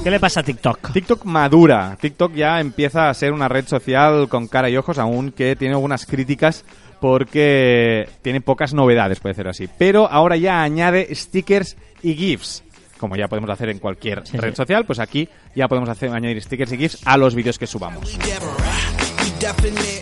¿Qué 0.04 0.12
le 0.12 0.20
pasa 0.20 0.42
a 0.42 0.44
TikTok? 0.44 0.92
TikTok 0.92 1.26
madura. 1.26 1.98
TikTok 2.00 2.34
ya 2.34 2.60
empieza 2.60 3.10
a 3.10 3.14
ser 3.14 3.34
una 3.34 3.48
red 3.48 3.68
social 3.68 4.28
con 4.30 4.48
cara 4.48 4.70
y 4.70 4.78
ojos, 4.78 5.00
aunque 5.00 5.56
tiene 5.56 5.74
algunas 5.74 6.06
críticas 6.06 6.64
porque 7.02 8.08
tiene 8.22 8.42
pocas 8.42 8.74
novedades, 8.74 9.20
puede 9.20 9.36
ser 9.36 9.48
así. 9.48 9.68
Pero 9.80 10.08
ahora 10.10 10.38
ya 10.38 10.62
añade 10.62 11.14
stickers 11.16 11.76
y 12.04 12.14
GIFs. 12.14 12.64
Como 13.00 13.16
ya 13.16 13.28
podemos 13.28 13.50
hacer 13.50 13.70
en 13.70 13.80
cualquier 13.80 14.26
Sí, 14.26 14.38
red 14.38 14.52
sí. 14.52 14.56
social, 14.58 14.86
pues 14.86 15.00
aquí 15.00 15.28
ya 15.56 15.68
podemos 15.68 15.90
hacer, 15.90 16.10
añadir 16.12 16.42
stickers 16.42 16.72
y 16.74 16.78
GIFs 16.78 17.00
a 17.06 17.18
los 17.18 17.36
vídeos 17.36 17.58
que 17.60 17.68
subamos. 17.68 18.18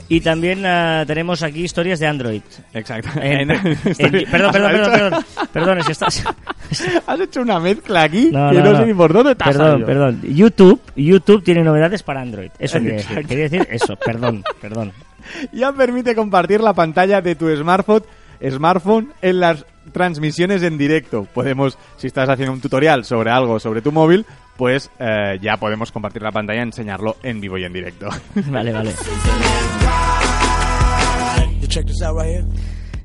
Y 0.09 0.21
también 0.21 0.65
ah, 0.65 1.03
tenemos 1.07 1.41
aquí 1.43 1.63
historias 1.63 1.99
de 1.99 2.07
Android. 2.07 2.41
Exacto. 2.73 3.09
En- 3.21 3.51
En- 3.51 3.57
en- 3.97 4.29
perdón, 4.29 4.51
perdón, 4.51 4.71
¿Has 4.71 4.71
perdón, 4.71 4.91
perdón, 4.91 5.25
perdón, 5.51 5.77
es 5.79 5.85
que 5.85 5.91
estás... 5.91 6.23
Has 7.07 7.19
hecho 7.19 7.41
una 7.41 7.59
mezcla 7.59 8.03
aquí 8.03 8.29
No, 8.31 8.49
que 8.49 8.57
no, 8.57 8.75
sé 8.77 8.85
ni 8.85 8.93
por 8.93 9.13
dónde 9.13 9.31
has 9.31 9.37
Perdón, 9.37 9.71
salido. 9.71 9.85
perdón. 9.85 10.21
YouTube, 10.23 10.81
YouTube 10.95 11.43
tiene 11.43 11.63
novedades 11.63 12.01
para 12.01 12.21
Android. 12.21 12.49
Eso 12.57 12.79
quería 12.79 12.95
decir. 12.95 13.27
Quería 13.27 13.43
decir 13.49 13.67
eso, 13.69 13.95
perdón, 13.95 14.43
perdón. 14.61 14.91
Ya 15.53 15.71
permite 15.71 16.15
compartir 16.15 16.59
la 16.61 16.73
pantalla 16.73 17.21
de 17.21 17.35
tu 17.35 17.53
smartphone, 17.55 18.03
smartphone 18.49 19.13
en 19.21 19.39
las 19.39 19.65
transmisiones 19.93 20.63
en 20.63 20.77
directo. 20.77 21.25
Podemos, 21.33 21.77
si 21.97 22.07
estás 22.07 22.27
haciendo 22.27 22.51
un 22.53 22.59
tutorial 22.61 23.05
sobre 23.05 23.29
algo 23.29 23.59
sobre 23.59 23.81
tu 23.81 23.91
móvil, 23.91 24.25
pues 24.57 24.89
eh, 24.99 25.37
ya 25.41 25.57
podemos 25.57 25.91
compartir 25.91 26.21
la 26.21 26.31
pantalla 26.31 26.59
y 26.59 26.63
enseñarlo 26.63 27.17
en 27.23 27.41
vivo 27.41 27.57
y 27.57 27.63
en 27.63 27.73
directo. 27.73 28.09
Vale, 28.47 28.71
vale. 28.71 28.93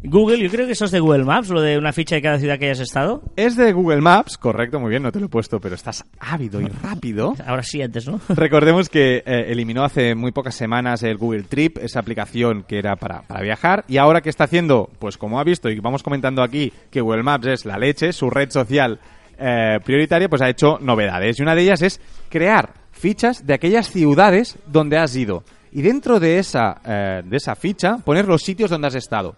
Google, 0.05 0.39
yo 0.39 0.49
creo 0.49 0.67
que 0.67 0.73
eso 0.73 0.85
es 0.85 0.91
de 0.93 1.01
Google 1.01 1.25
Maps, 1.25 1.49
lo 1.49 1.61
de 1.61 1.77
una 1.77 1.93
ficha 1.93 2.15
de 2.15 2.23
cada 2.23 2.39
ciudad 2.39 2.59
que 2.59 2.67
hayas 2.67 2.81
estado. 2.81 3.23
es 3.35 3.57
de 3.57 3.73
Google 3.73 4.01
Maps, 4.01 4.39
correcto, 4.39 4.79
muy 4.79 4.91
bien, 4.91 5.03
no 5.03 5.11
te 5.11 5.19
lo 5.19 5.27
he 5.27 5.29
puesto, 5.29 5.59
pero 5.59 5.75
estás 5.75 6.05
ávido 6.21 6.61
y 6.61 6.67
rápido. 6.67 7.35
Ahora 7.45 7.63
sí, 7.63 7.83
antes, 7.83 8.07
¿no? 8.07 8.21
Recordemos 8.29 8.89
que 8.89 9.19
eh, 9.19 9.47
eliminó 9.49 9.85
hace 9.85 10.15
muy 10.15 10.31
pocas 10.31 10.55
semanas 10.55 11.03
el 11.03 11.17
Google 11.17 11.43
Trip, 11.45 11.79
esa 11.79 11.99
aplicación 12.01 12.63
que 12.63 12.79
era 12.79 12.95
para, 12.97 13.23
para 13.23 13.43
viajar, 13.43 13.85
y 13.89 13.97
ahora 13.97 14.21
que 14.21 14.31
está 14.31 14.45
haciendo, 14.45 14.89
pues 14.99 15.19
como 15.19 15.41
ha 15.41 15.45
visto 15.45 15.69
y 15.69 15.81
vamos 15.81 16.03
comentando 16.03 16.43
aquí, 16.43 16.73
que 16.91 17.01
Google 17.01 17.25
Maps 17.25 17.47
es 17.47 17.65
la 17.65 17.77
leche, 17.77 18.13
su 18.13 18.31
red 18.31 18.51
social 18.51 19.01
eh, 19.39 19.79
prioritaria, 19.85 20.29
pues 20.29 20.43
ha 20.43 20.49
hecho 20.49 20.79
novedades. 20.81 21.39
Y 21.39 21.43
una 21.43 21.55
de 21.55 21.63
ellas 21.63 21.83
es 21.83 22.01
crear 22.29 22.71
fichas 22.93 23.47
de 23.47 23.55
aquellas 23.55 23.91
ciudades 23.91 24.59
donde 24.67 24.99
has 24.99 25.15
ido. 25.17 25.45
Y 25.73 25.83
dentro 25.83 26.19
de 26.19 26.39
esa, 26.39 26.81
eh, 26.85 27.23
de 27.25 27.37
esa 27.37 27.55
ficha, 27.55 27.99
poner 27.99 28.27
los 28.27 28.43
sitios 28.43 28.71
donde 28.71 28.89
has 28.89 28.95
estado. 28.95 29.37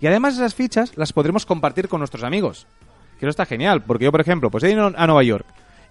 Y 0.00 0.06
además 0.06 0.34
esas 0.34 0.54
fichas 0.54 0.92
las 0.96 1.12
podremos 1.12 1.44
compartir 1.46 1.88
con 1.88 2.00
nuestros 2.00 2.22
amigos. 2.22 2.66
Que 3.18 3.26
eso 3.26 3.30
está 3.30 3.44
genial, 3.46 3.82
porque 3.82 4.04
yo, 4.04 4.12
por 4.12 4.20
ejemplo, 4.20 4.50
pues 4.50 4.64
he 4.64 4.70
ido 4.72 4.92
a 4.96 5.06
Nueva 5.06 5.22
York. 5.22 5.44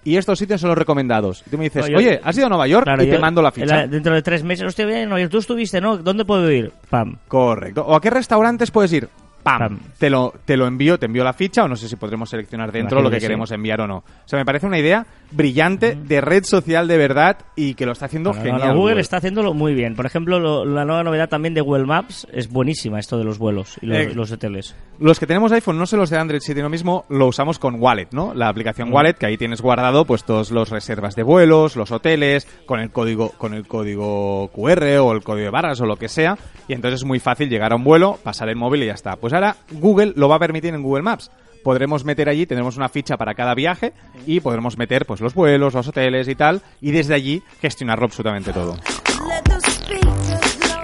Y 0.03 0.15
estos 0.15 0.39
sitios 0.39 0.61
son 0.61 0.69
los 0.69 0.77
recomendados. 0.77 1.43
Y 1.45 1.49
tú 1.49 1.57
me 1.57 1.65
dices, 1.65 1.83
No, 1.83 1.89
yo- 1.91 1.97
oye, 1.97 2.19
¿has 2.23 2.35
ido 2.37 2.45
a 2.45 2.49
Nueva 2.49 2.67
York? 2.67 2.85
Claro, 2.85 3.03
y 3.03 3.07
te 3.07 3.13
yo- 3.15 3.19
mando 3.19 3.41
la 3.41 3.51
ficha. 3.51 3.83
en 3.83 3.91
dentro 3.91 4.13
de 4.15 4.21
tres 4.21 4.43
meses, 4.43 4.65
hostia, 4.65 4.85
bien, 4.85 5.11
oye, 5.11 5.27
tú 5.27 5.39
estuviste, 5.39 5.81
¿no? 5.81 5.97
¿Dónde 5.97 6.23
puedo 6.23 6.49
ir? 6.49 6.71
Pam. 6.89 7.17
Correcto. 7.27 7.85
¿O 7.85 7.93
a 7.95 7.99
qué 8.01 8.09
restaurantes 8.09 8.71
puedes 8.71 8.93
ir? 8.93 9.09
¡Pam! 9.57 9.59
Pam. 9.59 9.79
Te, 9.97 10.09
lo, 10.09 10.33
te 10.45 10.55
lo 10.57 10.67
envío, 10.67 10.97
te 10.99 11.05
envío 11.07 11.23
la 11.23 11.33
ficha 11.33 11.63
o 11.63 11.67
no 11.67 11.75
sé 11.75 11.87
si 11.87 11.95
podremos 11.95 12.29
seleccionar 12.29 12.71
dentro 12.71 13.01
lo 13.01 13.09
que 13.09 13.15
que 13.15 13.21
sí. 13.21 13.25
queremos 13.27 13.51
enviar 13.51 13.81
o 13.81 13.87
no. 13.87 13.97
O 13.97 14.03
sea, 14.25 14.37
me 14.39 14.45
parece 14.45 14.65
una 14.67 14.79
idea 14.79 15.05
brillante 15.31 15.95
de 15.95 16.21
red 16.21 16.43
social 16.43 16.87
de 16.87 16.97
verdad 16.97 17.37
y 17.55 17.75
que 17.75 17.85
lo 17.85 17.91
está 17.91 18.05
haciendo 18.05 18.33
genial. 18.33 18.69
no, 18.73 18.75
Google 18.75 19.01
está 19.01 19.17
haciéndolo 19.17 19.53
muy 19.53 19.73
bien. 19.73 19.95
Por 19.95 20.05
ejemplo, 20.05 20.39
lo- 20.39 20.65
la 20.65 20.85
nueva 20.85 21.03
novedad 21.03 21.29
también 21.29 21.53
de 21.53 21.61
Google 21.61 21.85
Maps 21.85 22.27
es 22.33 22.49
buenísima, 22.49 22.99
esto 22.99 23.17
de 23.17 23.23
los 23.23 23.37
vuelos 23.37 23.77
y 23.81 23.85
los, 23.87 23.97
Eh, 23.97 24.11
los 24.15 24.31
hoteles. 24.31 24.75
Los 24.99 25.19
que 25.19 25.27
tenemos 25.27 25.51
iPhone, 25.51 25.77
no 25.77 25.85
sé 25.85 25.95
los 25.97 26.09
de 26.09 26.17
Android, 26.17 26.39
si 26.41 26.47
tiene 26.53 26.63
lo 26.63 26.69
mismo, 26.69 27.05
lo 27.09 27.27
usamos 27.27 27.57
con 27.59 27.75
Wallet, 27.81 28.07
¿no? 28.11 28.33
La 28.33 28.49
aplicación 28.49 28.89
Mm. 28.89 28.93
Wallet, 28.93 29.13
que 29.13 29.25
ahí 29.27 29.37
tienes 29.37 29.61
guardado 29.61 30.05
pues 30.05 30.23
todos 30.23 30.51
los 30.51 30.69
reservas 30.69 31.15
de 31.15 31.23
vuelos, 31.23 31.75
los 31.75 31.91
hoteles, 31.91 32.47
con 32.65 32.79
el 32.79 32.89
código, 32.91 33.29
con 33.37 33.53
el 33.53 33.67
código 33.67 34.49
QR 34.53 34.97
o 34.99 35.11
el 35.13 35.23
código 35.23 35.45
de 35.45 35.49
barras 35.51 35.79
o 35.81 35.85
lo 35.85 35.95
que 35.95 36.09
sea, 36.09 36.37
y 36.67 36.73
entonces 36.73 37.01
es 37.01 37.05
muy 37.05 37.19
fácil 37.19 37.49
llegar 37.49 37.71
a 37.71 37.75
un 37.75 37.83
vuelo, 37.83 38.17
pasar 38.23 38.49
el 38.49 38.55
móvil 38.55 38.83
y 38.83 38.87
ya 38.87 38.93
está. 38.93 39.15
Pues 39.15 39.31
ahora 39.39 39.55
Google 39.71 40.13
lo 40.15 40.27
va 40.27 40.35
a 40.35 40.39
permitir 40.39 40.73
en 40.73 40.81
Google 40.83 41.03
Maps. 41.03 41.31
Podremos 41.63 42.05
meter 42.05 42.29
allí, 42.29 42.45
tendremos 42.45 42.77
una 42.77 42.89
ficha 42.89 43.17
para 43.17 43.33
cada 43.33 43.53
viaje 43.53 43.93
y 44.25 44.39
podremos 44.39 44.77
meter 44.77 45.05
pues 45.05 45.19
los 45.21 45.33
vuelos, 45.33 45.73
los 45.73 45.87
hoteles 45.87 46.27
y 46.27 46.35
tal, 46.35 46.61
y 46.81 46.91
desde 46.91 47.13
allí 47.13 47.41
gestionarlo 47.61 48.05
absolutamente 48.05 48.53
todo. 48.53 48.77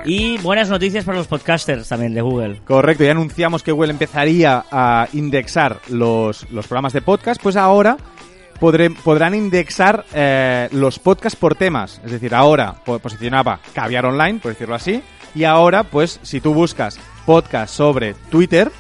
Y 0.06 0.38
buenas 0.40 0.70
noticias 0.70 1.04
para 1.04 1.18
los 1.18 1.28
podcasters 1.28 1.88
también 1.90 2.14
de 2.14 2.22
Google. 2.22 2.62
Correcto, 2.66 3.04
ya 3.04 3.12
anunciamos 3.12 3.64
que 3.64 3.72
Google 3.72 3.92
empezaría 3.92 4.64
a 4.72 5.08
indexar 5.14 5.80
los, 5.90 6.50
los 6.52 6.68
programas 6.68 6.94
de 6.94 7.02
podcast, 7.02 7.42
pues 7.42 7.56
ahora 7.56 7.98
podré- 8.60 8.96
podrán 9.04 9.34
indexar 9.34 10.06
eh, 10.14 10.68
los 10.74 11.00
podcasts 11.00 11.40
por 11.40 11.56
temas. 11.56 12.02
Es 12.06 12.12
decir, 12.12 12.36
ahora 12.36 12.76
po- 12.86 13.00
posicionaba 13.00 13.60
Caviar 13.74 14.06
Online, 14.06 14.40
por 14.40 14.52
decirlo 14.52 14.76
así, 14.76 15.02
y 15.34 15.44
ahora, 15.46 15.84
pues, 15.84 16.20
si 16.22 16.40
tú 16.40 16.54
buscas 16.54 17.00
podcast 17.26 17.74
sobre 17.74 18.14
Twitter, 18.30 18.72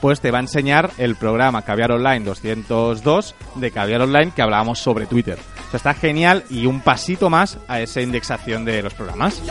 pues 0.00 0.20
te 0.20 0.30
va 0.30 0.38
a 0.38 0.42
enseñar 0.42 0.90
el 0.98 1.16
programa 1.16 1.62
Caviar 1.62 1.92
Online 1.92 2.24
202 2.24 3.34
de 3.54 3.70
Caviar 3.70 4.02
Online 4.02 4.32
que 4.34 4.42
hablábamos 4.42 4.78
sobre 4.78 5.06
Twitter. 5.06 5.38
O 5.38 5.70
sea, 5.70 5.78
está 5.78 5.94
genial 5.94 6.44
y 6.50 6.66
un 6.66 6.80
pasito 6.80 7.30
más 7.30 7.58
a 7.68 7.80
esa 7.80 8.00
indexación 8.02 8.64
de 8.64 8.82
los 8.82 8.94
programas. 8.94 9.42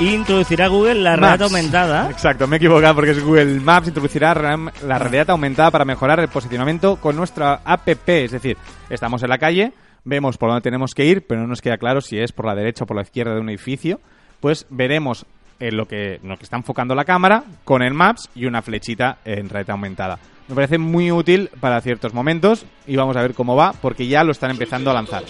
Introducirá 0.00 0.66
Google 0.66 0.94
la 0.96 1.16
realidad 1.16 1.40
Maps. 1.40 1.54
aumentada. 1.54 2.10
Exacto, 2.10 2.46
me 2.48 2.56
he 2.56 2.58
equivocado 2.58 2.94
porque 2.96 3.12
es 3.12 3.22
Google 3.22 3.60
Maps 3.60 3.88
introducirá 3.88 4.34
la 4.34 4.98
realidad 4.98 5.30
aumentada 5.30 5.70
para 5.70 5.84
mejorar 5.84 6.18
el 6.20 6.28
posicionamiento 6.28 6.96
con 6.96 7.14
nuestra 7.16 7.60
app. 7.64 7.88
Es 7.88 8.32
decir, 8.32 8.56
estamos 8.90 9.22
en 9.22 9.28
la 9.28 9.38
calle, 9.38 9.72
vemos 10.04 10.38
por 10.38 10.50
dónde 10.50 10.62
tenemos 10.62 10.94
que 10.94 11.04
ir, 11.04 11.26
pero 11.26 11.42
no 11.42 11.46
nos 11.46 11.60
queda 11.62 11.78
claro 11.78 12.00
si 12.00 12.18
es 12.18 12.32
por 12.32 12.46
la 12.46 12.54
derecha 12.54 12.84
o 12.84 12.86
por 12.86 12.96
la 12.96 13.02
izquierda 13.02 13.34
de 13.34 13.40
un 13.40 13.48
edificio. 13.48 14.00
Pues 14.42 14.66
veremos 14.70 15.24
en 15.60 15.76
lo 15.76 15.86
que, 15.86 16.16
en 16.16 16.28
lo 16.28 16.36
que 16.36 16.42
está 16.42 16.56
enfocando 16.56 16.96
la 16.96 17.04
cámara 17.04 17.44
con 17.62 17.80
el 17.80 17.94
Maps 17.94 18.28
y 18.34 18.46
una 18.46 18.60
flechita 18.60 19.18
en 19.24 19.48
realidad 19.48 19.70
aumentada. 19.70 20.18
Me 20.48 20.56
parece 20.56 20.78
muy 20.78 21.12
útil 21.12 21.48
para 21.60 21.80
ciertos 21.80 22.12
momentos 22.12 22.66
y 22.84 22.96
vamos 22.96 23.16
a 23.16 23.22
ver 23.22 23.34
cómo 23.34 23.54
va 23.54 23.72
porque 23.72 24.08
ya 24.08 24.24
lo 24.24 24.32
están 24.32 24.50
empezando 24.50 24.90
a 24.90 24.94
lanzar. 24.94 25.22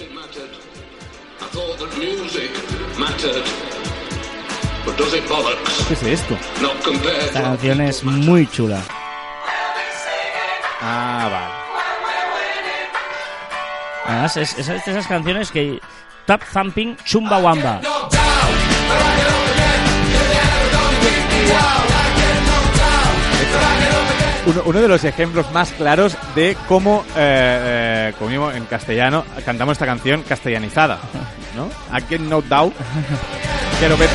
¿Qué 5.88 5.94
es 5.94 6.03
esto? 6.03 6.38
Esta 7.20 7.42
canción 7.42 7.83
es 7.83 8.03
muy 8.03 8.46
chula. 8.46 8.81
Ah, 10.81 11.29
vale. 11.31 11.62
Además, 14.07 14.37
es, 14.38 14.59
es 14.59 14.66
de 14.66 14.77
esas 14.77 15.07
canciones 15.07 15.53
que... 15.53 15.79
Tap 16.25 16.42
Thumping 16.53 16.96
Chumbawamba. 17.05 17.81
Uno, 24.44 24.62
uno 24.66 24.81
de 24.81 24.88
los 24.88 25.05
ejemplos 25.05 25.50
más 25.52 25.70
claros 25.72 26.16
de 26.35 26.57
cómo, 26.66 27.05
eh, 27.16 28.11
eh, 28.11 28.12
como 28.18 28.50
en 28.50 28.64
castellano, 28.64 29.24
cantamos 29.44 29.72
esta 29.72 29.87
canción 29.87 30.22
castellanizada, 30.22 30.98
¿no? 31.57 31.66
I 31.96 32.02
get 32.09 32.20
no 32.20 32.42
doubt. 32.42 32.74
Quiero 33.78 33.96
ver 33.96 34.09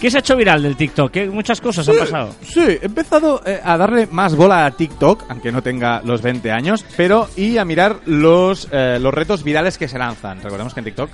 ¿Qué 0.00 0.12
se 0.12 0.18
ha 0.18 0.20
hecho 0.20 0.36
viral 0.36 0.62
del 0.62 0.76
TikTok? 0.76 1.10
¿Qué 1.10 1.26
muchas 1.26 1.60
cosas 1.60 1.88
han 1.88 1.96
pasado. 1.96 2.34
Sí, 2.42 2.60
he 2.60 2.86
empezado 2.86 3.42
eh, 3.44 3.60
a 3.62 3.76
darle 3.76 4.06
más 4.06 4.36
bola 4.36 4.64
a 4.64 4.70
TikTok, 4.70 5.24
aunque 5.28 5.50
no 5.50 5.60
tenga 5.60 6.00
los 6.04 6.22
20 6.22 6.52
años, 6.52 6.84
pero 6.96 7.28
y 7.36 7.58
a 7.58 7.64
mirar 7.64 7.96
los, 8.06 8.68
eh, 8.70 8.98
los 9.00 9.12
retos 9.12 9.42
virales 9.42 9.76
que 9.76 9.88
se 9.88 9.98
lanzan. 9.98 10.40
Recordemos 10.40 10.72
que 10.72 10.80
en 10.80 10.84
TikTok 10.84 11.10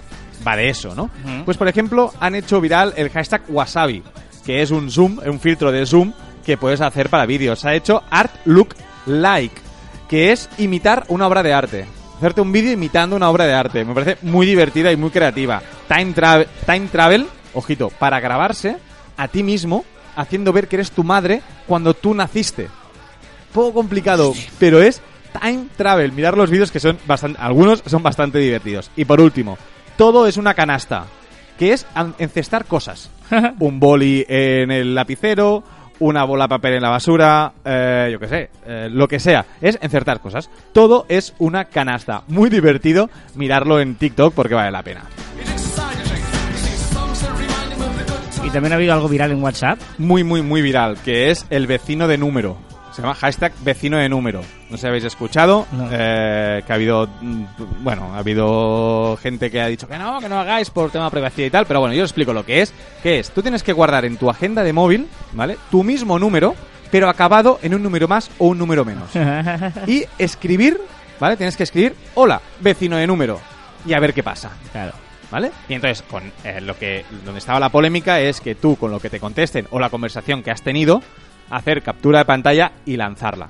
va 0.46 0.56
de 0.56 0.68
eso, 0.68 0.94
¿no? 0.94 1.10
Pues 1.44 1.56
por 1.56 1.68
ejemplo, 1.68 2.12
han 2.20 2.34
hecho 2.34 2.60
viral 2.60 2.92
el 2.96 3.10
hashtag 3.10 3.42
Wasabi, 3.48 4.02
que 4.44 4.62
es 4.62 4.70
un 4.70 4.90
zoom, 4.90 5.18
un 5.26 5.40
filtro 5.40 5.70
de 5.72 5.86
zoom 5.86 6.12
que 6.44 6.56
puedes 6.56 6.80
hacer 6.80 7.08
para 7.10 7.26
vídeos. 7.26 7.64
Ha 7.64 7.74
hecho 7.74 8.02
Art 8.10 8.32
Look 8.44 8.74
Like, 9.06 9.54
que 10.08 10.32
es 10.32 10.48
imitar 10.58 11.04
una 11.08 11.26
obra 11.26 11.42
de 11.42 11.52
arte. 11.52 11.86
Hacerte 12.18 12.40
un 12.40 12.52
vídeo 12.52 12.72
imitando 12.72 13.16
una 13.16 13.28
obra 13.30 13.44
de 13.46 13.54
arte. 13.54 13.84
Me 13.84 13.92
parece 13.94 14.18
muy 14.22 14.46
divertida 14.46 14.92
y 14.92 14.96
muy 14.96 15.10
creativa. 15.10 15.62
Time, 15.88 16.14
tra- 16.14 16.46
time 16.66 16.88
Travel, 16.88 17.26
ojito, 17.54 17.90
para 17.90 18.20
grabarse 18.20 18.76
a 19.16 19.28
ti 19.28 19.42
mismo 19.42 19.84
haciendo 20.16 20.52
ver 20.52 20.68
que 20.68 20.76
eres 20.76 20.90
tu 20.92 21.02
madre 21.04 21.42
cuando 21.66 21.92
tú 21.94 22.14
naciste. 22.14 22.68
Poco 23.52 23.72
complicado, 23.72 24.32
pero 24.58 24.80
es 24.82 25.00
time 25.40 25.66
travel, 25.76 26.12
mirar 26.12 26.36
los 26.36 26.50
vídeos 26.50 26.70
que 26.70 26.78
son 26.80 26.98
bastante, 27.06 27.38
algunos 27.40 27.82
son 27.86 28.02
bastante 28.02 28.38
divertidos. 28.38 28.90
Y 28.96 29.04
por 29.04 29.20
último, 29.20 29.58
todo 29.96 30.26
es 30.26 30.36
una 30.36 30.54
canasta, 30.54 31.06
que 31.58 31.72
es 31.72 31.86
encestar 32.18 32.64
cosas. 32.66 33.10
Un 33.58 33.80
boli 33.80 34.24
en 34.28 34.70
el 34.70 34.94
lapicero, 34.94 35.64
una 36.00 36.24
bola 36.24 36.44
de 36.44 36.48
papel 36.48 36.74
en 36.74 36.82
la 36.82 36.90
basura, 36.90 37.52
eh, 37.64 38.08
yo 38.12 38.18
qué 38.18 38.28
sé, 38.28 38.50
eh, 38.66 38.88
lo 38.90 39.08
que 39.08 39.20
sea. 39.20 39.46
Es 39.60 39.78
encertar 39.80 40.20
cosas. 40.20 40.50
Todo 40.72 41.06
es 41.08 41.34
una 41.38 41.66
canasta. 41.66 42.22
Muy 42.28 42.50
divertido 42.50 43.08
mirarlo 43.34 43.80
en 43.80 43.94
TikTok 43.94 44.34
porque 44.34 44.54
vale 44.54 44.70
la 44.70 44.82
pena. 44.82 45.02
Y 48.44 48.50
también 48.50 48.72
ha 48.72 48.76
habido 48.76 48.92
algo 48.92 49.08
viral 49.08 49.32
en 49.32 49.42
WhatsApp. 49.42 49.78
muy, 49.98 50.22
muy, 50.22 50.42
muy 50.42 50.60
viral, 50.60 50.98
que 51.04 51.30
es 51.30 51.46
el 51.50 51.66
vecino 51.66 52.06
de 52.08 52.18
número. 52.18 52.58
Se 52.94 53.02
llama 53.02 53.14
hashtag 53.16 53.52
vecino 53.64 53.96
de 53.98 54.08
número. 54.08 54.40
No 54.70 54.76
sé 54.76 54.82
si 54.82 54.86
habéis 54.86 55.02
escuchado, 55.04 55.66
No. 55.72 55.88
eh, 55.90 56.62
que 56.64 56.72
ha 56.72 56.76
habido, 56.76 57.08
mm, 57.20 57.44
bueno, 57.82 58.14
ha 58.14 58.18
habido 58.18 59.16
gente 59.20 59.50
que 59.50 59.60
ha 59.60 59.66
dicho 59.66 59.88
que 59.88 59.98
no, 59.98 60.20
que 60.20 60.28
no 60.28 60.38
hagáis 60.38 60.70
por 60.70 60.90
tema 60.92 61.06
de 61.06 61.10
privacidad 61.10 61.46
y 61.46 61.50
tal, 61.50 61.66
pero 61.66 61.80
bueno, 61.80 61.92
yo 61.94 62.04
os 62.04 62.10
explico 62.10 62.32
lo 62.32 62.46
que 62.46 62.62
es. 62.62 62.72
Que 63.02 63.18
es, 63.18 63.30
tú 63.30 63.42
tienes 63.42 63.64
que 63.64 63.72
guardar 63.72 64.04
en 64.04 64.16
tu 64.16 64.30
agenda 64.30 64.62
de 64.62 64.72
móvil, 64.72 65.08
¿vale? 65.32 65.56
Tu 65.72 65.82
mismo 65.82 66.20
número, 66.20 66.54
pero 66.92 67.08
acabado 67.08 67.58
en 67.62 67.74
un 67.74 67.82
número 67.82 68.06
más 68.06 68.30
o 68.38 68.46
un 68.46 68.58
número 68.58 68.84
menos. 68.84 69.08
y 69.88 70.04
escribir, 70.18 70.80
¿vale? 71.18 71.36
Tienes 71.36 71.56
que 71.56 71.64
escribir, 71.64 71.96
hola, 72.14 72.40
vecino 72.60 72.96
de 72.96 73.08
número, 73.08 73.40
y 73.84 73.92
a 73.94 73.98
ver 73.98 74.14
qué 74.14 74.22
pasa. 74.22 74.50
Claro. 74.70 74.92
¿Vale? 75.32 75.50
Y 75.68 75.74
entonces, 75.74 76.02
con 76.08 76.30
eh, 76.44 76.60
lo 76.60 76.78
que 76.78 77.04
donde 77.24 77.38
estaba 77.40 77.58
la 77.58 77.70
polémica 77.70 78.20
es 78.20 78.40
que 78.40 78.54
tú, 78.54 78.76
con 78.76 78.92
lo 78.92 79.00
que 79.00 79.10
te 79.10 79.18
contesten 79.18 79.66
o 79.70 79.80
la 79.80 79.90
conversación 79.90 80.44
que 80.44 80.52
has 80.52 80.62
tenido, 80.62 81.02
hacer 81.50 81.82
captura 81.82 82.20
de 82.20 82.24
pantalla 82.24 82.72
y 82.86 82.96
lanzarla. 82.96 83.48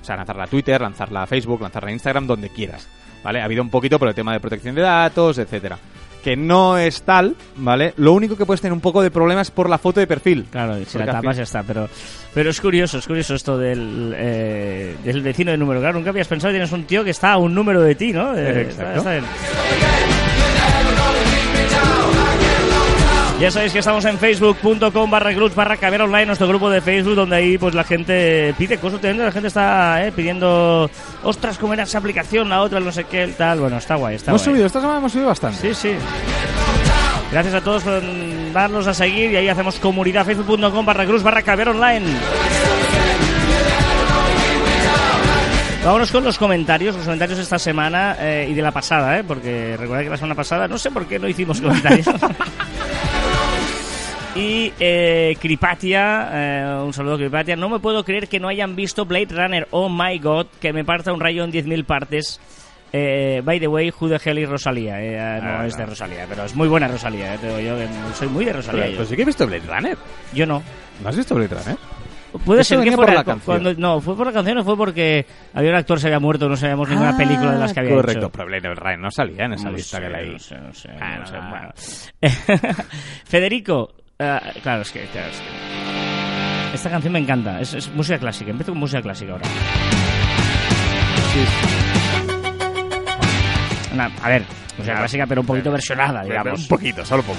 O 0.00 0.04
sea, 0.04 0.16
lanzarla 0.16 0.44
a 0.44 0.48
Twitter, 0.48 0.80
lanzarla 0.80 1.22
a 1.22 1.26
Facebook, 1.26 1.60
lanzarla 1.62 1.90
a 1.90 1.92
Instagram, 1.92 2.26
donde 2.26 2.48
quieras. 2.50 2.88
¿Vale? 3.22 3.40
Ha 3.40 3.44
habido 3.44 3.62
un 3.62 3.70
poquito 3.70 3.98
por 3.98 4.08
el 4.08 4.14
tema 4.14 4.32
de 4.32 4.40
protección 4.40 4.74
de 4.74 4.82
datos, 4.82 5.38
etcétera. 5.38 5.78
Que 6.24 6.36
no 6.36 6.78
es 6.78 7.02
tal, 7.02 7.34
¿vale? 7.56 7.94
Lo 7.96 8.12
único 8.12 8.36
que 8.36 8.46
puedes 8.46 8.60
tener 8.60 8.72
un 8.72 8.80
poco 8.80 9.02
de 9.02 9.10
problemas 9.10 9.48
es 9.48 9.50
por 9.52 9.68
la 9.68 9.78
foto 9.78 9.98
de 10.00 10.06
perfil. 10.06 10.46
Claro, 10.50 10.76
si 10.84 10.98
la 10.98 11.06
tapas 11.06 11.36
ya 11.36 11.42
está, 11.44 11.62
pero 11.64 11.88
pero 12.34 12.50
es 12.50 12.60
curioso, 12.60 12.98
es 12.98 13.06
curioso 13.06 13.34
esto 13.34 13.58
del, 13.58 14.12
eh, 14.16 14.96
del 15.04 15.20
vecino 15.22 15.50
de 15.50 15.56
número. 15.56 15.80
Claro, 15.80 15.98
nunca 15.98 16.10
habías 16.10 16.28
pensado 16.28 16.50
que 16.52 16.56
tienes 16.58 16.70
un 16.72 16.84
tío 16.84 17.02
que 17.04 17.10
está 17.10 17.32
a 17.32 17.38
un 17.38 17.52
número 17.54 17.80
de 17.82 17.94
ti, 17.96 18.12
¿no? 18.12 18.36
Eh, 18.36 18.62
Exacto. 18.62 18.98
está- 18.98 19.16
está 19.16 20.21
Ya 23.40 23.50
sabéis 23.50 23.72
que 23.72 23.80
estamos 23.80 24.04
en 24.04 24.18
facebook.com 24.18 25.10
barra 25.10 25.34
clubs 25.34 25.54
barra 25.56 25.76
caber 25.76 26.02
online, 26.02 26.26
nuestro 26.26 26.46
grupo 26.46 26.70
de 26.70 26.80
Facebook, 26.80 27.16
donde 27.16 27.34
ahí 27.36 27.58
pues 27.58 27.74
la 27.74 27.82
gente 27.82 28.54
pide 28.56 28.78
cosas, 28.78 29.02
la 29.02 29.32
gente 29.32 29.48
está 29.48 30.06
eh, 30.06 30.12
pidiendo, 30.12 30.88
ostras, 31.24 31.58
¿cómo 31.58 31.72
era 31.74 31.82
esa 31.82 31.98
aplicación? 31.98 32.48
La 32.48 32.60
otra, 32.62 32.78
no 32.78 32.92
sé 32.92 33.02
qué, 33.04 33.26
tal. 33.36 33.58
Bueno, 33.58 33.78
está 33.78 33.96
guay, 33.96 34.14
está 34.14 34.30
Hemos 34.30 34.42
guay. 34.42 34.52
subido, 34.54 34.66
esta 34.66 34.80
semana 34.80 34.98
hemos 34.98 35.10
subido 35.10 35.28
bastante. 35.28 35.58
Sí, 35.58 35.74
sí. 35.74 35.94
Gracias 37.32 37.54
a 37.54 37.60
todos 37.62 37.82
por 37.82 38.00
darnos 38.52 38.86
a 38.86 38.94
seguir 38.94 39.32
y 39.32 39.36
ahí 39.36 39.48
hacemos 39.48 39.76
comunidad 39.80 40.24
facebook.com 40.24 40.86
barra 40.86 41.04
cruz 41.04 41.22
barra 41.24 41.42
caber 41.42 41.70
online. 41.70 42.06
Vámonos 45.84 46.12
con 46.12 46.22
los 46.22 46.38
comentarios, 46.38 46.94
los 46.94 47.04
comentarios 47.04 47.38
de 47.38 47.42
esta 47.42 47.58
semana 47.58 48.14
eh, 48.20 48.46
y 48.48 48.54
de 48.54 48.62
la 48.62 48.70
pasada, 48.70 49.18
¿eh? 49.18 49.24
porque 49.24 49.76
recuerda 49.76 50.04
que 50.04 50.10
la 50.10 50.16
semana 50.16 50.36
pasada 50.36 50.68
no 50.68 50.78
sé 50.78 50.92
por 50.92 51.06
qué 51.06 51.18
no 51.18 51.26
hicimos 51.26 51.60
comentarios. 51.60 52.06
y 54.34 54.72
eh, 54.80 55.36
Cripatia, 55.40 56.28
eh, 56.32 56.82
un 56.84 56.92
saludo 56.92 57.18
Cripatia, 57.18 57.54
no 57.56 57.68
me 57.68 57.78
puedo 57.80 58.02
creer 58.04 58.28
que 58.28 58.40
no 58.40 58.48
hayan 58.48 58.74
visto 58.74 59.04
Blade 59.04 59.28
Runner, 59.30 59.68
oh 59.72 59.88
my 59.90 60.18
god, 60.18 60.46
que 60.60 60.72
me 60.72 60.84
parta 60.84 61.12
un 61.12 61.20
rayo 61.20 61.44
en 61.44 61.52
10.000 61.52 61.84
partes. 61.84 62.40
Eh, 62.94 63.40
by 63.44 63.58
the 63.58 63.68
way, 63.68 63.90
who 63.90 64.08
the 64.08 64.18
hell 64.22 64.38
is 64.38 64.48
Rosalía? 64.48 65.00
Eh, 65.00 65.16
eh, 65.16 65.40
no 65.42 65.48
Ah, 65.60 65.66
es 65.66 65.76
de. 65.76 65.86
Rosalía, 65.86 66.26
pero 66.28 66.44
es 66.44 66.54
muy 66.54 66.68
buena 66.68 66.88
Rosalía, 66.88 67.34
eh, 67.34 67.38
te 67.38 67.46
digo 67.48 67.60
yo, 67.60 67.76
que 67.76 67.88
soy 68.14 68.28
muy 68.28 68.44
de 68.44 68.52
Rosalía. 68.52 68.82
Pero, 68.82 68.92
yo. 68.92 68.96
pero 68.98 69.08
sí 69.08 69.16
que 69.16 69.22
he 69.22 69.24
visto 69.26 69.46
Blade 69.46 69.66
Runner. 69.66 69.96
Yo 70.34 70.46
no. 70.46 70.62
¿No 71.02 71.08
has 71.08 71.16
visto 71.16 71.34
Blade 71.34 71.54
Runner? 71.54 71.76
Puede 72.46 72.62
Eso 72.62 72.68
ser 72.70 72.78
que 72.78 72.84
venía 72.84 72.96
por 72.96 73.04
fuera 73.06 73.20
la 73.20 73.24
canción. 73.24 73.44
cuando 73.62 73.74
no 73.80 74.00
fue 74.00 74.16
por 74.16 74.26
la 74.26 74.32
canción 74.32 74.56
o 74.58 74.64
fue 74.64 74.76
porque 74.76 75.26
había 75.52 75.70
un 75.70 75.76
actor 75.76 75.98
que 75.98 76.00
se 76.00 76.06
había 76.06 76.18
muerto 76.18 76.48
no 76.48 76.56
sabíamos 76.56 76.88
ninguna 76.88 77.10
Ah, 77.10 77.16
película 77.18 77.52
de 77.52 77.58
las 77.58 77.74
que 77.74 77.80
había 77.80 77.94
Correcto, 77.94 78.18
hecho. 78.26 78.30
pero 78.32 78.46
Blade 78.46 78.74
Runner 78.74 78.98
no 78.98 79.10
salía 79.10 79.44
en 79.44 79.52
esa 79.52 79.68
No 79.70 79.76
lista 79.76 79.98
sé, 79.98 80.02
que 80.02 80.08
leí. 80.08 80.30
no 80.32 80.38
sé, 80.38 80.56
no 80.58 80.72
sé, 80.72 80.88
Ah, 80.98 81.18
no 81.18 81.26
sé, 81.26 81.34
no. 81.36 81.50
bueno. 81.50 81.72
Federico, 83.26 83.92
eh, 84.22 84.40
claro, 84.62 84.82
es 84.82 84.90
que, 84.90 85.04
claro, 85.06 85.28
es 85.30 85.38
que- 85.38 86.74
esta 86.74 86.90
canción 86.90 87.12
me 87.12 87.18
encanta, 87.18 87.60
es, 87.60 87.74
es 87.74 87.88
música 87.92 88.18
clásica. 88.18 88.50
Empiezo 88.50 88.72
con 88.72 88.78
música 88.80 89.02
clásica 89.02 89.32
ahora. 89.32 89.44
A 94.22 94.28
ver, 94.28 94.42
música 94.78 94.96
clásica, 94.96 95.26
pero 95.26 95.40
un 95.42 95.46
poquito 95.46 95.64
pero- 95.64 95.72
versionada, 95.74 96.24
digamos. 96.24 96.62
Un 96.62 96.68
poquito, 96.68 97.04
solo 97.04 97.22
poco. 97.22 97.38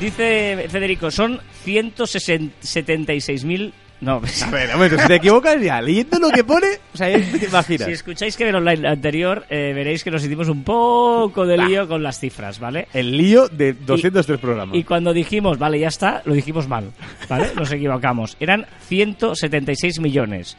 Dice 0.00 0.66
Federico, 0.68 1.10
son 1.10 1.40
176.000... 1.64 3.72
No, 4.00 4.16
A 4.44 4.50
ver, 4.50 4.90
si 5.00 5.06
te 5.06 5.14
equivocas 5.14 5.60
ya, 5.60 5.80
leyendo 5.80 6.18
lo 6.18 6.28
que 6.30 6.44
pone, 6.44 6.66
o 6.92 6.96
sea, 6.96 7.08
ya 7.08 7.38
te 7.38 7.46
imaginas. 7.46 7.86
Si 7.86 7.92
escucháis 7.92 8.36
que 8.36 8.44
ver 8.44 8.54
online 8.54 8.86
anterior, 8.86 9.46
eh, 9.48 9.72
veréis 9.74 10.04
que 10.04 10.10
nos 10.10 10.22
hicimos 10.22 10.48
un 10.48 10.62
poco 10.64 11.46
de 11.46 11.56
lío 11.56 11.88
con 11.88 12.02
las 12.02 12.18
cifras, 12.20 12.58
¿vale? 12.60 12.88
El 12.92 13.16
lío 13.16 13.48
de 13.48 13.72
203 13.72 14.38
programas. 14.38 14.76
Y 14.76 14.84
cuando 14.84 15.12
dijimos, 15.14 15.58
vale, 15.58 15.78
ya 15.78 15.88
está, 15.88 16.20
lo 16.26 16.34
dijimos 16.34 16.68
mal, 16.68 16.90
¿vale? 17.28 17.48
Nos 17.56 17.72
equivocamos. 17.72 18.36
Eran 18.38 18.66
176 18.88 19.98
millones. 20.00 20.56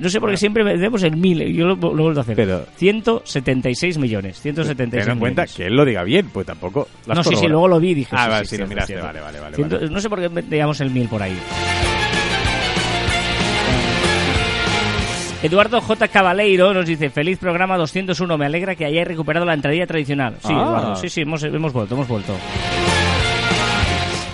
No 0.00 0.08
sé 0.08 0.20
por 0.20 0.30
qué 0.30 0.36
siempre 0.36 0.64
vemos 0.64 1.02
el 1.04 1.16
mil, 1.16 1.38
yo 1.54 1.64
lo, 1.66 1.74
lo 1.76 2.02
vuelvo 2.02 2.18
a 2.18 2.22
hacer. 2.22 2.34
Pero- 2.34 2.66
176 2.76 3.98
millones, 3.98 4.40
176 4.40 5.04
Ten 5.04 5.12
en 5.12 5.18
cuenta 5.20 5.42
millones. 5.42 5.56
que 5.56 5.66
él 5.66 5.74
lo 5.76 5.84
diga 5.84 6.02
bien, 6.04 6.28
pues 6.30 6.46
tampoco. 6.46 6.88
No, 7.06 7.22
sí, 7.22 7.36
sí, 7.36 7.46
luego 7.46 7.68
lo 7.68 7.78
vi 7.80 7.90
y 7.90 7.94
dije. 7.94 8.10
Ah, 8.16 8.24
sí, 8.24 8.30
vale, 8.30 8.44
sí, 8.46 8.56
sí, 8.56 8.62
lo 8.62 8.66
miraste, 8.68 8.92
cierto. 8.94 9.06
vale, 9.06 9.20
vale, 9.20 9.40
vale, 9.40 9.56
Ciento- 9.56 9.76
vale. 9.76 9.90
No 9.90 10.00
sé 10.00 10.08
por 10.08 10.20
qué 10.20 10.42
digamos 10.42 10.80
el 10.80 10.90
mil 10.90 11.08
por 11.08 11.22
ahí. 11.22 11.36
Eduardo 15.46 15.80
J. 15.80 16.08
Cabaleiro 16.08 16.74
nos 16.74 16.86
dice, 16.86 17.08
feliz 17.10 17.38
programa 17.38 17.76
201, 17.76 18.36
me 18.36 18.46
alegra 18.46 18.74
que 18.74 18.84
hayáis 18.84 19.06
recuperado 19.06 19.46
la 19.46 19.54
entradilla 19.54 19.86
tradicional. 19.86 20.34
Sí, 20.40 20.48
Ah. 20.52 20.62
Eduardo, 20.62 20.96
sí, 20.96 21.08
sí, 21.08 21.20
hemos, 21.20 21.42
hemos 21.44 21.72
vuelto, 21.72 21.94
hemos 21.94 22.08
vuelto. 22.08 22.32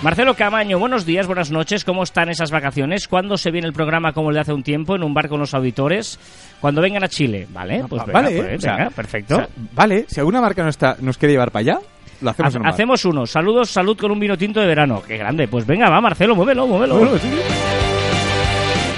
Marcelo 0.01 0.33
Camaño, 0.33 0.79
buenos 0.79 1.05
días, 1.05 1.27
buenas 1.27 1.49
noches, 1.49 1.85
¿cómo 1.85 2.03
están 2.03 2.27
esas 2.29 2.51
vacaciones? 2.51 3.07
¿Cuándo 3.07 3.37
se 3.37 3.51
viene 3.51 3.67
el 3.67 3.73
programa 3.73 4.11
como 4.11 4.29
el 4.29 4.33
de 4.35 4.41
hace 4.41 4.51
un 4.53 4.61
tiempo, 4.63 4.95
en 4.95 5.03
un 5.03 5.13
bar 5.13 5.29
con 5.29 5.39
los 5.39 5.53
auditores? 5.53 6.19
Cuando 6.59 6.81
vengan 6.81 7.03
a 7.05 7.07
Chile, 7.07 7.47
¿vale? 7.53 7.83
Pues 7.87 8.01
Ah, 8.01 8.05
venga, 8.07 8.21
vale, 8.21 8.35
pues 8.41 8.57
o 8.57 8.61
sea, 8.61 8.75
venga, 8.75 8.89
perfecto. 8.89 9.35
o 9.35 9.37
sea, 9.37 9.47
vale, 9.73 10.05
si 10.09 10.19
alguna 10.19 10.41
marca 10.41 10.61
no 10.63 10.69
está, 10.69 10.97
nos 10.99 11.17
quiere 11.17 11.33
llevar 11.33 11.51
para 11.51 11.61
allá, 11.61 11.79
lo 12.21 12.29
hacemos 12.31 12.53
Ha- 12.53 12.57
en 12.57 12.61
un 12.61 12.63
bar. 12.65 12.73
hacemos 12.73 13.05
uno, 13.05 13.25
saludos, 13.25 13.69
salud 13.69 13.95
con 13.97 14.11
un 14.11 14.19
vino 14.19 14.37
tinto 14.37 14.59
de 14.59 14.67
verano. 14.67 15.01
Qué 15.07 15.17
grande, 15.17 15.47
pues 15.47 15.65
venga, 15.65 15.89
va 15.89 16.01
Marcelo, 16.01 16.35
muévelo, 16.35 16.67
muévelo. 16.67 16.97
Bueno, 16.97 17.17
sí. 17.17 17.29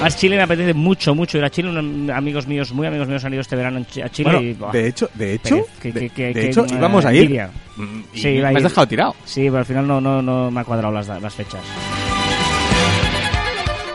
A 0.01 0.09
Chile 0.11 0.35
me 0.37 0.43
apetece 0.43 0.73
mucho, 0.73 1.15
mucho 1.15 1.37
ir 1.37 1.43
a 1.45 1.49
Chile. 1.49 1.69
Amigos 2.13 2.45
míos, 2.47 2.71
muy 2.73 2.85
amigos 2.85 3.07
míos 3.07 3.23
han 3.25 3.33
ido 3.33 3.41
este 3.41 3.55
verano 3.55 3.79
a 4.03 4.09
Chile 4.09 4.29
Bueno, 4.31 4.41
y... 4.41 4.77
de 4.77 4.87
hecho, 4.87 5.09
de 5.15 5.33
hecho, 5.33 5.65
que- 5.81 5.91
de, 5.91 5.99
que- 6.01 6.09
que- 6.09 6.25
de 6.27 6.33
que- 6.33 6.47
hecho, 6.49 6.65
íbamos 6.69 7.05
a 7.05 7.13
ir. 7.13 7.41
Mm, 7.77 8.01
y 8.13 8.19
Sí, 8.19 8.27
me 8.39 8.47
has 8.47 8.63
dejado 8.63 8.87
tirado. 8.87 9.15
Sí, 9.25 9.41
pero 9.45 9.59
al 9.59 9.65
final 9.65 9.87
no, 9.87 9.99
no, 10.01 10.21
no 10.21 10.51
me 10.51 10.59
ha 10.59 10.63
cuadrado 10.63 10.93
las, 10.93 11.07
las 11.07 11.33
fechas. 11.33 11.61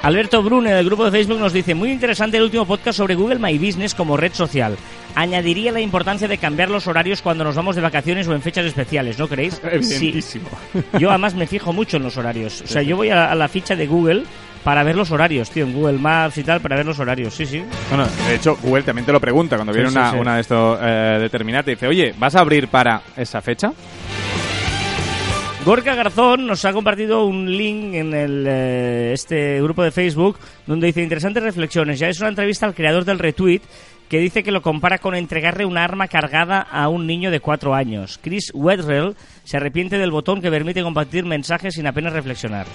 Alberto 0.02 0.42
Brune 0.42 0.72
del 0.72 0.86
grupo 0.86 1.04
de 1.04 1.10
Facebook 1.10 1.38
nos 1.38 1.52
dice 1.52 1.74
muy 1.74 1.90
interesante 1.92 2.38
el 2.38 2.44
último 2.44 2.64
podcast 2.64 2.96
sobre 2.96 3.14
Google 3.14 3.38
My 3.38 3.58
Business 3.58 3.94
como 3.94 4.16
red 4.16 4.32
social. 4.32 4.76
Añadiría 5.14 5.72
la 5.72 5.80
importancia 5.80 6.28
de 6.28 6.38
cambiar 6.38 6.70
los 6.70 6.86
horarios 6.86 7.20
cuando 7.22 7.44
nos 7.44 7.54
vamos 7.56 7.76
de 7.76 7.82
vacaciones 7.82 8.26
o 8.28 8.34
en 8.34 8.42
fechas 8.42 8.64
especiales, 8.66 9.18
¿no 9.18 9.28
creéis? 9.28 9.60
Sí. 9.80 9.96
Evidentísimo. 9.96 10.48
Yo 10.98 11.10
además 11.10 11.34
me 11.34 11.46
fijo 11.46 11.72
mucho 11.72 11.96
en 11.96 12.02
los 12.04 12.16
horarios. 12.16 12.62
O 12.62 12.66
sea, 12.66 12.82
yo 12.82 12.96
voy 12.96 13.10
a, 13.10 13.30
a 13.30 13.34
la 13.34 13.48
ficha 13.48 13.74
de 13.76 13.86
Google 13.86 14.24
para 14.64 14.82
ver 14.82 14.94
los 14.94 15.10
horarios, 15.10 15.50
tío, 15.50 15.64
en 15.64 15.72
Google 15.72 15.98
Maps 15.98 16.36
y 16.38 16.44
tal, 16.44 16.60
para 16.60 16.76
ver 16.76 16.84
los 16.86 16.98
horarios. 16.98 17.34
Sí, 17.34 17.46
sí. 17.46 17.62
Bueno, 17.88 18.06
de 18.28 18.34
hecho, 18.34 18.56
Google 18.62 18.82
también 18.82 19.06
te 19.06 19.12
lo 19.12 19.20
pregunta 19.20 19.56
cuando 19.56 19.72
Sí, 19.72 19.78
viene 19.78 19.90
sí, 19.90 19.96
una, 19.98 20.10
sí. 20.12 20.16
una 20.18 20.34
de 20.36 20.40
estos 20.42 20.78
eh, 20.82 21.18
determinada. 21.20 21.62
Te 21.64 21.70
dice, 21.72 21.86
oye, 21.86 22.14
¿vas 22.18 22.34
a 22.36 22.40
abrir 22.40 22.68
para 22.68 23.00
esa 23.16 23.40
fecha? 23.40 23.72
Gorka 25.64 25.94
Garzón 25.94 26.46
nos 26.46 26.64
ha 26.64 26.72
compartido 26.72 27.26
un 27.26 27.54
link 27.54 27.94
en 27.94 28.14
el, 28.14 28.46
eh, 28.48 29.10
este 29.12 29.60
grupo 29.60 29.82
de 29.82 29.90
Facebook 29.90 30.38
donde 30.66 30.86
dice 30.86 31.02
interesantes 31.02 31.42
reflexiones. 31.42 31.98
Ya 31.98 32.08
es 32.08 32.18
una 32.20 32.30
entrevista 32.30 32.64
al 32.64 32.74
creador 32.74 33.04
del 33.04 33.18
retweet 33.18 33.60
que 34.10 34.18
dice 34.18 34.42
que 34.42 34.50
lo 34.50 34.60
compara 34.60 34.98
con 34.98 35.14
entregarle 35.14 35.64
una 35.64 35.84
arma 35.84 36.08
cargada 36.08 36.60
a 36.60 36.88
un 36.88 37.06
niño 37.06 37.30
de 37.30 37.38
cuatro 37.38 37.76
años. 37.76 38.18
Chris 38.20 38.50
Wedrell 38.52 39.14
se 39.44 39.56
arrepiente 39.56 39.98
del 39.98 40.10
botón 40.10 40.42
que 40.42 40.50
permite 40.50 40.82
compartir 40.82 41.24
mensajes 41.24 41.74
sin 41.74 41.86
apenas 41.86 42.12
reflexionar. 42.12 42.66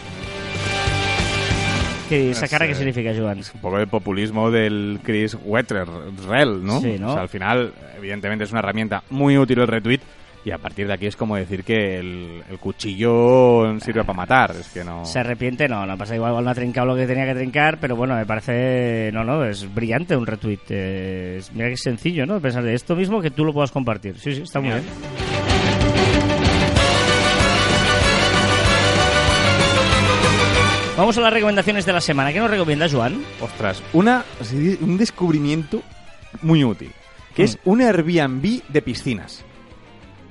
¿Qué, 2.07 2.31
¿Esa 2.31 2.45
Es, 2.45 2.51
cara 2.51 2.67
qué 2.67 2.73
significa, 2.73 3.11
Joan? 3.13 3.39
Un 3.53 3.59
poco 3.59 3.77
de 3.77 3.85
populismo 3.85 4.49
del 4.49 4.99
Chris 5.03 5.35
Wetterrell, 5.43 6.63
¿no? 6.63 6.79
Sí, 6.79 6.95
¿no? 6.97 7.09
O 7.09 7.13
sea, 7.13 7.23
al 7.23 7.29
final, 7.29 7.73
evidentemente 7.97 8.45
es 8.45 8.51
una 8.51 8.59
herramienta 8.59 9.03
muy 9.09 9.37
útil 9.37 9.59
el 9.59 9.67
retweet, 9.67 9.99
Y 10.45 10.51
a 10.51 10.59
partir 10.59 10.85
de 10.87 10.93
aquí 10.93 11.07
es 11.07 11.15
como 11.15 11.35
decir 11.35 11.63
que 11.63 11.97
el, 11.97 12.43
el 12.47 12.59
cuchillo 12.59 13.79
sirve 13.79 14.03
para 14.03 14.15
matar. 14.15 14.51
Es 14.51 14.67
que 14.69 14.83
no. 14.83 15.03
¿Se 15.03 15.17
arrepiente? 15.19 15.67
No, 15.67 15.87
no 15.87 15.97
pasa 15.97 16.13
igual, 16.15 16.29
igual 16.33 16.45
no 16.45 16.51
ha 16.51 16.55
trincado 16.55 16.85
lo 16.85 16.95
que 16.95 17.07
tenía 17.07 17.25
que 17.25 17.33
trincar, 17.33 17.79
pero 17.79 17.95
bueno, 17.95 18.15
me 18.15 18.27
parece... 18.27 19.09
No, 19.11 19.23
no, 19.23 19.43
es 19.43 19.73
brillante 19.73 20.15
un 20.15 20.27
retweet. 20.27 20.59
eh, 20.69 21.37
es- 21.39 21.51
mira 21.51 21.67
que 21.69 21.77
sencillo, 21.77 22.27
¿no? 22.27 22.39
Pensar 22.39 22.63
de 22.63 22.75
esto 22.75 22.95
mismo 22.95 23.21
que 23.21 23.31
tú 23.31 23.43
lo 23.43 23.53
puedas 23.53 23.71
compartir. 23.71 24.19
Sí, 24.19 24.35
sí, 24.35 24.43
está 24.43 24.59
muy 24.59 24.69
bien. 24.69 24.83
Vamos 30.97 31.17
a 31.17 31.21
las 31.21 31.33
recomendaciones 31.33 31.85
de 31.85 31.91
la 31.93 31.99
semana. 31.99 32.31
¿Qué 32.31 32.39
nos 32.39 32.49
recomienda 32.49 32.87
Joan? 32.89 33.21
Ostras, 33.41 33.83
una, 33.91 34.23
un 34.79 34.97
descubrimiento 34.97 35.81
muy 36.41 36.63
útil. 36.63 36.91
Que 37.35 37.43
es 37.43 37.59
un 37.65 37.81
Airbnb 37.81 38.61
de 38.69 38.81
piscinas. 38.81 39.43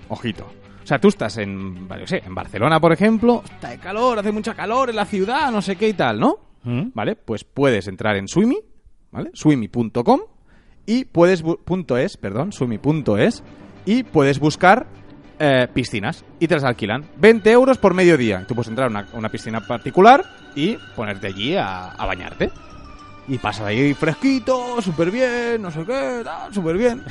Ojito. 0.08 0.46
O 0.82 0.86
sea, 0.86 0.98
tú 0.98 1.08
estás 1.08 1.38
en, 1.38 1.88
vale, 1.88 2.02
yo 2.02 2.06
sé, 2.06 2.22
en 2.24 2.34
Barcelona, 2.34 2.78
por 2.78 2.92
ejemplo, 2.92 3.42
está 3.44 3.70
de 3.70 3.78
calor, 3.78 4.18
hace 4.18 4.32
mucha 4.32 4.54
calor 4.54 4.90
en 4.90 4.96
la 4.96 5.06
ciudad, 5.06 5.50
no 5.50 5.62
sé 5.62 5.76
qué 5.76 5.88
y 5.88 5.94
tal, 5.94 6.20
¿no? 6.20 6.36
¿Mm? 6.62 6.88
¿Vale? 6.92 7.16
Pues 7.16 7.44
puedes 7.44 7.88
entrar 7.88 8.16
en 8.16 8.28
Swimmy, 8.28 8.58
¿vale? 9.10 9.30
Swimmy.com 9.32 10.20
y 10.86 11.06
puedes... 11.06 11.42
punto 11.42 11.96
.es, 11.96 12.18
perdón, 12.18 12.52
Swimmy.es 12.52 13.42
y 13.86 14.02
puedes 14.02 14.38
buscar 14.38 14.86
eh, 15.38 15.68
piscinas 15.72 16.24
y 16.38 16.48
te 16.48 16.54
las 16.54 16.64
alquilan. 16.64 17.06
20 17.16 17.50
euros 17.50 17.78
por 17.78 17.94
mediodía. 17.94 18.44
Tú 18.46 18.54
puedes 18.54 18.68
entrar 18.68 18.94
a 18.94 19.16
una, 19.16 19.28
piscina 19.30 19.66
particular 19.66 20.24
y 20.54 20.76
ponerte 20.94 21.28
allí 21.28 21.56
a, 21.56 21.92
a 21.92 22.06
bañarte. 22.06 22.50
Y 23.26 23.38
pasas 23.38 23.66
ahí 23.66 23.94
fresquito, 23.94 24.82
súper 24.82 25.10
bien, 25.10 25.62
no 25.62 25.70
sé 25.70 25.84
qué, 25.86 26.22
súper 26.52 26.76
bien. 26.76 27.02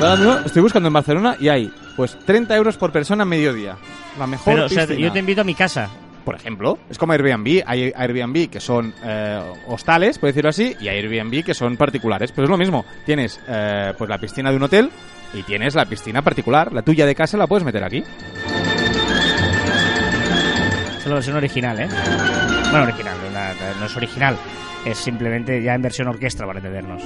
Ahora 0.00 0.16
mismo 0.16 0.38
estoy 0.44 0.62
buscando 0.62 0.86
en 0.86 0.92
Barcelona 0.94 1.36
y 1.38 1.48
hay, 1.48 1.72
pues, 1.96 2.18
30 2.24 2.56
euros 2.56 2.76
por 2.78 2.92
persona 2.92 3.22
a 3.24 3.26
mediodía. 3.26 3.76
La 4.18 4.26
mejor 4.26 4.54
Pero, 4.54 4.66
o 4.66 4.68
sea, 4.68 4.86
piscina. 4.86 5.06
yo 5.06 5.12
te 5.12 5.18
invito 5.18 5.42
a 5.42 5.44
mi 5.44 5.54
casa. 5.54 5.90
Por 6.24 6.34
ejemplo, 6.34 6.78
es 6.88 6.96
como 6.96 7.12
Airbnb. 7.12 7.62
Hay 7.66 7.92
Airbnb 7.94 8.48
que 8.48 8.58
son 8.58 8.94
eh, 9.04 9.42
hostales, 9.68 10.18
por 10.18 10.28
decirlo 10.28 10.48
así, 10.48 10.74
y 10.80 10.88
hay 10.88 10.96
Airbnb 10.98 11.44
que 11.44 11.52
son 11.52 11.76
particulares. 11.76 12.32
Pero 12.32 12.44
es 12.44 12.50
lo 12.50 12.56
mismo. 12.56 12.86
Tienes 13.04 13.38
eh, 13.46 13.92
pues 13.98 14.08
la 14.08 14.16
piscina 14.16 14.50
de 14.50 14.56
un 14.56 14.62
hotel 14.62 14.90
y 15.34 15.42
tienes 15.42 15.74
la 15.74 15.84
piscina 15.84 16.22
particular. 16.22 16.72
La 16.72 16.80
tuya 16.80 17.04
de 17.04 17.14
casa 17.14 17.36
la 17.36 17.46
puedes 17.46 17.64
meter 17.64 17.84
aquí. 17.84 18.02
Es 20.98 21.06
la 21.06 21.14
versión 21.16 21.36
original, 21.36 21.78
¿eh? 21.80 21.88
Bueno, 22.70 22.84
original, 22.84 23.14
no 23.78 23.84
es 23.84 23.96
original. 23.96 24.38
Es 24.84 24.98
simplemente 24.98 25.62
ya 25.62 25.74
en 25.74 25.82
versión 25.82 26.08
orquesta, 26.08 26.46
para 26.46 26.58
entendernos. 26.58 27.02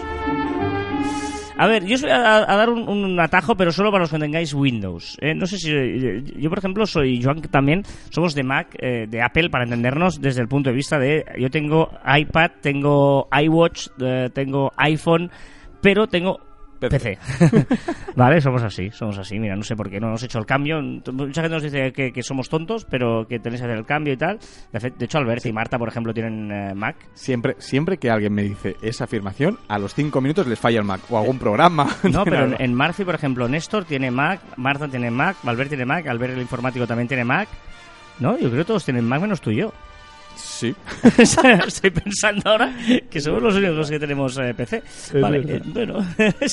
A 1.61 1.67
ver, 1.67 1.85
yo 1.85 1.97
os 1.97 2.03
voy 2.03 2.11
a, 2.13 2.47
dar 2.47 2.71
un, 2.71 3.19
atajo, 3.19 3.57
pero 3.57 3.73
solo 3.73 3.91
para 3.91 4.03
los 4.03 4.13
que 4.13 4.19
tengáis 4.19 4.55
Windows. 4.55 5.19
Eh, 5.21 5.35
no 5.35 5.45
sé 5.45 5.59
si... 5.59 5.73
eh, 5.73 6.23
Yo, 6.37 6.51
por 6.51 6.59
ejemplo, 6.59 6.87
soy 6.87 7.21
Joan 7.21 7.43
también. 7.43 7.83
Somos 8.11 8.37
de 8.37 8.45
Mac, 8.45 8.77
eh, 8.79 9.07
de 9.09 9.21
Apple, 9.21 9.51
para 9.51 9.65
entendernos 9.65 10.21
desde 10.21 10.41
el 10.41 10.47
punto 10.47 10.71
de 10.71 10.77
vista 10.77 11.01
de... 11.01 11.25
Yo 11.37 11.51
tengo 11.51 11.91
iPad, 12.07 12.53
tengo 12.61 13.29
iWatch, 13.33 13.89
tengo 14.33 14.73
iPhone, 14.77 15.33
pero 15.83 16.07
tengo... 16.07 16.48
PC. 16.79 17.19
Vale, 18.17 18.41
somos 18.41 18.63
así, 18.63 18.91
somos 18.91 19.19
así. 19.19 19.39
Mira, 19.39 19.57
no 19.57 19.63
sé 19.63 19.77
por 19.77 19.91
qué 19.91 20.01
no 20.01 20.09
hemos 20.09 20.23
hecho 20.23 20.39
el 20.39 20.47
cambio. 20.47 20.81
Mucha 20.81 21.43
gente 21.43 21.55
nos 21.55 21.63
dice 21.63 21.93
que, 21.93 22.13
que 22.13 22.23
somos 22.23 22.49
tontos, 22.49 22.85
pero 22.85 23.27
que 23.29 23.39
tenéis 23.39 23.61
que 23.61 23.67
hacer 23.67 23.79
el 23.79 23.87
cambio 23.87 24.13
y 24.13 24.17
tal. 24.17 24.39
De, 24.73 25.05
hecho, 25.05 25.19
Albert 25.19 25.47
y 25.47 25.53
Marta, 25.53 25.79
por 25.79 25.89
ejemplo, 25.89 26.15
tienen 26.15 26.51
eh, 26.51 26.75
Mac. 26.75 26.97
Siempre, 27.15 27.57
siempre 27.59 27.99
que 27.99 28.11
alguien 28.11 28.33
me 28.33 28.43
dice 28.43 28.77
esa 28.83 29.05
afirmación, 29.05 29.59
a 29.69 29.79
los 29.79 29.95
5 29.95 30.21
minutos 30.21 30.47
les 30.47 30.59
falla 30.59 30.79
el 30.79 30.85
Mac 30.85 31.01
o 31.11 31.19
algún 31.19 31.39
programa. 31.39 31.87
No, 32.09 32.25
pero 32.25 32.45
en, 32.45 32.57
en 32.59 32.75
Marfi, 32.75 33.05
por 33.05 33.15
ejemplo, 33.15 33.49
Néstor 33.49 33.85
tiene 33.85 34.11
Mac, 34.11 34.41
Marta 34.57 34.89
tiene 34.89 35.11
Mac, 35.11 35.37
Albert 35.45 35.69
tiene 35.69 35.85
Mac, 35.85 36.07
Albert 36.07 36.35
el 36.35 36.41
informático 36.41 36.87
también 36.87 37.07
tiene 37.07 37.25
Mac. 37.25 37.49
No, 38.19 38.33
yo 38.39 38.49
creo 38.49 38.63
que 38.63 38.65
todos 38.65 38.85
tienen 38.85 39.05
Mac 39.05 39.21
menos 39.21 39.41
tú 39.41 39.51
y 39.51 39.57
yo. 39.57 39.73
Sí. 40.59 40.75
Estoy 41.67 41.91
pensando 41.91 42.51
ahora 42.51 42.73
que 43.09 43.21
somos 43.21 43.41
los 43.41 43.55
únicos 43.55 43.89
que 43.89 43.99
tenemos 44.01 44.37
eh, 44.39 44.55
PC. 44.55 44.83
Vale, 45.21 45.39
eh, 45.47 45.61
bueno. 45.65 45.99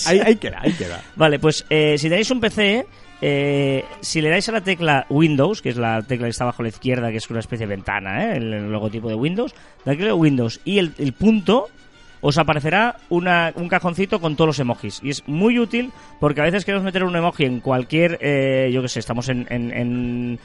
Ahí, 0.05 0.19
ahí 0.23 0.35
queda, 0.35 0.59
ahí 0.61 0.73
queda. 0.73 1.01
Vale, 1.15 1.39
pues 1.39 1.65
eh, 1.71 1.97
si 1.97 2.07
tenéis 2.07 2.29
un 2.29 2.39
PC, 2.39 2.85
eh, 3.21 3.83
si 4.01 4.21
le 4.21 4.29
dais 4.29 4.47
a 4.47 4.51
la 4.51 4.61
tecla 4.61 5.07
Windows, 5.09 5.61
que 5.63 5.69
es 5.69 5.77
la 5.77 6.03
tecla 6.03 6.27
que 6.27 6.29
está 6.31 6.43
abajo 6.43 6.61
a 6.61 6.63
la 6.63 6.69
izquierda, 6.69 7.09
que 7.09 7.17
es 7.17 7.27
una 7.31 7.39
especie 7.39 7.65
de 7.65 7.75
ventana, 7.75 8.25
¿eh? 8.33 8.37
el, 8.37 8.53
el 8.53 8.71
logotipo 8.71 9.09
de 9.09 9.15
Windows, 9.15 9.55
la 9.85 9.93
tecla 9.93 10.13
Windows 10.13 10.61
y 10.65 10.77
el, 10.77 10.91
el 10.99 11.13
punto, 11.13 11.67
os 12.21 12.37
aparecerá 12.37 12.97
una- 13.09 13.53
un 13.55 13.67
cajoncito 13.67 14.21
con 14.21 14.35
todos 14.35 14.49
los 14.49 14.59
emojis. 14.59 14.99
Y 15.01 15.09
es 15.09 15.27
muy 15.27 15.57
útil 15.57 15.91
porque 16.19 16.41
a 16.41 16.43
veces 16.43 16.63
queremos 16.63 16.85
meter 16.85 17.03
un 17.03 17.15
emoji 17.15 17.45
en 17.45 17.59
cualquier, 17.59 18.19
eh, 18.21 18.69
yo 18.71 18.83
que 18.83 18.87
sé, 18.89 18.99
estamos 18.99 19.29
en... 19.29 19.47
en- 19.49 19.71
en, 19.73 20.39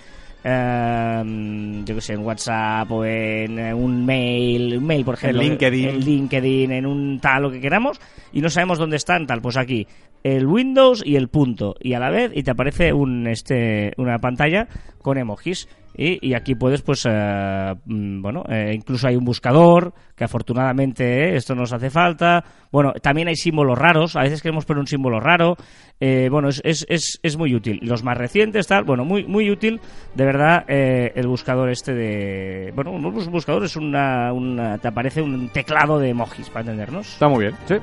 eh, 0.45 1.83
yo 1.85 1.95
que 1.95 2.01
sé, 2.01 2.15
en 2.15 2.21
WhatsApp 2.21 2.91
o 2.91 3.05
en 3.05 3.59
eh, 3.59 3.75
un 3.75 4.05
mail, 4.05 4.79
un 4.79 4.87
mail 4.87 5.05
por 5.05 5.15
ejemplo, 5.15 5.43
LinkedIn. 5.43 5.89
en 5.89 6.01
LinkedIn, 6.01 6.73
en 6.73 6.87
un 6.87 7.21
tal 7.21 7.43
lo 7.43 7.51
que 7.51 7.61
queramos 7.61 8.01
y 8.33 8.41
no 8.41 8.51
sabemos 8.51 8.79
dónde 8.79 8.97
están 8.97 9.27
tal, 9.27 9.41
pues 9.41 9.57
aquí 9.57 9.87
el 10.23 10.47
Windows 10.47 11.03
y 11.05 11.17
el 11.17 11.29
punto. 11.29 11.75
Y 11.81 11.95
a 11.95 11.99
la 11.99 12.11
vez 12.11 12.33
y 12.35 12.43
te 12.43 12.51
aparece 12.51 12.93
un 12.93 13.27
este 13.27 13.93
una 13.97 14.19
pantalla 14.19 14.69
con 15.03 15.19
emojis 15.19 15.69
y, 15.95 16.35
aquí 16.35 16.55
puedes 16.55 16.83
pues 16.83 17.07
eh, 17.09 17.75
mm, 17.85 18.23
bueno 18.23 18.45
eh, 18.49 18.73
incluso 18.75 19.09
hay 19.09 19.17
un 19.17 19.25
buscador 19.25 19.93
que 20.17 20.25
afortunadamente 20.25 21.05
eh, 21.05 21.37
esto 21.37 21.55
nos 21.55 21.73
hace 21.73 21.91
falta 21.91 22.45
bueno 22.71 22.93
también 23.03 23.29
hay 23.29 23.37
símbolos 23.37 23.79
raros 23.79 24.17
a 24.17 24.21
veces 24.21 24.43
queremos 24.43 24.65
poner 24.65 24.81
un 24.81 24.87
símbolo 24.87 25.21
raro 25.21 25.57
eh, 25.99 26.29
bueno 26.31 26.49
es, 26.49 26.61
es, 26.65 26.87
es, 26.89 27.21
es 27.23 27.37
muy 27.37 27.55
útil 27.55 27.81
los 27.83 28.03
más 28.03 28.17
recientes 28.17 28.67
tal 28.67 28.85
bueno 28.85 29.05
muy 29.05 29.25
muy 29.25 29.51
útil 29.51 29.81
de 30.15 30.25
verdad 30.25 30.65
eh, 30.69 31.13
el 31.15 31.27
buscador 31.27 31.71
este 31.71 31.93
de 31.95 32.73
bueno 32.75 32.93
un 32.93 33.31
buscador 33.31 33.65
es 33.65 33.77
una, 33.77 34.33
una 34.33 34.79
te 34.79 34.89
aparece 34.89 35.21
un 35.21 35.49
teclado 35.49 35.99
de 35.99 36.11
emojis 36.11 36.49
para 36.49 36.61
entendernos 36.61 37.21
Está 37.21 37.29
muy 37.29 37.41
bien. 37.41 37.55
Sí. 37.67 37.75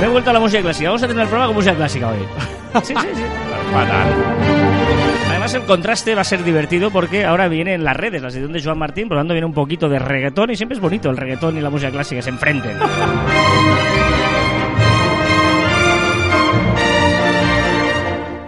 Me 0.00 0.06
he 0.06 0.08
vuelto 0.08 0.30
a 0.30 0.32
la 0.32 0.40
música 0.40 0.62
clásica. 0.62 0.88
Vamos 0.88 1.02
a 1.02 1.08
tener 1.08 1.22
el 1.22 1.28
programa 1.28 1.46
con 1.48 1.56
música 1.56 1.74
clásica 1.76 2.08
hoy. 2.08 2.18
Sí, 2.84 2.94
sí, 2.94 3.08
sí. 3.14 3.22
Además, 5.28 5.54
el 5.54 5.62
contraste 5.62 6.14
va 6.14 6.20
a 6.20 6.24
ser 6.24 6.44
divertido 6.44 6.92
porque 6.92 7.24
ahora 7.24 7.48
vienen 7.48 7.82
las 7.82 7.96
redes, 7.96 8.22
la 8.22 8.30
sección 8.30 8.52
de 8.52 8.62
Joan 8.62 8.78
Martín, 8.78 9.08
por 9.08 9.16
lo 9.16 9.22
tanto 9.22 9.34
viene 9.34 9.46
un 9.46 9.52
poquito 9.52 9.88
de 9.88 9.98
reggaetón 9.98 10.50
y 10.52 10.56
siempre 10.56 10.76
es 10.76 10.80
bonito 10.80 11.10
el 11.10 11.16
reggaetón 11.16 11.58
y 11.58 11.60
la 11.60 11.68
música 11.68 11.90
clásica 11.90 12.22
se 12.22 12.30
enfrenten. 12.30 12.78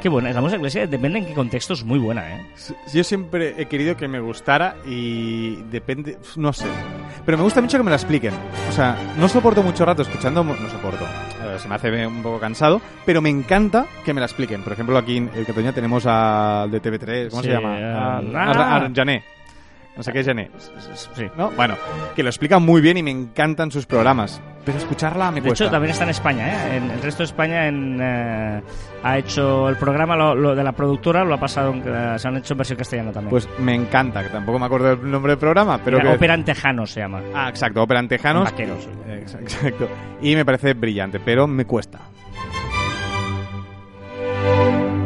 Qué 0.03 0.09
buena, 0.09 0.33
la 0.33 0.41
música 0.41 0.59
clásica 0.61 0.87
depende 0.89 1.21
en 1.21 1.27
qué 1.27 1.33
contexto 1.33 1.75
es 1.75 1.85
muy 1.85 2.01
buena, 2.01 2.29
¿eh? 2.37 2.47
Yo 2.93 3.05
siempre 3.05 3.55
he 3.57 3.67
querido 3.67 3.97
que 3.97 4.09
me 4.09 4.19
gustara 4.19 4.75
y 4.85 5.55
depende, 5.71 6.19
no 6.35 6.53
sé. 6.53 6.67
Pero 7.25 7.39
me 7.39 7.45
gusta 7.45 7.61
mucho 7.61 7.79
que 7.79 7.85
me 7.85 7.91
la 7.91 7.97
expliquen. 7.97 8.35
O 8.69 8.73
sea, 8.73 8.97
no 9.17 9.29
soporto 9.29 9.63
mucho 9.63 9.85
rato 9.85 10.03
escuchando, 10.03 10.43
no 10.43 10.69
soporto. 10.71 11.05
Eh, 11.05 11.57
se 11.57 11.69
me 11.69 11.77
hace 11.77 12.05
un 12.05 12.21
poco 12.21 12.41
cansado, 12.41 12.81
pero 13.07 13.23
me 13.23 13.31
encanta 13.31 13.87
que 14.05 14.13
me 14.13 14.19
la 14.19 14.27
expliquen. 14.27 14.63
Por 14.65 14.73
ejemplo, 14.73 14.99
aquí 14.99 15.19
en 15.19 15.31
el 15.37 15.47
Cataluña 15.47 15.73
tenemos 15.73 16.05
al 16.05 16.69
de 16.73 16.83
TV3, 16.83 17.31
¿cómo 17.31 17.43
Sí, 17.43 17.49
se 17.49 17.55
llama? 17.55 17.77
A, 17.77 18.19
a- 18.19 18.77
a 18.87 18.91
Jané. 18.93 19.23
No 19.97 20.03
sé 20.03 20.11
qué 20.13 20.21
es 20.21 20.27
Jané. 20.27 20.51
Sí. 21.15 21.27
¿No? 21.37 21.51
Bueno, 21.51 21.75
que 22.17 22.23
lo 22.23 22.31
explican 22.31 22.63
muy 22.63 22.81
bien 22.81 22.97
y 22.97 23.03
me 23.03 23.11
encantan 23.11 23.71
sus 23.71 23.85
programas. 23.85 24.41
Pero 24.65 24.79
escucharla 24.79 25.31
me 25.31 25.41
De 25.41 25.49
cuesta. 25.49 25.65
hecho, 25.65 25.71
también 25.71 25.91
está 25.91 26.05
en 26.05 26.11
España, 26.11 26.49
¿eh? 26.49 26.77
En 26.77 26.91
el 26.91 27.03
resto 27.03 27.19
de 27.19 27.25
España 27.27 27.67
en, 27.67 27.99
eh, 28.01 28.63
ha 29.03 29.19
hecho 29.19 29.69
el 29.69 29.77
programa 29.77 30.17
lo, 30.17 30.35
lo 30.35 30.55
de 30.55 30.63
la 30.65 30.73
productora, 30.73 31.25
lo 31.25 31.35
ha 31.35 31.41
pasado, 31.41 31.73
en- 31.73 31.83
eh, 31.85 32.19
se 32.19 32.29
han 32.29 32.37
hecho 32.37 32.55
en 32.55 32.59
versión 32.59 32.79
castellana 32.79 33.13
también. 33.13 33.31
Pues 33.31 33.49
me 33.59 33.75
encanta, 33.75 34.23
que 34.23 34.29
tampoco 34.31 34.59
me 34.61 34.67
acuerdo 34.67 34.97
del 34.97 35.11
nombre 35.11 35.33
del 35.33 35.39
programa, 35.39 35.79
pero 35.85 35.99
Era 35.99 36.11
que... 36.11 36.17
Operan 36.17 36.45
Tejano 36.45 36.87
se 36.87 37.01
llama. 37.01 37.21
Ah, 37.35 37.49
exacto, 37.49 37.83
Operan 37.83 38.07
Tejanos. 38.09 38.45
Vaqueros. 38.45 38.89
Ex- 39.09 39.35
Exacto. 39.35 39.89
Y 40.23 40.35
me 40.37 40.45
parece 40.45 40.75
brillante, 40.75 41.19
pero 41.21 41.47
me 41.49 41.65
cuesta. 41.67 41.99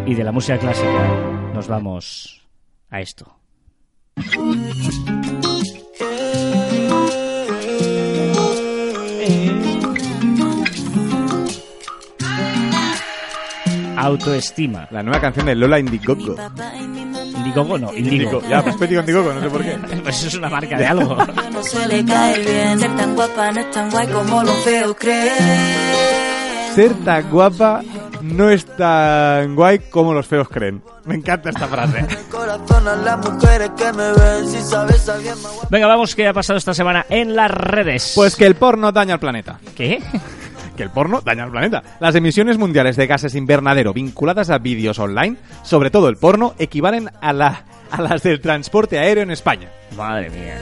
Y 0.06 0.14
de 0.14 0.22
la 0.22 0.30
música 0.32 0.58
clásica 0.58 1.08
nos 1.54 1.66
vamos 1.66 2.46
a 2.90 3.00
esto. 3.00 3.35
Autoestima. 13.96 14.88
La 14.90 15.02
nueva 15.02 15.20
canción 15.20 15.46
de 15.46 15.54
Lola 15.54 15.78
Indiegogo. 15.78 16.36
Indiegogo 17.36 17.78
no, 17.78 17.92
Indigo. 17.92 18.14
Indigo. 18.14 18.42
Ya, 18.48 18.62
pues 18.62 18.88
digo 18.88 19.00
Indiegogo, 19.00 19.34
no 19.34 19.40
sé 19.42 19.50
por 19.50 19.62
qué. 19.62 19.78
Pues 20.02 20.18
eso 20.18 20.28
es 20.28 20.34
una 20.36 20.48
marca 20.48 20.78
de 20.78 20.86
algo. 20.86 21.16
No 21.52 21.62
suele 21.62 22.04
caer 22.04 22.40
bien, 22.40 22.80
ser 22.80 22.96
tan 22.96 23.14
guapa 23.14 23.52
no 23.52 23.60
es 23.60 23.70
tan 23.70 23.90
guay 23.90 24.06
como 24.08 24.42
los 24.42 24.56
feos 24.64 24.96
creen. 24.98 25.32
Ser 26.74 26.94
tan 27.04 27.30
guapa 27.30 27.82
no 28.34 28.50
es 28.50 28.66
tan 28.66 29.54
guay 29.54 29.78
como 29.90 30.12
los 30.12 30.26
feos 30.26 30.48
creen. 30.48 30.82
Me 31.04 31.14
encanta 31.14 31.50
esta 31.50 31.66
frase. 31.66 32.06
Venga, 35.70 35.86
vamos, 35.86 36.14
¿qué 36.14 36.26
ha 36.26 36.32
pasado 36.32 36.58
esta 36.58 36.74
semana 36.74 37.06
en 37.08 37.36
las 37.36 37.50
redes? 37.50 38.12
Pues 38.14 38.36
que 38.36 38.46
el 38.46 38.56
porno 38.56 38.92
daña 38.92 39.14
al 39.14 39.20
planeta. 39.20 39.58
¿Qué? 39.74 40.02
que 40.76 40.82
el 40.82 40.90
porno 40.90 41.20
daña 41.24 41.44
al 41.44 41.50
planeta. 41.50 41.82
Las 42.00 42.14
emisiones 42.14 42.58
mundiales 42.58 42.96
de 42.96 43.06
gases 43.06 43.34
invernadero 43.34 43.92
vinculadas 43.92 44.50
a 44.50 44.58
vídeos 44.58 44.98
online, 44.98 45.36
sobre 45.62 45.90
todo 45.90 46.08
el 46.08 46.16
porno, 46.16 46.54
equivalen 46.58 47.10
a, 47.20 47.32
la, 47.32 47.64
a 47.90 48.02
las 48.02 48.22
del 48.22 48.40
transporte 48.40 48.98
aéreo 48.98 49.22
en 49.22 49.30
España. 49.30 49.68
Madre 49.96 50.30
mía. 50.30 50.58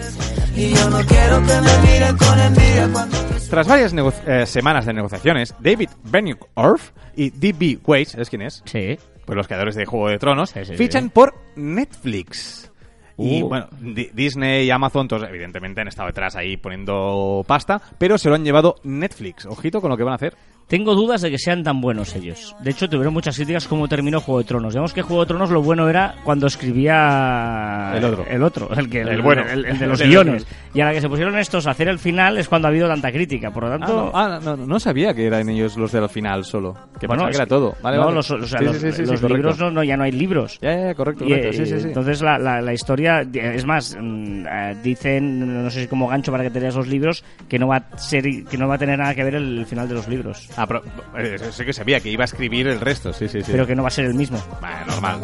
Y 0.57 0.70
yo 0.75 0.89
no 0.91 0.99
quiero 1.07 1.39
que 1.41 1.61
me 1.61 1.93
miren 1.93 2.16
con 2.16 2.41
envidia 2.41 2.89
cuando 2.93 3.16
Tras 3.51 3.66
varias 3.68 3.93
nego- 3.93 4.12
eh, 4.27 4.47
semanas 4.47 4.87
de 4.87 4.93
negociaciones, 4.93 5.55
David 5.61 5.89
Benioff 6.05 6.41
Orff 6.55 6.91
y 7.16 7.31
D.B. 7.31 7.79
Weiss, 7.85 8.14
¿es 8.14 8.29
quién 8.31 8.43
es? 8.43 8.62
Sí. 8.64 8.99
Pues 9.25 9.37
los 9.37 9.47
creadores 9.47 9.75
de 9.75 9.87
Juego 9.87 10.09
de 10.09 10.18
Tronos, 10.18 10.51
Sí, 10.51 10.64
sí, 10.64 10.77
fichan 10.77 11.05
sí. 11.05 11.11
por 11.14 11.35
Netflix. 11.57 12.70
Y 13.16 13.43
Uh. 13.43 13.49
bueno, 13.49 13.68
Di- 13.81 14.11
Disney 14.12 14.66
y 14.66 14.70
Amazon, 14.70 15.07
todos 15.07 15.22
evidentemente 15.29 15.81
han 15.81 15.89
estado 15.89 16.09
detrás 16.09 16.35
ahí 16.37 16.57
poniendo 16.57 17.45
pasta, 17.47 17.81
pero 17.97 18.18
se 18.18 18.29
lo 18.29 18.35
han 18.35 18.45
llevado 18.45 18.77
Netflix. 18.83 19.47
Ojito 19.47 19.81
con 19.81 19.91
lo 19.91 19.97
que 19.97 20.03
van 20.03 20.12
a 20.12 20.16
hacer. 20.16 20.35
Tengo 20.66 20.94
dudas 20.94 21.20
de 21.20 21.30
que 21.30 21.38
sean 21.38 21.62
tan 21.62 21.80
buenos 21.80 22.16
ellos. 22.16 22.56
De 22.60 22.70
hecho, 22.70 22.88
tuvieron 22.88 23.12
muchas 23.12 23.36
críticas 23.36 23.68
como 23.68 23.86
terminó 23.86 24.20
Juego 24.20 24.38
de 24.40 24.44
Tronos. 24.46 24.72
Digamos 24.72 24.92
que 24.94 25.02
Juego 25.02 25.22
de 25.22 25.28
Tronos 25.28 25.50
lo 25.50 25.62
bueno 25.62 25.88
era 25.88 26.14
cuando 26.24 26.46
escribía 26.46 27.92
El 27.96 28.04
otro. 28.04 28.26
el 28.26 28.42
otro, 28.42 28.70
el 28.74 28.88
que 28.88 29.00
El 29.02 29.22
bueno. 29.22 29.42
el, 29.48 29.64
el 29.66 29.78
de 29.78 29.86
los 29.86 30.02
guiones. 30.02 30.46
Y 30.72 30.80
a 30.80 30.86
la 30.86 30.92
que 30.92 31.00
se 31.00 31.08
pusieron 31.08 31.38
estos 31.38 31.66
a 31.66 31.70
hacer 31.72 31.88
el 31.88 31.98
final 31.98 32.38
es 32.38 32.48
cuando 32.48 32.68
ha 32.68 32.70
habido 32.70 32.88
tanta 32.88 33.12
crítica. 33.12 33.50
Por 33.50 33.64
lo 33.64 33.68
Ah, 33.74 33.78
tanto, 33.78 33.94
no, 33.96 34.10
ah, 34.14 34.56
no, 34.66 34.80
sabía 34.80 35.14
que 35.14 35.26
eran 35.26 35.48
ellos 35.48 35.76
los 35.76 35.92
del 35.92 36.08
final 36.08 36.44
solo. 36.44 36.74
Que 36.98 37.06
bueno, 37.06 37.26
que 37.28 37.36
era 37.36 37.46
todo. 37.46 37.74
Vale, 37.82 37.96
no, 37.98 38.04
vale. 38.04 38.16
los, 38.16 38.30
o 38.30 38.46
sea, 38.46 38.58
Sí, 38.58 38.64
los, 38.64 38.76
sí, 38.76 38.86
sí, 38.90 38.92
sí, 38.92 39.00
los 39.02 39.20
correcto. 39.20 39.28
libros 39.36 39.58
no, 39.58 39.70
no, 39.70 39.82
ya 39.84 39.96
no 39.96 40.04
hay 40.04 40.12
libros. 40.12 40.58
Ya, 40.60 40.76
ya, 40.88 40.94
correcto, 40.94 41.24
Y, 41.26 41.32
eh. 41.32 41.50
Entonces 41.54 42.22
la, 42.22 42.38
la, 42.38 42.60
la 42.60 42.72
historia, 42.72 43.20
es 43.20 43.64
más, 43.66 43.96
mm, 44.00 44.46
eh, 44.46 44.76
dicen, 44.82 45.64
no 45.64 45.70
sé 45.70 45.82
si 45.82 45.86
como 45.88 46.08
gancho 46.08 46.32
para 46.32 46.44
que 46.44 46.50
te 46.50 46.60
leas 46.60 46.74
los 46.74 46.86
libros, 46.88 47.24
que 47.48 47.58
no 47.58 47.68
va 47.68 47.76
a 47.76 47.98
ser, 47.98 48.24
que 48.44 48.56
no 48.56 48.66
va 48.68 48.76
a 48.76 48.78
tener 48.78 48.98
nada 48.98 49.14
que 49.14 49.24
ver 49.24 49.34
el 49.36 49.66
final 49.66 49.88
de 49.88 49.94
los 49.94 50.08
libros. 50.08 50.48
Ah, 50.57 50.66
pero, 50.66 50.82
eh, 51.18 51.38
sé 51.50 51.64
que 51.64 51.72
sabía 51.72 52.00
que 52.00 52.09
iba 52.11 52.22
a 52.22 52.26
escribir 52.26 52.68
el 52.68 52.80
resto, 52.80 53.12
sí, 53.12 53.28
sí, 53.28 53.42
sí. 53.42 53.50
Pero 53.52 53.66
que 53.66 53.74
no 53.74 53.82
va 53.82 53.88
a 53.88 53.90
ser 53.90 54.05
el 54.05 54.14
mismo. 54.14 54.42
Bah, 54.61 54.84
normal. 54.86 55.20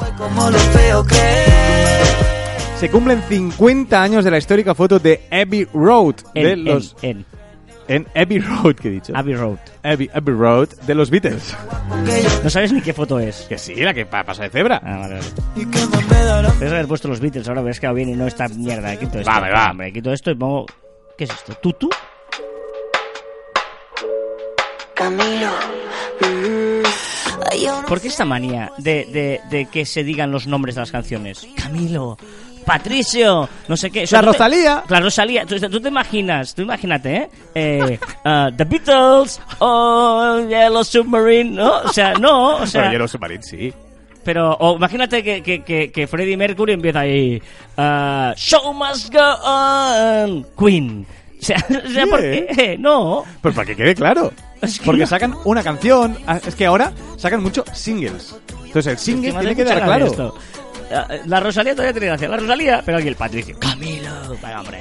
que 1.08 1.16
Se 2.78 2.90
cumplen 2.90 3.22
50 3.28 4.02
años 4.02 4.24
de 4.24 4.30
la 4.30 4.38
histórica 4.38 4.74
foto 4.74 4.98
de 4.98 5.22
Abbey 5.30 5.66
Road. 5.72 6.16
En, 6.34 6.44
de 6.44 6.52
en- 6.52 6.64
los, 6.64 6.96
en 7.02 7.24
en 7.88 8.06
Abbey 8.14 8.38
Road, 8.38 8.76
¿qué 8.76 8.86
he 8.86 8.90
dicho? 8.92 9.12
Abbey 9.16 9.34
Road. 9.34 9.58
Abbey, 9.82 10.08
Abbey 10.14 10.34
Road 10.34 10.68
de 10.86 10.94
los 10.94 11.10
Beatles. 11.10 11.56
No 12.44 12.48
sabes 12.48 12.72
ni 12.72 12.80
qué 12.82 12.92
foto 12.92 13.18
es. 13.18 13.46
Que 13.48 13.58
sí, 13.58 13.74
la 13.74 13.92
que 13.92 14.06
pa- 14.06 14.22
pasa 14.22 14.44
de 14.44 14.50
cebra. 14.50 14.80
Ah, 14.84 14.96
vale, 14.98 15.14
vale. 15.16 15.26
que 15.70 15.78
Debes 16.60 16.72
haber 16.72 16.86
puesto 16.86 17.08
los 17.08 17.18
Beatles, 17.18 17.48
ahora 17.48 17.62
ves 17.62 17.80
que 17.80 17.88
va 17.88 17.92
bien 17.92 18.08
y 18.10 18.12
no 18.14 18.28
esta 18.28 18.46
mierda. 18.48 18.94
Quito 18.96 19.18
esto. 19.18 19.28
Vale, 19.30 19.50
va. 19.52 19.72
Hombre, 19.72 19.92
quito 19.92 20.12
esto 20.12 20.30
y 20.30 20.34
pongo... 20.36 20.66
¿Qué 21.18 21.24
es 21.24 21.30
esto? 21.30 21.52
¿Tutu? 21.54 21.90
Camilo. 25.00 25.48
mm, 26.20 27.86
¿Por 27.88 28.02
qué 28.02 28.08
esta 28.08 28.26
manía 28.26 28.70
de, 28.76 29.06
de, 29.06 29.40
de 29.48 29.64
que 29.64 29.86
se 29.86 30.04
digan 30.04 30.30
los 30.30 30.46
nombres 30.46 30.74
de 30.74 30.82
las 30.82 30.90
canciones? 30.90 31.48
Camilo, 31.56 32.18
Patricio, 32.66 33.48
no 33.66 33.78
sé 33.78 33.90
qué. 33.90 34.00
O 34.00 34.08
La 34.10 34.20
tú 34.20 34.26
te- 34.26 34.32
Rosalía. 34.32 34.84
La 34.90 35.00
Rosalía. 35.00 35.46
Tú, 35.46 35.58
tú 35.58 35.80
te 35.80 35.88
imaginas, 35.88 36.54
tú 36.54 36.60
imagínate, 36.60 37.16
¿eh? 37.16 37.30
eh 37.54 37.98
ah, 38.26 38.50
The 38.56 38.64
Beatles 38.64 39.40
o 39.60 40.40
Yellow 40.46 40.84
Submarine, 40.84 41.52
¿no? 41.52 41.78
O 41.78 41.88
sea, 41.88 42.12
no, 42.12 42.56
o 42.56 42.66
sea... 42.66 42.82
Pero 42.82 42.92
Yellow 42.92 43.08
Submarine, 43.08 43.42
sí. 43.42 43.72
Pero, 44.22 44.54
o 44.60 44.76
imagínate 44.76 45.24
que, 45.24 45.42
que, 45.42 45.64
que, 45.64 45.90
que 45.90 46.06
Freddie 46.06 46.36
Mercury 46.36 46.74
empieza 46.74 47.00
ahí. 47.00 47.42
ah, 47.78 48.34
Show 48.36 48.74
must 48.74 49.10
go 49.10 49.18
on. 49.18 50.46
Queen. 50.58 51.06
O 51.42 51.44
sea, 51.44 51.56
o 51.68 51.88
sea, 51.90 52.06
¿por 52.06 52.20
¿Qué? 52.20 52.46
qué? 52.54 52.76
No. 52.78 53.24
Pues 53.40 53.54
para 53.54 53.66
que 53.66 53.74
quede 53.76 53.94
claro. 53.94 54.30
Es 54.60 54.78
que 54.78 54.84
Porque 54.84 55.00
no. 55.02 55.06
sacan 55.06 55.34
una 55.44 55.62
canción. 55.62 56.18
ah, 56.26 56.38
Es 56.46 56.54
que 56.54 56.66
ahora 56.66 56.92
sacan 57.16 57.42
mucho 57.42 57.64
singles. 57.72 58.36
Entonces 58.66 58.86
el 58.92 58.98
single 58.98 59.28
Es 59.30 59.34
me 59.34 59.40
tiene 59.40 59.56
que 59.56 59.62
mucha 59.64 59.74
dar 59.74 59.88
gracia 59.88 60.14
claro. 60.16 60.34
esto. 60.34 61.24
La 61.26 61.40
Rosalía 61.40 61.72
todavía 61.72 61.92
tiene 61.92 62.06
gracia. 62.08 62.28
La 62.28 62.36
Rosalía, 62.36 62.82
pero 62.84 62.98
aquí 62.98 63.08
el 63.08 63.16
Patricio. 63.16 63.58
Camilo. 63.58 64.10
Vaya, 64.42 64.60
hombre. 64.60 64.78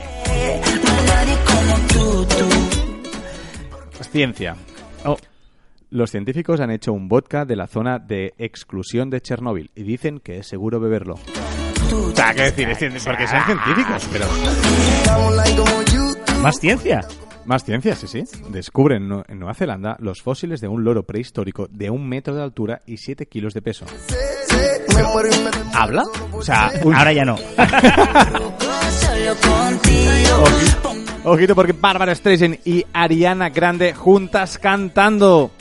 Ciencia. 4.12 4.56
Oh, 5.06 5.18
Los 5.92 6.12
científicos 6.12 6.60
han 6.60 6.72
hecho 6.72 6.94
un 6.94 7.08
vodka 7.08 7.46
de 7.46 7.56
la 7.56 7.68
zona 7.68 8.00
de 8.00 8.34
exclusión 8.38 9.10
de 9.10 9.22
Chernóbil 9.22 9.72
y 9.76 9.84
dicen 9.84 10.20
que 10.20 10.40
es 10.40 10.48
seguro 10.48 10.80
beberlo. 10.80 11.16
O 11.16 12.16
sea, 12.16 12.34
¿qué 12.34 12.52
decir? 12.52 12.68
Porque 13.06 13.28
son 13.28 13.44
científicos, 13.46 14.08
pero... 14.12 14.26
más 16.42 16.60
ciencia. 16.60 17.02
Más 17.46 17.64
ciencia, 17.64 17.96
sí, 17.96 18.08
sí. 18.08 18.24
Descubren 18.50 19.04
en 19.04 19.10
Nu- 19.10 19.24
en 19.28 19.40
Nueva 19.40 19.54
Zelanda 19.56 19.96
los 20.00 20.22
fósiles 20.22 20.62
de 20.62 20.68
un 20.68 20.84
loro 20.84 21.04
prehistórico 21.04 21.68
de 21.72 21.90
un 21.90 22.08
metro 22.08 22.36
de 22.36 22.44
altura 22.44 22.82
y 22.86 22.98
7 22.98 23.26
kilos 23.28 23.54
de 23.54 23.62
peso. 23.62 23.86
¿Habla? 25.74 26.04
O 26.32 26.42
sea, 26.44 26.72
Ahora 26.84 27.14
ya 27.14 27.26
no. 27.26 27.36
Ojito 31.24 31.56
porque 31.56 31.74
Bárbara 31.74 32.14
Streisand 32.16 32.60
y 32.66 32.86
Ariana 32.94 33.50
Grande 33.50 33.94
juntas 33.94 34.58
cantando. 34.58 35.52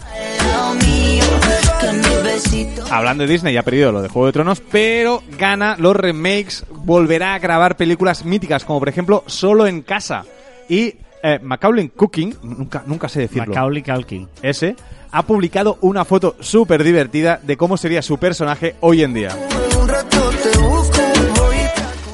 Hablando 2.91 3.25
de 3.27 3.33
Disney, 3.33 3.53
ya 3.55 3.61
ha 3.61 3.65
perdido 3.65 3.93
lo 3.93 4.01
de 4.03 4.09
Juego 4.09 4.27
de 4.27 4.33
Tronos, 4.33 4.63
pero 4.71 5.23
gana 5.39 5.77
los 5.79 5.95
remakes, 5.95 6.65
volverá 6.71 7.35
a 7.35 7.39
grabar 7.39 7.77
películas 7.77 8.25
míticas, 8.25 8.65
como 8.65 8.79
por 8.79 8.89
ejemplo 8.89 9.25
Solo 9.27 9.67
en 9.67 9.83
Casa. 9.83 10.25
Y 10.69 10.95
eh, 11.23 11.39
Macaulay 11.43 11.89
Cooking, 11.89 12.35
nunca, 12.43 12.83
nunca 12.87 13.09
sé 13.09 13.21
decirlo, 13.21 13.47
Macaulay 13.47 13.83
Culkin. 13.83 14.29
ese, 14.43 14.77
ha 15.11 15.23
publicado 15.23 15.79
una 15.81 16.05
foto 16.05 16.37
súper 16.41 16.85
divertida 16.85 17.41
de 17.43 17.57
cómo 17.57 17.77
sería 17.77 18.03
su 18.03 18.19
personaje 18.19 18.77
hoy 18.81 19.03
en 19.03 19.15
día. 19.15 19.37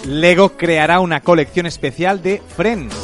Lego 0.07 0.51
creará 0.51 1.01
una 1.01 1.21
colección 1.21 1.67
especial 1.67 2.23
de 2.23 2.43
Friends. 2.57 2.95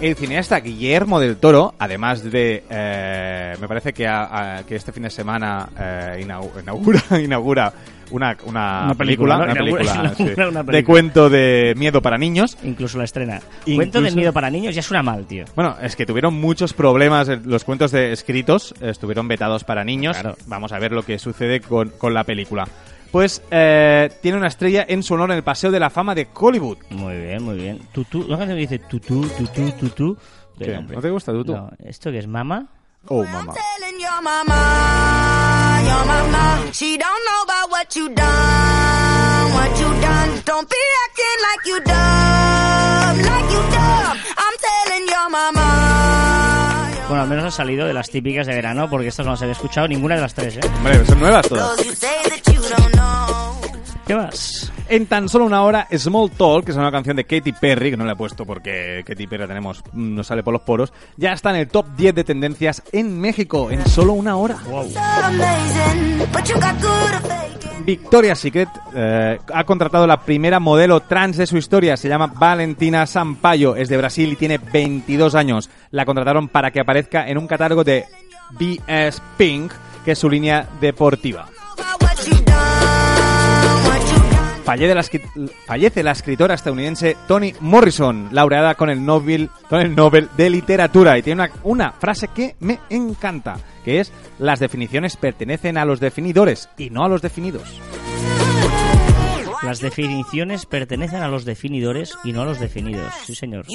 El 0.00 0.16
cineasta 0.16 0.58
Guillermo 0.60 1.20
del 1.20 1.36
Toro, 1.36 1.74
además 1.78 2.22
de, 2.24 2.64
eh, 2.70 3.54
me 3.60 3.68
parece 3.68 3.92
que, 3.92 4.06
a- 4.06 4.56
a- 4.58 4.62
que 4.64 4.76
este 4.76 4.92
fin 4.92 5.02
de 5.02 5.10
semana 5.10 5.68
eh, 5.78 6.24
inau- 6.26 6.50
inaugura, 6.62 7.02
inaugura 7.22 7.70
una, 8.10 8.34
una, 8.46 8.84
Una 8.86 8.94
película, 8.94 9.36
¿no? 9.36 9.44
una 9.44 9.52
Inaugura- 9.52 9.78
película, 9.84 10.14
sí, 10.16 10.22
inaugura 10.22 10.48
una 10.48 10.62
de 10.62 10.84
cuento 10.84 11.28
de 11.28 11.74
miedo 11.76 12.00
para 12.00 12.16
niños. 12.16 12.56
Incluso 12.64 12.96
la 12.96 13.04
estrena. 13.04 13.40
Incluso- 13.66 13.76
Cuento 13.76 14.00
de 14.00 14.10
miedo 14.12 14.32
para 14.32 14.48
niños 14.48 14.74
ya 14.74 14.80
suena 14.82 15.02
mal, 15.02 15.26
tío. 15.26 15.44
Bueno, 15.54 15.76
es 15.82 15.94
que 15.96 16.06
tuvieron 16.06 16.32
muchos 16.32 16.72
problemas, 16.72 17.28
los 17.44 17.64
cuentos 17.64 17.92
de 17.92 18.12
escritos 18.12 18.74
estuvieron 18.80 19.28
vetados 19.28 19.64
para 19.64 19.84
niños. 19.84 20.16
Claro. 20.18 20.36
Vamos 20.46 20.72
a 20.72 20.78
ver 20.78 20.92
lo 20.92 21.02
que 21.02 21.18
sucede 21.18 21.60
con, 21.60 21.90
con 21.90 22.14
la 22.14 22.24
película. 22.24 22.66
Pues 23.10 23.42
eh, 23.50 24.10
tiene 24.22 24.38
una 24.38 24.46
estrella 24.46 24.84
en 24.88 25.02
su 25.02 25.14
honor 25.14 25.32
en 25.32 25.38
el 25.38 25.42
Paseo 25.42 25.70
de 25.70 25.80
la 25.80 25.90
Fama 25.90 26.14
de 26.14 26.28
Hollywood. 26.32 26.78
Muy 26.90 27.16
bien, 27.16 27.42
muy 27.42 27.56
bien. 27.56 27.80
Tutú, 27.92 28.26
canción 28.28 28.48
que 28.50 28.54
dice 28.54 28.78
tutú, 28.78 29.28
tutú, 29.36 29.72
tutú. 29.72 30.16
¿Qué? 30.58 30.78
¿No 30.80 31.00
te 31.00 31.10
gusta, 31.10 31.32
Tutu? 31.32 31.52
No, 31.54 31.70
¿esto 31.78 32.10
que 32.10 32.18
es 32.18 32.26
mama? 32.26 32.66
Oh, 33.06 33.24
mamá. 33.24 33.54
Telling 33.54 33.98
your 33.98 34.22
mama, 34.22 35.80
your 35.82 36.04
mama, 36.06 36.70
she 36.72 36.98
don't 36.98 37.24
know 37.24 37.42
about 37.44 37.70
what 37.70 37.96
you 37.96 38.08
done, 38.10 39.52
what 39.54 39.80
you 39.80 39.88
done. 40.02 40.42
Don't 40.44 40.68
be 40.68 40.76
acting 41.06 41.38
like 41.48 41.66
you 41.66 41.80
dumb, 41.80 41.96
Bueno, 47.20 47.34
al 47.34 47.38
menos 47.38 47.52
ha 47.52 47.56
salido 47.58 47.86
de 47.86 47.92
las 47.92 48.08
típicas 48.08 48.46
de 48.46 48.54
verano, 48.54 48.88
porque 48.88 49.08
estas 49.08 49.26
no 49.26 49.32
las 49.32 49.42
había 49.42 49.52
escuchado 49.52 49.86
ninguna 49.86 50.14
de 50.14 50.22
las 50.22 50.32
tres, 50.32 50.56
¿eh? 50.56 50.60
Hombre, 50.78 51.04
son 51.04 51.20
nuevas 51.20 51.46
todas. 51.46 51.78
¿Qué 54.06 54.14
más? 54.14 54.72
En 54.88 55.04
tan 55.04 55.28
solo 55.28 55.44
una 55.44 55.62
hora, 55.62 55.86
Small 55.94 56.30
Talk, 56.30 56.64
que 56.64 56.70
es 56.70 56.78
una 56.78 56.90
canción 56.90 57.16
de 57.16 57.24
Katy 57.24 57.52
Perry, 57.52 57.90
que 57.90 57.98
no 57.98 58.06
la 58.06 58.12
he 58.12 58.16
puesto 58.16 58.46
porque 58.46 59.04
Katy 59.06 59.26
Perry 59.26 59.42
la 59.42 59.48
tenemos, 59.48 59.82
mm, 59.92 60.14
nos 60.14 60.28
sale 60.28 60.42
por 60.42 60.54
los 60.54 60.62
poros, 60.62 60.94
ya 61.18 61.32
está 61.32 61.50
en 61.50 61.56
el 61.56 61.68
top 61.68 61.88
10 61.94 62.14
de 62.14 62.24
tendencias 62.24 62.82
en 62.90 63.20
México, 63.20 63.70
en 63.70 63.86
solo 63.86 64.14
una 64.14 64.36
hora. 64.36 64.56
So 64.56 64.84
Victoria's 67.84 68.38
Secret 68.38 68.68
eh, 68.94 69.38
ha 69.52 69.64
contratado 69.64 70.06
la 70.06 70.20
primera 70.20 70.60
modelo 70.60 71.00
trans 71.00 71.36
de 71.36 71.46
su 71.46 71.56
historia, 71.56 71.96
se 71.96 72.08
llama 72.08 72.32
Valentina 72.34 73.06
Sampaio, 73.06 73.76
es 73.76 73.88
de 73.88 73.96
Brasil 73.96 74.32
y 74.32 74.36
tiene 74.36 74.58
22 74.58 75.34
años. 75.34 75.70
La 75.90 76.04
contrataron 76.04 76.48
para 76.48 76.70
que 76.70 76.80
aparezca 76.80 77.28
en 77.28 77.38
un 77.38 77.46
catálogo 77.46 77.84
de 77.84 78.04
BS 78.52 79.22
Pink, 79.36 79.72
que 80.04 80.12
es 80.12 80.18
su 80.18 80.28
línea 80.28 80.68
deportiva. 80.80 81.48
Fallece 84.70 84.94
la, 84.94 85.02
fallece 85.66 86.02
la 86.04 86.12
escritora 86.12 86.54
estadounidense 86.54 87.16
Toni 87.26 87.52
Morrison, 87.58 88.28
laureada 88.30 88.76
con 88.76 88.88
el 88.88 89.04
Nobel, 89.04 89.50
con 89.68 89.80
el 89.80 89.96
Nobel 89.96 90.28
de 90.36 90.48
Literatura. 90.48 91.18
Y 91.18 91.22
tiene 91.24 91.42
una, 91.42 91.52
una 91.64 91.90
frase 91.90 92.28
que 92.28 92.54
me 92.60 92.78
encanta, 92.88 93.56
que 93.84 93.98
es, 93.98 94.12
las 94.38 94.60
definiciones 94.60 95.16
pertenecen 95.16 95.76
a 95.76 95.84
los 95.84 95.98
definidores 95.98 96.68
y 96.78 96.88
no 96.90 97.04
a 97.04 97.08
los 97.08 97.20
definidos. 97.20 97.80
Las 99.62 99.80
definiciones 99.80 100.66
pertenecen 100.66 101.22
a 101.22 101.28
los 101.28 101.44
definidores 101.44 102.16
y 102.22 102.30
no 102.30 102.42
a 102.42 102.44
los 102.44 102.60
definidos. 102.60 103.12
Sí, 103.26 103.34
señor. 103.34 103.66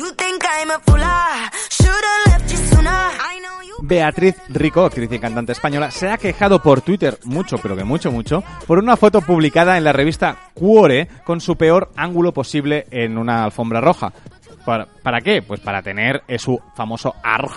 Beatriz 3.82 4.36
Rico, 4.50 4.86
actriz 4.86 5.12
y 5.12 5.20
cantante 5.20 5.52
española, 5.52 5.92
se 5.92 6.10
ha 6.10 6.18
quejado 6.18 6.62
por 6.62 6.82
Twitter 6.82 7.18
mucho, 7.26 7.58
pero 7.58 7.76
que 7.76 7.84
mucho, 7.84 8.12
mucho, 8.12 8.44
por 8.68 8.80
una 8.80 8.96
foto 8.98 9.22
publicada 9.22 9.78
en 9.78 9.84
la 9.84 9.92
revista 9.94 10.38
Cuore 10.54 11.08
con 11.24 11.42
su 11.42 11.56
peor 11.58 11.92
ángulo 11.96 12.32
posible 12.34 12.86
en 12.92 13.18
una 13.18 13.44
alfombra 13.44 13.82
roja. 13.82 14.14
¿Para, 14.66 14.88
para 15.04 15.22
qué? 15.22 15.42
Pues 15.42 15.60
para 15.60 15.82
tener 15.82 16.24
eh, 16.28 16.40
su 16.40 16.60
famoso 16.76 17.14
ARG. 17.24 17.52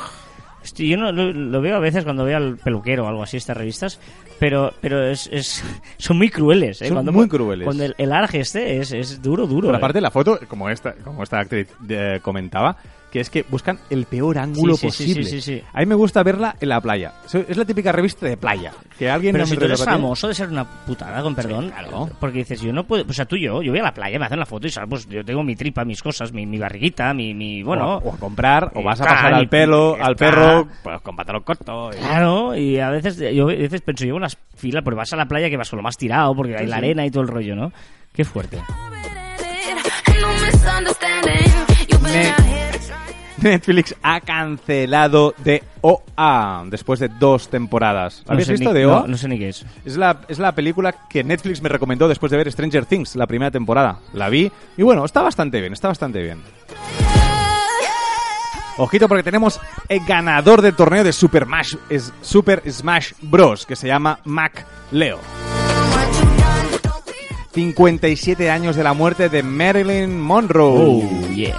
Yo 0.76 0.98
no, 0.98 1.10
lo, 1.12 1.32
lo 1.32 1.60
veo 1.62 1.76
a 1.76 1.80
veces 1.80 2.04
cuando 2.04 2.24
veo 2.24 2.36
al 2.36 2.58
peluquero 2.58 3.06
o 3.06 3.08
algo 3.08 3.22
así, 3.22 3.38
estas 3.38 3.56
revistas, 3.56 3.98
pero 4.38 4.74
pero 4.82 5.06
es, 5.06 5.26
es- 5.32 5.64
son 5.96 6.18
muy 6.18 6.28
crueles. 6.28 6.82
¿eh? 6.82 6.86
Son 6.88 6.96
Cuando- 6.96 7.12
muy 7.12 7.26
crueles. 7.28 7.64
Cuando 7.64 7.84
el, 7.84 7.94
el 7.96 8.12
arge 8.12 8.40
este 8.40 8.76
es, 8.78 8.92
es 8.92 9.22
duro, 9.22 9.46
duro. 9.46 9.68
Pero 9.68 9.74
¿eh? 9.74 9.78
aparte 9.78 10.00
la 10.02 10.10
foto, 10.10 10.38
como 10.48 10.68
esta, 10.68 10.92
como 10.96 11.22
esta 11.22 11.38
actriz 11.38 11.68
eh, 11.88 12.18
comentaba, 12.20 12.76
que 13.10 13.20
es 13.20 13.30
que 13.30 13.44
buscan 13.48 13.78
el 13.90 14.04
peor 14.04 14.38
ángulo 14.38 14.74
Sí, 14.76 14.90
sí, 14.90 15.04
posible. 15.04 15.24
sí, 15.24 15.40
sí, 15.40 15.56
sí. 15.58 15.62
A 15.72 15.80
mí 15.80 15.86
me 15.86 15.94
gusta 15.94 16.22
verla 16.22 16.56
en 16.60 16.68
la 16.68 16.80
playa. 16.80 17.14
Es 17.48 17.56
la 17.56 17.64
típica 17.64 17.90
revista 17.90 18.26
de 18.26 18.36
playa. 18.36 18.72
Que 18.98 19.08
alguien 19.08 19.32
Pero 19.32 19.44
mi 19.44 19.50
si 19.50 19.56
tú 19.56 19.64
eres 19.64 19.82
famoso 19.84 20.28
de 20.28 20.34
ser 20.34 20.48
una 20.48 20.64
putada, 20.64 21.22
con 21.22 21.34
perdón. 21.34 21.70
claro. 21.70 22.10
Porque 22.20 22.38
dices, 22.38 22.60
yo 22.60 22.72
no 22.72 22.84
puedo. 22.84 23.04
O 23.08 23.12
sea, 23.12 23.24
tú 23.24 23.36
y 23.36 23.44
yo, 23.44 23.62
yo 23.62 23.70
voy 23.72 23.80
a 23.80 23.84
la 23.84 23.94
playa, 23.94 24.18
me 24.18 24.26
hacen 24.26 24.38
la 24.38 24.44
foto 24.46 24.66
y 24.66 24.70
sabes, 24.70 24.88
pues 24.90 25.08
yo 25.08 25.24
tengo 25.24 25.42
mi 25.42 25.56
tripa, 25.56 25.84
mis 25.84 26.02
cosas, 26.02 26.32
mi, 26.32 26.44
mi 26.46 26.58
barriguita, 26.58 27.14
mi. 27.14 27.32
mi 27.34 27.62
bueno. 27.62 27.84
o, 27.84 27.92
a, 27.92 27.96
o 27.98 28.14
a 28.14 28.18
comprar, 28.18 28.72
o 28.74 28.82
vas 28.82 29.00
a 29.00 29.04
pasar 29.04 29.34
al 29.34 29.48
pelo, 29.48 29.96
al 30.00 30.14
perro, 30.16 30.68
pues 30.82 31.00
con 31.00 31.16
pantalón 31.16 31.42
corto. 31.44 31.90
y- 31.92 31.96
Claro, 31.98 32.56
y 32.56 32.78
a 32.78 32.90
veces 32.90 33.16
yo 33.34 33.44
a 33.44 33.54
veces 33.54 33.80
pienso, 33.82 34.04
llevo 34.04 34.18
las 34.18 34.36
filas, 34.56 34.82
porque 34.84 34.96
vas 34.96 35.12
a 35.12 35.16
la 35.16 35.26
playa 35.26 35.48
que 35.48 35.56
vas 35.56 35.70
con 35.70 35.78
lo 35.78 35.82
más 35.82 35.96
tirado, 35.96 36.34
porque 36.34 36.56
hay 36.56 36.66
la 36.66 36.76
arena 36.76 37.06
y 37.06 37.10
todo 37.10 37.22
el 37.22 37.28
rollo, 37.28 37.54
¿no? 37.56 37.72
Qué 38.12 38.24
fuerte. 38.24 38.58
No 40.20 42.00
Me-. 42.02 42.57
Netflix 43.42 43.94
ha 44.02 44.20
cancelado 44.20 45.34
de 45.38 45.62
OA 45.80 46.64
después 46.68 47.00
de 47.00 47.08
dos 47.08 47.48
temporadas. 47.48 48.22
¿La 48.26 48.32
No 48.32 48.32
¿Habéis 48.34 48.48
visto 48.48 48.72
ni- 48.72 48.82
no, 48.82 48.92
OA? 48.98 49.06
no 49.06 49.16
sé 49.16 49.28
ni 49.28 49.38
qué 49.38 49.48
es. 49.50 49.64
Es 49.84 49.96
la, 49.96 50.20
es 50.28 50.38
la 50.38 50.52
película 50.54 50.94
que 51.08 51.22
Netflix 51.24 51.62
me 51.62 51.68
recomendó 51.68 52.08
después 52.08 52.30
de 52.30 52.38
ver 52.38 52.50
Stranger 52.50 52.86
Things, 52.86 53.16
la 53.16 53.26
primera 53.26 53.50
temporada. 53.50 53.98
La 54.12 54.28
vi 54.28 54.50
y 54.76 54.82
bueno, 54.82 55.04
está 55.04 55.22
bastante 55.22 55.60
bien, 55.60 55.72
está 55.72 55.88
bastante 55.88 56.22
bien. 56.22 56.42
Ojito 58.80 59.08
porque 59.08 59.24
tenemos 59.24 59.60
el 59.88 60.04
ganador 60.06 60.62
del 60.62 60.74
torneo 60.76 61.02
de 61.02 61.12
Super 61.12 61.44
Smash, 61.46 61.74
es 61.90 62.12
Super 62.22 62.62
Smash 62.70 63.12
Bros. 63.22 63.66
que 63.66 63.74
se 63.74 63.88
llama 63.88 64.20
Mac 64.24 64.64
Leo. 64.92 65.18
57 67.52 68.50
años 68.50 68.76
de 68.76 68.84
la 68.84 68.92
muerte 68.92 69.28
de 69.28 69.42
Marilyn 69.42 70.20
Monroe. 70.20 71.02
Oh, 71.02 71.28
yeah. 71.34 71.56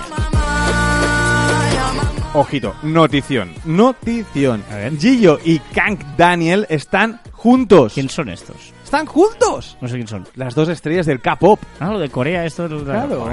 Ojito, 2.34 2.75
notición, 2.84 3.53
notición. 3.65 4.63
A 4.71 4.75
ver. 4.75 4.97
Gillo 4.97 5.39
y 5.43 5.57
Kank 5.59 6.01
Daniel 6.15 6.67
están 6.69 7.19
juntos. 7.32 7.93
¿Quién 7.95 8.07
son 8.09 8.30
estos? 8.30 8.71
¡Están 8.84 9.07
juntos! 9.07 9.77
No 9.82 9.88
sé 9.88 9.95
quién 9.95 10.07
son. 10.07 10.27
Las 10.36 10.53
dos 10.53 10.69
estrellas 10.69 11.07
del 11.07 11.21
K-pop. 11.21 11.59
Ah, 11.80 11.88
lo 11.91 11.99
de 11.99 12.09
Corea, 12.09 12.45
esto 12.45 12.65
es 12.67 12.84
Claro. 12.84 13.30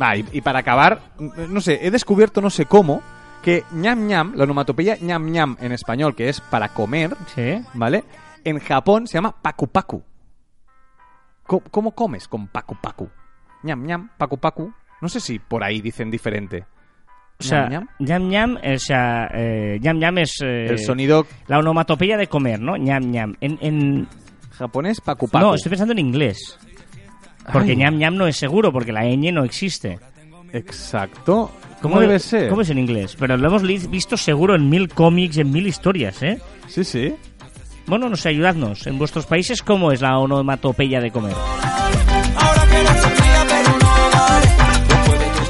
Va, 0.00 0.16
y, 0.16 0.24
y 0.32 0.40
para 0.40 0.60
acabar, 0.60 1.00
no 1.18 1.60
sé, 1.60 1.80
he 1.82 1.90
descubierto 1.90 2.40
no 2.40 2.50
sé 2.50 2.64
cómo 2.66 3.02
que 3.42 3.64
ñam 3.72 4.06
ñam, 4.06 4.32
la 4.34 4.44
onomatopeya 4.44 4.96
ñam 5.00 5.26
ñam 5.30 5.56
en 5.60 5.72
español, 5.72 6.14
que 6.14 6.28
es 6.28 6.40
para 6.40 6.68
comer, 6.70 7.16
Sí. 7.34 7.60
¿vale? 7.74 8.04
En 8.44 8.60
Japón 8.60 9.06
se 9.06 9.14
llama 9.14 9.34
paku 9.42 9.66
paku. 9.68 10.02
Co- 11.46 11.62
¿Cómo 11.70 11.92
comes 11.92 12.28
con 12.28 12.46
paku 12.48 12.76
paku? 12.80 13.10
ñam 13.64 13.84
ñam, 13.84 14.08
paku 14.16 14.38
paku. 14.38 14.72
No 15.00 15.08
sé 15.08 15.20
si 15.20 15.38
por 15.38 15.62
ahí 15.64 15.80
dicen 15.80 16.10
diferente. 16.10 16.64
O 17.40 17.44
sea, 17.44 17.68
ñam 17.68 17.86
ñam 18.00 18.28
ñam, 18.28 18.56
o 18.56 18.78
sea, 18.78 19.28
eh, 19.32 19.78
ñam 19.80 19.98
ñam 19.98 20.18
es 20.18 20.40
eh, 20.42 20.66
El 20.70 20.78
sonido 20.80 21.24
la 21.46 21.58
onomatopeya 21.58 22.16
de 22.16 22.26
comer, 22.26 22.60
¿no? 22.60 22.76
ñam 22.76 23.10
ñam. 23.10 23.34
En, 23.40 23.58
en... 23.60 24.08
japonés 24.50 25.00
paku 25.00 25.28
paku. 25.28 25.44
No, 25.46 25.54
estoy 25.54 25.70
pensando 25.70 25.92
en 25.92 26.00
inglés. 26.00 26.58
Porque 27.52 27.70
Ay. 27.70 27.76
ñam 27.76 27.96
ñam 27.96 28.16
no 28.16 28.26
es 28.26 28.36
seguro, 28.36 28.72
porque 28.72 28.92
la 28.92 29.04
ñ 29.04 29.32
no 29.32 29.44
existe. 29.44 29.98
Exacto. 30.52 31.50
¿Cómo 31.80 32.00
debe 32.00 32.18
ser? 32.18 32.48
¿Cómo 32.48 32.62
es 32.62 32.70
en 32.70 32.78
inglés? 32.78 33.16
Pero 33.18 33.36
lo 33.36 33.46
hemos 33.48 33.62
visto 33.62 34.16
seguro 34.16 34.56
en 34.56 34.68
mil 34.68 34.88
cómics, 34.88 35.36
en 35.38 35.52
mil 35.52 35.66
historias, 35.66 36.20
¿eh? 36.24 36.40
Sí, 36.66 36.82
sí. 36.82 37.14
Bueno, 37.86 38.08
no 38.08 38.16
sé, 38.16 38.30
ayudadnos. 38.30 38.86
En 38.86 38.98
vuestros 38.98 39.26
países, 39.26 39.62
¿cómo 39.62 39.92
es 39.92 40.02
la 40.02 40.18
onomatopeya 40.18 41.00
de 41.00 41.10
comer? 41.10 41.34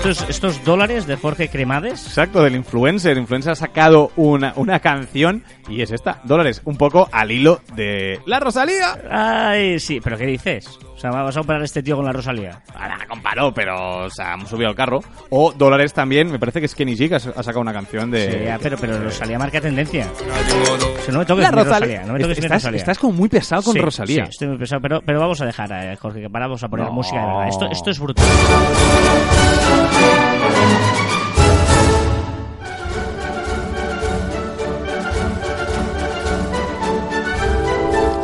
Estos, 0.09 0.30
estos 0.30 0.64
dólares 0.64 1.06
de 1.06 1.16
Jorge 1.16 1.50
Cremades. 1.50 2.06
Exacto, 2.06 2.42
del 2.42 2.56
influencer. 2.56 3.12
El 3.12 3.18
influencer 3.18 3.52
ha 3.52 3.56
sacado 3.56 4.11
una, 4.16 4.54
una 4.56 4.80
canción 4.80 5.44
y 5.68 5.82
es 5.82 5.90
esta. 5.90 6.22
Dólares, 6.24 6.62
un 6.64 6.78
poco 6.78 7.11
al 7.12 7.30
hilo 7.30 7.61
de 7.74 8.18
la 8.24 8.40
Rosalía. 8.40 8.98
Ay, 9.11 9.78
sí, 9.78 10.00
pero 10.02 10.16
¿qué 10.16 10.24
dices? 10.24 10.78
O 10.99 11.01
sea, 11.01 11.11
vas 11.12 11.36
a 11.36 11.40
operar 11.42 11.62
a 11.62 11.64
este 11.64 11.80
tío 11.80 11.94
con 11.94 12.05
la 12.05 12.11
Rosalía. 12.12 12.61
Ahora 12.74 12.99
comparó, 13.09 13.55
pero, 13.55 14.07
o 14.07 14.11
sea, 14.11 14.34
hemos 14.34 14.49
subido 14.51 14.68
al 14.68 14.74
carro. 14.74 14.99
O 15.30 15.53
dólares 15.53 15.94
también, 15.94 16.28
me 16.28 16.40
parece 16.40 16.59
que 16.59 16.66
es 16.66 16.74
Kenny 16.74 16.96
G 16.96 17.09
que 17.09 17.14
ha 17.14 17.20
sacado 17.20 17.61
una 17.61 17.72
canción 17.72 18.11
de... 18.11 18.32
Sí, 18.32 18.38
ya, 18.44 18.59
pero, 18.61 18.76
pero 18.76 18.99
Rosalía 19.05 19.38
marca 19.38 19.61
tendencia. 19.61 20.09
O 20.12 21.03
sea, 21.03 21.12
no 21.12 21.20
me 21.20 21.24
toques 21.24 21.44
La 21.44 21.53
mi 21.53 21.57
Rosalía. 21.59 21.78
Rosalía. 21.78 22.03
No 22.05 22.12
me 22.14 22.18
toques 22.18 22.38
mi 22.40 22.44
estás, 22.46 22.62
Rosalía. 22.62 22.78
estás 22.80 22.99
como 22.99 23.12
muy 23.12 23.28
pesado 23.28 23.62
con 23.62 23.74
Sí, 23.74 23.78
Rosalía. 23.80 24.24
Sí, 24.24 24.30
estoy 24.30 24.49
muy 24.49 24.59
pesado, 24.59 24.82
pero, 24.82 25.01
pero 25.07 25.20
vamos 25.20 25.40
a 25.40 25.46
dejar, 25.46 25.70
eh, 25.70 25.96
Jorge, 25.96 26.20
que 26.20 26.30
paramos 26.30 26.64
a 26.64 26.68
poner 26.68 26.86
No. 26.86 26.92
música 26.92 27.20
de 27.20 27.26
verdad. 27.26 27.49
Esto, 27.49 27.66
esto 27.70 27.90
es 27.90 28.01
brutal. 28.01 28.26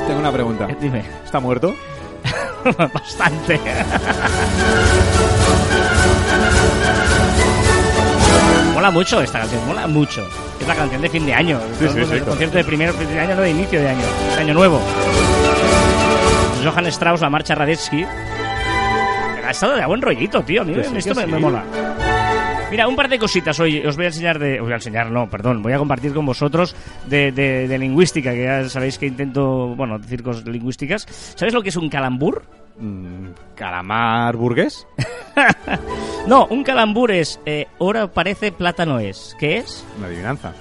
Tengo 0.07 0.21
una 0.21 0.33
pregunta. 0.33 0.67
Eh, 0.71 0.77
Dime. 0.81 1.03
¿Está 1.25 1.41
muerto? 1.41 1.75
Bastante. 2.93 3.61
mola 8.73 8.91
mucho 8.91 9.21
esta 9.21 9.41
canción, 9.41 9.67
mola 9.67 9.87
mucho. 9.87 10.27
Es 10.61 10.69
la 10.69 10.75
canción 10.75 11.01
de 11.01 11.09
fin 11.09 11.27
de 11.27 11.35
año. 11.35 11.61
Sí, 11.79 11.85
el 11.85 12.07
sí, 12.07 12.21
concierto 12.21 12.59
de 12.59 12.65
primero 12.65 12.93
fin 12.95 13.09
de 13.09 13.21
año, 13.21 13.35
no 13.35 13.43
de 13.43 13.51
inicio 13.51 13.81
de 13.81 13.89
año. 13.89 14.05
De 14.35 14.41
año 14.41 14.55
nuevo. 14.55 14.81
Johann 16.65 16.87
Strauss, 16.87 17.21
la 17.21 17.31
marcha 17.31 17.55
Radetzky. 17.55 18.05
Ha 19.47 19.51
estado 19.51 19.75
de 19.77 19.87
buen 19.87 20.01
rollito, 20.01 20.43
tío. 20.43 20.63
Esto 20.63 21.15
me, 21.15 21.27
me 21.27 21.39
mola. 21.39 21.63
Mira, 22.75 22.89
un 22.89 22.97
par 22.97 23.09
de 23.09 23.21
cositas 23.21 23.61
hoy 23.61 23.87
os 23.87 23.95
voy 23.95 24.07
a 24.07 24.09
enseñar 24.09 24.37
de... 24.41 24.55
Os 24.59 24.63
voy 24.65 24.73
a 24.73 24.75
enseñar, 24.75 25.09
no, 25.09 25.31
perdón. 25.31 25.63
Voy 25.63 25.73
a 25.73 25.79
compartir 25.79 26.13
con 26.13 26.27
vosotros 26.27 26.75
de, 27.07 27.31
de- 27.31 27.69
de 27.69 27.79
lingüística, 27.79 28.33
que 28.33 28.43
ya 28.43 28.69
sabéis 28.69 28.99
que 28.99 29.07
intento, 29.07 29.77
bueno, 29.77 29.97
decir 30.01 30.25
cosas 30.25 30.45
lingüísticas. 30.45 31.07
¿Sabes 31.37 31.55
lo 31.55 31.63
que 31.63 31.69
es 31.69 31.77
un 31.77 31.89
calambur? 31.89 32.43
Mm, 32.81 33.29
¿Calamar 33.55 34.35
burgués? 34.37 34.89
No, 36.27 36.47
un 36.47 36.65
calambur 36.65 37.13
es 37.13 37.39
eh, 37.47 37.67
oro 37.79 38.11
parece, 38.11 38.51
plátano 38.51 38.99
es. 38.99 39.37
¿Qué 39.39 39.59
es? 39.59 39.85
Una 39.99 40.09
adivinanza. 40.09 40.53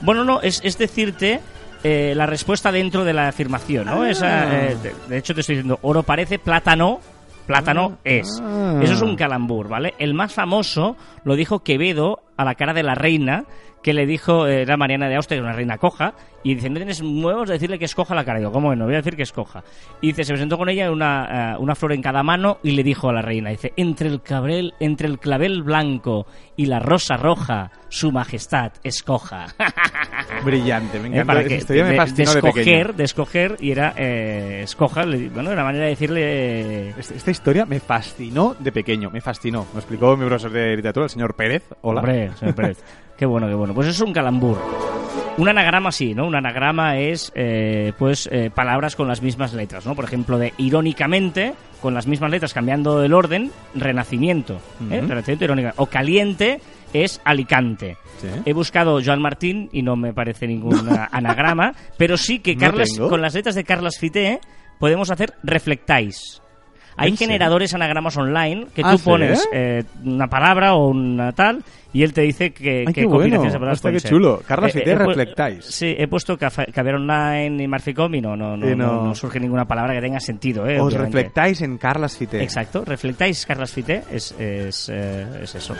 Bueno, 0.00 0.24
no, 0.24 0.40
es, 0.40 0.60
es 0.64 0.76
decirte 0.78 1.38
eh, 1.84 2.12
la 2.16 2.26
respuesta 2.26 2.72
dentro 2.72 3.04
de 3.04 3.12
la 3.12 3.28
afirmación, 3.28 3.86
¿no? 3.86 4.02
Ah. 4.02 4.10
Esa, 4.10 4.68
eh, 4.70 4.76
de, 4.82 4.94
de 5.08 5.16
hecho, 5.18 5.32
te 5.32 5.42
estoy 5.42 5.54
diciendo, 5.56 5.78
oro 5.82 6.02
parece, 6.02 6.38
plátano, 6.40 6.98
plátano 7.46 7.98
es. 8.04 8.40
Ah. 8.42 8.80
Eso 8.82 8.94
es 8.94 9.02
un 9.02 9.16
calambur, 9.16 9.68
¿vale? 9.68 9.92
El 9.98 10.14
más 10.14 10.32
famoso 10.32 10.96
lo 11.24 11.36
dijo 11.36 11.60
Quevedo 11.62 12.22
a 12.36 12.44
la 12.44 12.54
cara 12.54 12.72
de 12.74 12.82
la 12.82 12.94
reina, 12.94 13.44
que 13.82 13.92
le 13.92 14.06
dijo, 14.06 14.46
eh, 14.46 14.62
era 14.62 14.76
Mariana 14.76 15.08
de 15.08 15.16
Austria, 15.16 15.36
que 15.36 15.40
era 15.40 15.48
una 15.48 15.56
reina 15.56 15.78
coja, 15.78 16.14
y 16.44 16.54
dice, 16.54 16.70
no 16.70 16.76
tienes 16.76 17.00
huevos 17.00 17.48
de 17.48 17.54
decirle 17.54 17.78
que 17.78 17.84
escoja 17.84 18.14
la 18.14 18.24
cara. 18.24 18.38
Y 18.38 18.42
digo, 18.42 18.52
¿cómo 18.52 18.74
no? 18.74 18.84
Voy 18.84 18.94
a 18.94 18.98
decir 18.98 19.16
que 19.16 19.22
escoja. 19.22 19.62
Y 20.00 20.08
dice, 20.08 20.24
se 20.24 20.32
presentó 20.32 20.56
con 20.56 20.68
ella 20.68 20.90
una, 20.90 21.54
eh, 21.54 21.56
una 21.58 21.74
flor 21.74 21.92
en 21.92 22.02
cada 22.02 22.22
mano 22.22 22.58
y 22.62 22.72
le 22.72 22.82
dijo 22.84 23.08
a 23.08 23.12
la 23.12 23.22
reina, 23.22 23.50
dice, 23.50 23.72
entre 23.76 24.08
el, 24.08 24.22
cabrel, 24.22 24.74
entre 24.80 25.08
el 25.08 25.18
clavel 25.18 25.62
blanco 25.62 26.26
y 26.56 26.66
la 26.66 26.78
rosa 26.80 27.16
roja, 27.16 27.70
su 27.88 28.12
majestad 28.12 28.72
escoja. 28.84 29.46
Brillante, 30.44 30.98
me 30.98 31.08
Eh, 31.08 31.10
encanta. 31.12 31.26
para 31.26 31.40
Esa 31.40 31.48
que 31.48 31.56
historia 31.56 31.84
de, 31.84 31.90
me 31.98 32.04
de 32.04 32.12
de, 32.14 32.22
escoger, 32.22 32.94
de 32.94 33.04
escoger 33.04 33.56
y 33.60 33.70
era 33.70 33.94
eh, 33.96 34.60
escoja, 34.64 35.04
bueno, 35.04 35.50
una 35.50 35.64
manera 35.64 35.84
de 35.84 35.90
decirle 35.90 36.88
Esta, 36.90 37.14
esta 37.14 37.30
historia 37.30 37.66
me 37.66 37.80
fascinó 37.80 38.54
de 38.58 38.72
pequeño, 38.72 39.10
me 39.10 39.20
fascinó. 39.20 39.66
Me 39.72 39.80
explicó 39.80 40.16
mi 40.16 40.24
profesor 40.26 40.50
de 40.52 40.76
literatura, 40.76 41.08
señor 41.12 41.34
Pérez. 41.34 41.62
Hola. 41.82 42.00
Hombre, 42.00 42.30
señor 42.38 42.54
Pérez. 42.54 42.82
qué 43.16 43.26
bueno, 43.26 43.46
qué 43.48 43.54
bueno. 43.54 43.74
Pues 43.74 43.88
eso 43.88 44.02
es 44.02 44.08
un 44.08 44.14
calambur. 44.14 44.58
Un 45.38 45.48
anagrama 45.48 45.92
sí, 45.92 46.14
¿no? 46.14 46.26
Un 46.26 46.34
anagrama 46.34 46.98
es, 46.98 47.32
eh, 47.34 47.92
pues, 47.98 48.28
eh, 48.30 48.50
palabras 48.54 48.96
con 48.96 49.08
las 49.08 49.22
mismas 49.22 49.54
letras, 49.54 49.86
¿no? 49.86 49.94
Por 49.94 50.04
ejemplo, 50.04 50.38
de 50.38 50.52
irónicamente, 50.58 51.54
con 51.80 51.94
las 51.94 52.06
mismas 52.06 52.30
letras, 52.30 52.52
cambiando 52.52 53.02
el 53.02 53.14
orden, 53.14 53.50
renacimiento. 53.74 54.60
¿eh? 54.90 54.98
Ujú. 54.98 55.08
Renacimiento 55.08 55.44
irónica. 55.44 55.74
O 55.76 55.86
caliente 55.86 56.60
es 56.92 57.20
Alicante. 57.24 57.96
Sí. 58.20 58.28
He 58.44 58.52
buscado 58.52 59.00
Joan 59.02 59.22
Martín 59.22 59.70
y 59.72 59.82
no 59.82 59.96
me 59.96 60.12
parece 60.12 60.46
ningún 60.46 60.86
anagrama, 61.12 61.72
pero 61.96 62.16
sí 62.18 62.40
que 62.40 62.54
No 62.54 62.60
Carlas, 62.60 62.90
tengo. 62.94 63.08
con 63.08 63.22
las 63.22 63.34
letras 63.34 63.54
de 63.54 63.64
Carlas 63.64 63.98
Fité 63.98 64.38
podemos 64.78 65.10
hacer 65.10 65.32
reflectáis. 65.42 66.42
Hay 66.96 67.16
generadores 67.16 67.74
anagramas 67.74 68.16
online 68.16 68.66
que 68.74 68.82
¿Ah, 68.84 68.92
tú 68.92 68.98
pones 69.02 69.48
eh, 69.52 69.84
una 70.04 70.28
palabra 70.28 70.74
o 70.74 70.88
una 70.88 71.32
tal 71.32 71.62
y 71.94 72.02
él 72.02 72.12
te 72.14 72.22
dice 72.22 72.52
que, 72.52 72.84
Ay, 72.86 72.86
qué 72.86 72.92
qué 73.02 73.04
bueno. 73.06 73.18
combinaciones 73.20 73.52
de 73.52 73.58
palabras 73.58 73.80
qué 73.82 74.00
ser. 74.00 74.10
chulo. 74.10 74.42
Carlos, 74.46 74.74
¿y 74.74 74.80
te 74.82 74.92
he 74.92 74.96
pu- 74.96 75.06
reflectáis? 75.08 75.64
Sí, 75.66 75.94
he 75.98 76.08
puesto 76.08 76.38
caviar 76.38 76.94
online 76.96 77.62
y 77.62 77.68
marficom 77.68 78.14
y 78.14 78.20
no, 78.20 78.34
no, 78.36 78.56
no, 78.56 78.66
Y 78.70 78.74
no- 78.76 78.86
no- 78.86 79.04
no 79.08 79.14
surge 79.14 79.38
ninguna 79.40 79.66
palabra 79.66 79.92
que 79.94 80.00
tenga 80.00 80.18
sentido. 80.20 80.66
Eh, 80.66 80.80
Os 80.80 80.86
obviamente. 80.88 81.16
reflectáis 81.18 81.60
en 81.62 81.76
Carlas 81.78 82.16
Fité. 82.16 82.42
Exacto, 82.42 82.82
reflectáis 82.86 83.44
Carlas 83.44 83.72
Fité, 83.72 84.02
es, 84.10 84.32
es, 84.38 84.88
eh, 84.92 85.26
es 85.42 85.54
eso. 85.54 85.74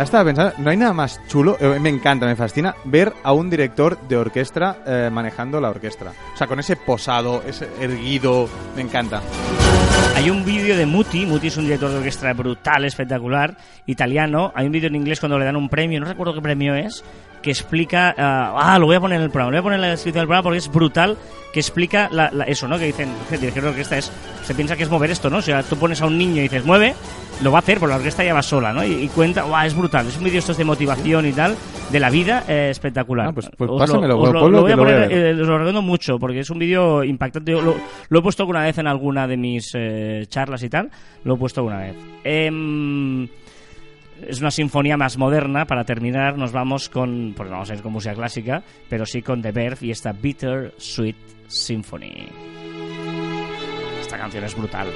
Hay- 0.00 0.04
estaba 0.04 0.24
pensando, 0.24 0.52
no 0.58 0.70
hay 0.70 0.76
nada 0.76 0.92
más 0.92 1.20
chulo, 1.28 1.56
eh, 1.60 1.78
me 1.80 1.88
encanta, 1.88 2.26
me 2.26 2.36
fascina, 2.36 2.74
ver 2.84 3.12
a 3.22 3.32
un 3.32 3.48
director 3.50 3.98
de 4.08 4.16
orquesta 4.16 4.78
eh, 4.86 5.10
manejando 5.12 5.60
la 5.60 5.70
orquesta. 5.70 6.12
O 6.34 6.36
sea, 6.36 6.46
con 6.46 6.58
ese 6.60 6.76
posado, 6.76 7.42
ese 7.46 7.68
erguido, 7.80 8.48
me 8.76 8.82
encanta. 8.82 9.20
Hay 10.16 10.28
un 10.28 10.44
vídeo 10.44 10.76
de 10.76 10.84
Muti, 10.86 11.24
Muti 11.24 11.46
es 11.46 11.56
un 11.56 11.64
director 11.64 11.90
de 11.90 11.96
orquesta 11.98 12.32
brutal, 12.34 12.84
espectacular, 12.84 13.56
italiano. 13.86 14.52
Hay 14.54 14.66
un 14.66 14.72
vídeo 14.72 14.88
en 14.88 14.96
inglés 14.96 15.18
cuando 15.20 15.38
le 15.38 15.44
dan 15.46 15.56
un 15.56 15.68
premio, 15.68 15.98
no 16.00 16.06
recuerdo 16.06 16.34
qué 16.34 16.42
premio 16.42 16.74
es, 16.74 17.02
que 17.42 17.50
explica. 17.50 18.14
ah, 18.16 18.54
ah, 18.74 18.78
lo 18.78 18.86
voy 18.86 18.96
a 18.96 19.00
poner 19.00 19.16
en 19.18 19.24
el 19.24 19.30
programa, 19.30 19.50
lo 19.50 19.54
voy 19.56 19.60
a 19.60 19.62
poner 19.62 19.76
en 19.76 19.82
la 19.82 19.88
descripción 19.90 20.22
del 20.22 20.26
programa 20.28 20.42
porque 20.42 20.58
es 20.58 20.70
brutal, 20.70 21.16
que 21.52 21.60
explica 21.60 22.08
la- 22.12 22.30
la- 22.32 22.44
eso, 22.44 22.68
¿no? 22.68 22.78
Que 22.78 22.84
dicen, 22.86 23.08
el 23.30 23.40
director 23.40 23.62
de 23.64 23.68
orquesta 23.70 23.98
es. 23.98 24.12
Se 24.44 24.54
piensa 24.54 24.76
que 24.76 24.82
es 24.84 24.90
mover 24.90 25.10
esto, 25.10 25.30
¿no? 25.30 25.38
O 25.38 25.42
sea, 25.42 25.62
tú 25.62 25.76
pones 25.76 26.00
a 26.02 26.06
un 26.06 26.16
niño 26.18 26.36
y 26.36 26.42
dices, 26.42 26.64
mueve, 26.64 26.94
lo 27.42 27.50
va 27.52 27.58
a 27.58 27.60
hacer, 27.60 27.78
porque 27.78 27.90
la 27.92 27.96
orquesta 27.98 28.22
ya 28.24 28.34
va 28.34 28.42
sola, 28.42 28.72
¿no? 28.72 28.84
Y, 28.84 28.92
y 29.04 29.08
cuenta, 29.08 29.42
¡guau! 29.42 29.66
Es 29.66 29.74
brutal. 29.74 30.06
Es 30.06 30.16
un 30.16 30.24
vídeo 30.24 30.38
estos 30.38 30.56
de 30.58 30.64
motivación 30.64 31.26
y 31.26 31.32
tal, 31.32 31.56
de 31.90 32.00
la 32.00 32.10
vida, 32.10 32.44
eh, 32.48 32.68
espectacular. 32.70 33.28
Ah, 33.28 33.32
pues- 33.32 33.50
pues 33.56 33.70
pásamelo, 33.78 34.08
lo 34.14 34.16
voy 34.18 34.28
a 34.28 34.32
lo 34.32 34.60
voy 34.62 34.72
a 34.72 34.76
poner, 34.76 35.08
ver. 35.08 35.12
eh, 35.12 35.32
os 35.32 35.38
lo 35.48 35.54
recomiendo 35.58 35.82
mucho 35.82 36.18
porque 36.18 36.40
es 36.40 36.50
un 36.50 36.58
vídeo 36.58 37.02
impactante. 37.02 37.50
Yo 37.52 37.60
lo, 37.62 37.74
lo 38.08 38.18
he 38.18 38.22
puesto 38.22 38.42
alguna 38.44 38.62
vez 38.62 38.78
en 38.78 38.86
alguna 38.86 39.26
de 39.26 39.36
mis 39.36 39.70
eh, 39.74 40.26
charlas 40.28 40.62
y 40.62 40.68
tal. 40.68 40.90
Lo 41.24 41.34
he 41.34 41.36
puesto 41.36 41.60
alguna 41.60 41.78
vez. 41.78 41.96
Em, 42.22 43.26
es 44.26 44.40
una 44.40 44.50
sinfonía 44.50 44.96
más 44.96 45.16
moderna. 45.16 45.66
Para 45.66 45.84
terminar, 45.84 46.36
nos 46.36 46.52
vamos 46.52 46.88
con. 46.88 47.34
Pues 47.36 47.48
no 47.48 47.56
vamos 47.56 47.70
a 47.70 47.74
ir 47.74 47.82
con 47.82 47.92
música 47.92 48.14
clásica, 48.14 48.62
pero 48.88 49.06
sí 49.06 49.22
con 49.22 49.42
The 49.42 49.52
Verve 49.52 49.86
y 49.86 49.90
esta 49.90 50.12
Bitter 50.12 50.74
Sweet 50.76 51.16
Symphony. 51.48 52.28
Esta 54.00 54.18
canción 54.18 54.44
es 54.44 54.56
brutal. 54.56 54.88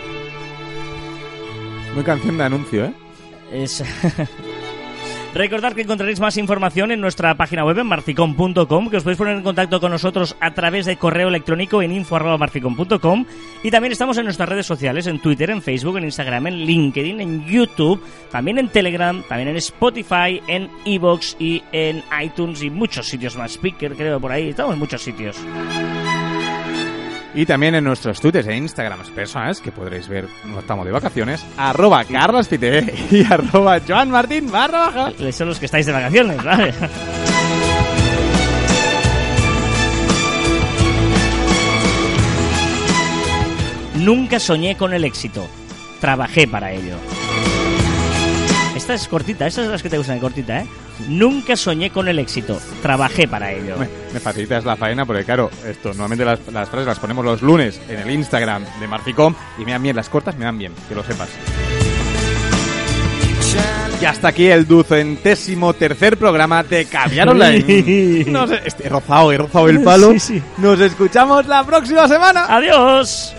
Muy 1.95 2.03
canción 2.03 2.37
de 2.37 2.45
anuncio, 2.45 2.85
¿eh? 2.87 2.95
Es... 3.53 3.85
Recordad 5.35 5.73
que 5.73 5.83
encontraréis 5.83 6.21
más 6.21 6.37
información 6.37 6.93
en 6.93 7.01
nuestra 7.01 7.35
página 7.35 7.65
web 7.65 7.81
en 7.81 7.89
marficom.com, 7.89 8.89
que 8.89 8.99
os 8.99 9.03
podéis 9.03 9.19
poner 9.19 9.37
en 9.37 9.43
contacto 9.43 9.81
con 9.81 9.91
nosotros 9.91 10.37
a 10.39 10.55
través 10.55 10.87
de 10.87 10.97
correo 10.97 11.27
electrónico 11.27 11.83
en 11.83 11.91
info.marficom.com 11.91 13.25
y 13.65 13.71
también 13.73 13.91
estamos 13.91 14.17
en 14.17 14.27
nuestras 14.27 14.49
redes 14.49 14.65
sociales, 14.65 15.09
en 15.09 15.19
Twitter, 15.19 15.51
en 15.51 15.61
Facebook, 15.61 15.99
en 15.99 16.05
Instagram, 16.05 16.47
en 16.47 16.59
LinkedIn, 16.59 17.21
en 17.21 17.45
YouTube, 17.47 18.01
también 18.31 18.59
en 18.59 18.69
Telegram, 18.69 19.25
también 19.29 19.49
en 19.49 19.57
Spotify, 19.57 20.41
en 20.47 20.71
Evox 20.85 21.37
y 21.41 21.65
en 21.73 22.05
iTunes 22.23 22.63
y 22.63 22.71
muchos 22.71 23.09
sitios 23.09 23.37
más, 23.37 23.55
Speaker 23.55 23.97
creo 23.97 24.21
por 24.21 24.31
ahí, 24.31 24.51
estamos 24.51 24.75
en 24.75 24.79
muchos 24.79 25.03
sitios. 25.03 25.37
Y 27.35 27.47
también 27.47 27.75
en 27.75 27.83
nuestros 27.83 28.21
twitters 28.21 28.47
e 28.47 28.57
instagrams 28.57 29.11
personales, 29.11 29.61
que 29.61 29.73
podréis 29.73 30.07
ver 30.09 30.27
cuando 30.43 30.61
estamos 30.61 30.87
de 30.87 30.93
vacaciones, 30.93 31.45
arroba 31.57 32.05
carlasfite 32.05 32.95
y 33.11 33.25
arroba 33.31 33.81
joanmartin 33.81 34.51
barra 34.51 34.91
baja. 34.91 35.33
Son 35.33 35.49
los 35.49 35.59
que 35.59 35.67
estáis 35.67 35.87
de 35.87 35.93
vacaciones, 35.93 36.43
¿vale? 36.45 36.73
Nunca 43.97 44.39
soñé 44.39 44.77
con 44.77 44.93
el 44.93 45.05
éxito. 45.05 45.47
Trabajé 46.01 46.47
para 46.47 46.71
ello. 46.73 46.97
Esta 48.77 48.95
es 48.95 49.09
cortita, 49.09 49.47
estas 49.47 49.65
son 49.65 49.73
las 49.73 49.83
que 49.83 49.89
te 49.89 49.99
gustan 49.99 50.21
cortita, 50.21 50.61
¿eh? 50.61 50.67
Nunca 51.09 51.57
soñé 51.57 51.91
con 51.91 52.09
el 52.09 52.19
éxito. 52.19 52.59
Trabajé 52.83 53.29
para 53.29 53.53
ello. 53.53 53.77
Me, 53.79 53.89
me 54.13 54.21
facilitas 54.21 54.65
la 54.65 54.77
faena 54.77 55.05
porque, 55.05 55.25
claro, 55.25 55.51
esto 55.67 55.89
normalmente 55.91 56.25
las, 56.25 56.41
las 56.53 56.69
frases 56.69 56.87
las 56.87 56.99
ponemos 56.99 57.25
los 57.25 57.43
lunes 57.43 57.81
en 57.89 57.99
el 58.01 58.11
Instagram 58.11 58.65
de 58.81 58.87
Marficom 58.89 59.35
y 59.59 59.65
me 59.65 59.73
dan 59.73 59.83
bien, 59.83 59.97
las 59.97 60.09
cortas 60.09 60.37
me 60.37 60.45
dan 60.45 60.59
bien, 60.59 60.73
que 60.89 60.95
lo 60.95 61.03
sepas. 61.03 61.29
Y 64.01 64.07
hasta 64.07 64.29
aquí 64.29 64.47
el 64.49 64.67
ducentésimo 64.67 65.73
tercer 65.73 66.19
programa 66.19 66.63
de 66.63 66.85
Caviar 66.85 67.29
Online. 67.29 68.25
Nos, 68.27 68.51
este, 68.51 68.87
he 68.87 68.89
rozado, 68.91 69.33
he 69.33 69.39
rozado 69.39 69.69
el 69.69 69.83
palo. 69.83 70.13
Sí, 70.13 70.21
sí. 70.21 70.43
Nos 70.59 70.79
escuchamos 70.81 71.47
la 71.47 71.65
próxima 71.65 72.07
semana. 72.09 72.47
¡Adiós! 72.49 73.35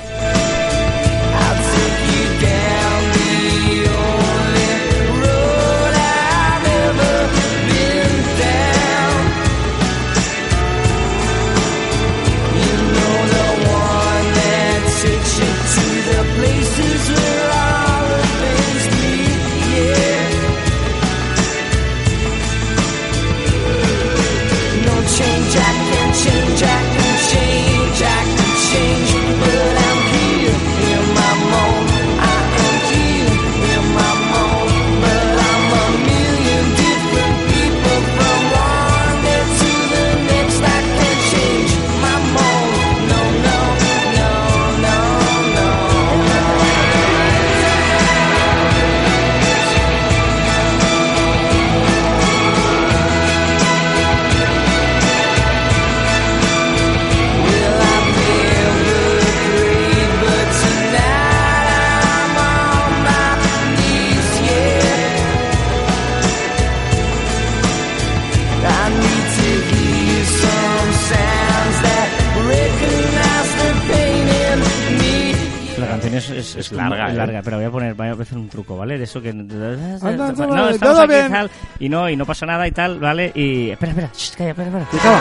Es, 76.88 76.92
es, 76.92 76.98
es 76.98 77.00
larga, 77.00 77.04
muy 77.06 77.14
¿eh? 77.14 77.18
larga, 77.18 77.42
pero 77.44 77.58
voy 77.58 77.66
a 77.66 77.72
poner, 77.72 77.94
voy 77.94 78.08
a 78.08 78.12
hacer 78.14 78.38
un 78.38 78.50
truco, 78.50 78.78
¿vale? 78.78 78.98
De 78.98 79.04
eso 79.04 79.22
que... 79.22 79.34
no, 79.34 79.96
estamos 79.96 80.80
todo 80.80 81.02
aquí 81.02 81.14
bien. 81.14 81.28
y 81.28 81.30
tal, 81.30 81.52
y 81.80 81.90
no, 81.90 82.10
y 82.10 82.16
no 82.16 82.26
pasa 82.26 82.46
nada 82.46 82.68
y 82.68 82.72
tal, 82.72 83.00
¿vale? 83.00 83.32
Y... 83.34 83.72
Espera, 83.72 83.92
espera, 83.92 84.12
shh, 84.14 84.36
calla, 84.36 84.50
espera, 84.52 84.80
espera. 84.80 85.20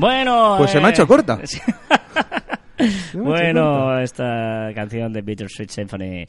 Bueno... 0.00 0.54
Pues 0.56 0.70
se 0.70 0.80
me 0.80 0.86
ha 0.86 0.88
eh, 0.88 0.92
hecho 0.92 1.06
corta. 1.06 1.38
sí. 1.44 1.60
me 1.66 1.74
ha 1.94 1.96
hecho 1.96 2.69
bueno, 3.14 3.98
esta 4.00 4.70
canción 4.74 5.12
de 5.12 5.22
Bittersweet 5.22 5.68
Symphony. 5.70 6.24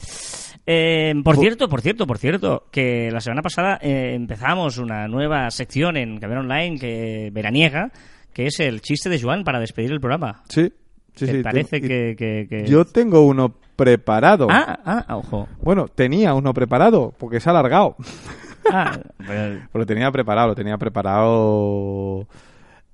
Eh, 0.65 1.13
por 1.23 1.37
cierto, 1.37 1.67
por 1.67 1.81
cierto, 1.81 2.05
por 2.07 2.17
cierto, 2.17 2.65
que 2.71 3.09
la 3.11 3.19
semana 3.19 3.41
pasada 3.41 3.79
eh, 3.81 4.13
empezamos 4.15 4.77
una 4.77 5.07
nueva 5.07 5.49
sección 5.51 5.97
en 5.97 6.19
Caber 6.19 6.39
Online 6.39 6.77
que 6.79 7.29
veraniega, 7.31 7.91
que 8.33 8.47
es 8.47 8.59
el 8.59 8.81
chiste 8.81 9.09
de 9.09 9.19
Joan 9.21 9.43
para 9.43 9.59
despedir 9.59 9.91
el 9.91 9.99
programa. 9.99 10.43
Sí, 10.49 10.71
sí, 11.15 11.25
¿Te 11.25 11.31
sí. 11.37 11.43
parece 11.43 11.81
que, 11.81 12.15
que- 12.17 12.47
que- 12.49 12.65
Yo 12.65 12.85
tengo 12.85 13.21
uno 13.21 13.55
preparado. 13.75 14.47
Ah, 14.51 14.79
ah, 14.85 15.15
ojo. 15.17 15.47
Bueno, 15.61 15.87
tenía 15.87 16.33
uno 16.35 16.53
preparado, 16.53 17.13
porque 17.17 17.39
se 17.39 17.49
ha 17.49 17.51
alargado. 17.51 17.95
Ah, 18.71 18.91
pero- 19.27 19.59
Pues 19.71 19.81
lo 19.81 19.85
tenía 19.85 20.11
preparado, 20.11 20.49
lo 20.49 20.55
tenía 20.55 20.77
preparado. 20.77 22.27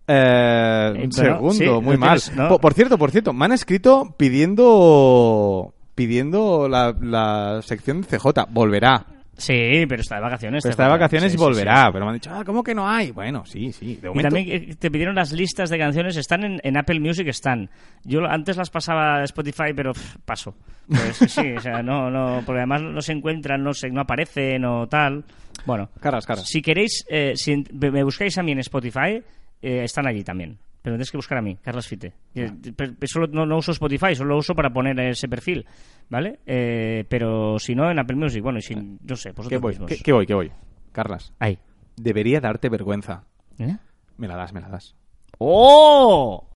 Eh, 0.08 0.94
Eh, 1.04 1.08
segundo, 1.12 1.52
sí, 1.54 1.66
muy 1.84 1.98
mal. 1.98 2.20
tienes, 2.22 2.36
¿no? 2.36 2.48
Po- 2.50 2.60
Por, 2.60 2.74
cierto, 2.74 2.98
por 2.98 3.12
cierto, 3.12 3.34
me 3.34 3.46
han 3.46 3.52
escrito 3.52 4.16
pidiendo 4.18 5.74
pidiendo 5.96 6.70
la, 6.70 6.96
la 7.02 7.62
sección 7.64 8.02
de 8.02 8.08
CJ. 8.08 8.46
Volverá. 8.50 9.06
Sí, 9.36 9.86
pero 9.88 10.02
está 10.02 10.16
de 10.16 10.22
vacaciones. 10.22 10.64
Pero 10.64 10.72
está 10.72 10.84
de 10.86 10.90
vacaciones 10.90 11.32
Sí, 11.32 11.38
y 11.38 11.40
volverá. 11.40 11.86
sí. 11.86 11.90
Pero 11.94 12.06
me 12.06 12.10
han 12.12 12.16
dicho, 12.16 12.32
ah, 12.34 12.44
¿cómo 12.46 12.64
que 12.64 12.74
no 12.74 12.88
hay? 12.90 13.12
Bueno, 13.12 13.46
sí, 13.46 13.72
sí. 13.72 13.96
De 14.02 14.12
Y 14.14 14.22
también 14.22 14.48
eh, 14.50 14.76
te 14.80 14.90
pidieron 14.92 15.14
las 15.16 15.32
listas 15.32 15.70
de 15.70 15.78
canciones, 15.78 16.16
están 16.18 16.44
en, 16.44 16.60
en 16.64 16.78
Apple 16.78 17.00
Music, 17.00 17.28
están. 17.28 17.70
Yo 18.04 18.22
antes 18.28 18.58
las 18.58 18.70
pasaba 18.72 19.18
a 19.18 19.24
Spotify, 19.26 19.74
pero 19.76 19.94
pff, 19.94 20.18
paso. 20.26 20.56
Pues 20.88 21.18
sí, 21.32 21.52
o 21.56 21.60
sea, 21.62 21.82
no, 21.84 22.10
no, 22.10 22.42
porque 22.46 22.60
además 22.60 22.82
no 22.82 23.02
se 23.02 23.12
encuentran, 23.14 23.64
no 23.64 23.74
se, 23.74 23.90
no 23.90 24.02
aparecen 24.02 24.66
o 24.66 24.88
tal. 24.88 25.24
Bueno, 25.66 25.90
Caras, 26.00 26.26
caras. 26.26 26.48
si 26.48 26.62
queréis, 26.62 27.06
eh, 27.10 27.34
si 27.36 27.64
me 27.74 28.04
buscáis 28.04 28.38
a 28.38 28.44
mí 28.44 28.52
en 28.54 28.60
Spotify, 28.60 29.22
eh, 29.62 29.84
están 29.84 30.08
allí 30.08 30.24
también. 30.24 30.58
Pero 30.82 30.96
tenéis 30.96 31.12
que 31.12 31.18
buscar 31.18 31.38
a 31.38 31.42
mí, 31.42 31.58
Carlos 31.62 31.86
Fite. 31.88 32.14
Ah. 32.38 32.54
Eh, 32.64 33.08
Solo, 33.08 33.28
no, 33.28 33.46
no 33.46 33.58
uso 33.58 33.72
Spotify, 33.74 34.16
solo 34.16 34.30
lo 34.32 34.38
uso 34.38 34.56
para 34.56 34.70
poner 34.72 34.98
ese 35.02 35.28
perfil, 35.28 35.66
¿vale? 36.10 36.40
Eh, 36.46 37.04
pero 37.10 37.60
si 37.60 37.76
no, 37.76 37.92
en 37.92 38.00
Apple 38.00 38.16
Music, 38.16 38.42
bueno, 38.42 38.60
y 38.60 38.62
si, 38.62 38.76
no 38.76 39.16
sé, 39.16 39.34
¿Qué 39.50 39.58
voy? 39.58 39.78
¿Qué, 39.86 39.98
qué 39.98 40.14
voy? 40.14 40.26
¿Qué 40.26 40.34
voy? 40.34 40.52
Carlas, 40.94 41.34
Ahí. 41.40 41.60
debería 41.98 42.40
darte 42.40 42.70
vergüenza. 42.70 43.26
¿Eh? 43.60 43.76
Me 44.18 44.28
la 44.28 44.36
das, 44.38 44.54
me 44.54 44.62
la 44.62 44.70
das. 44.70 44.96
¡Oh! 45.40 46.48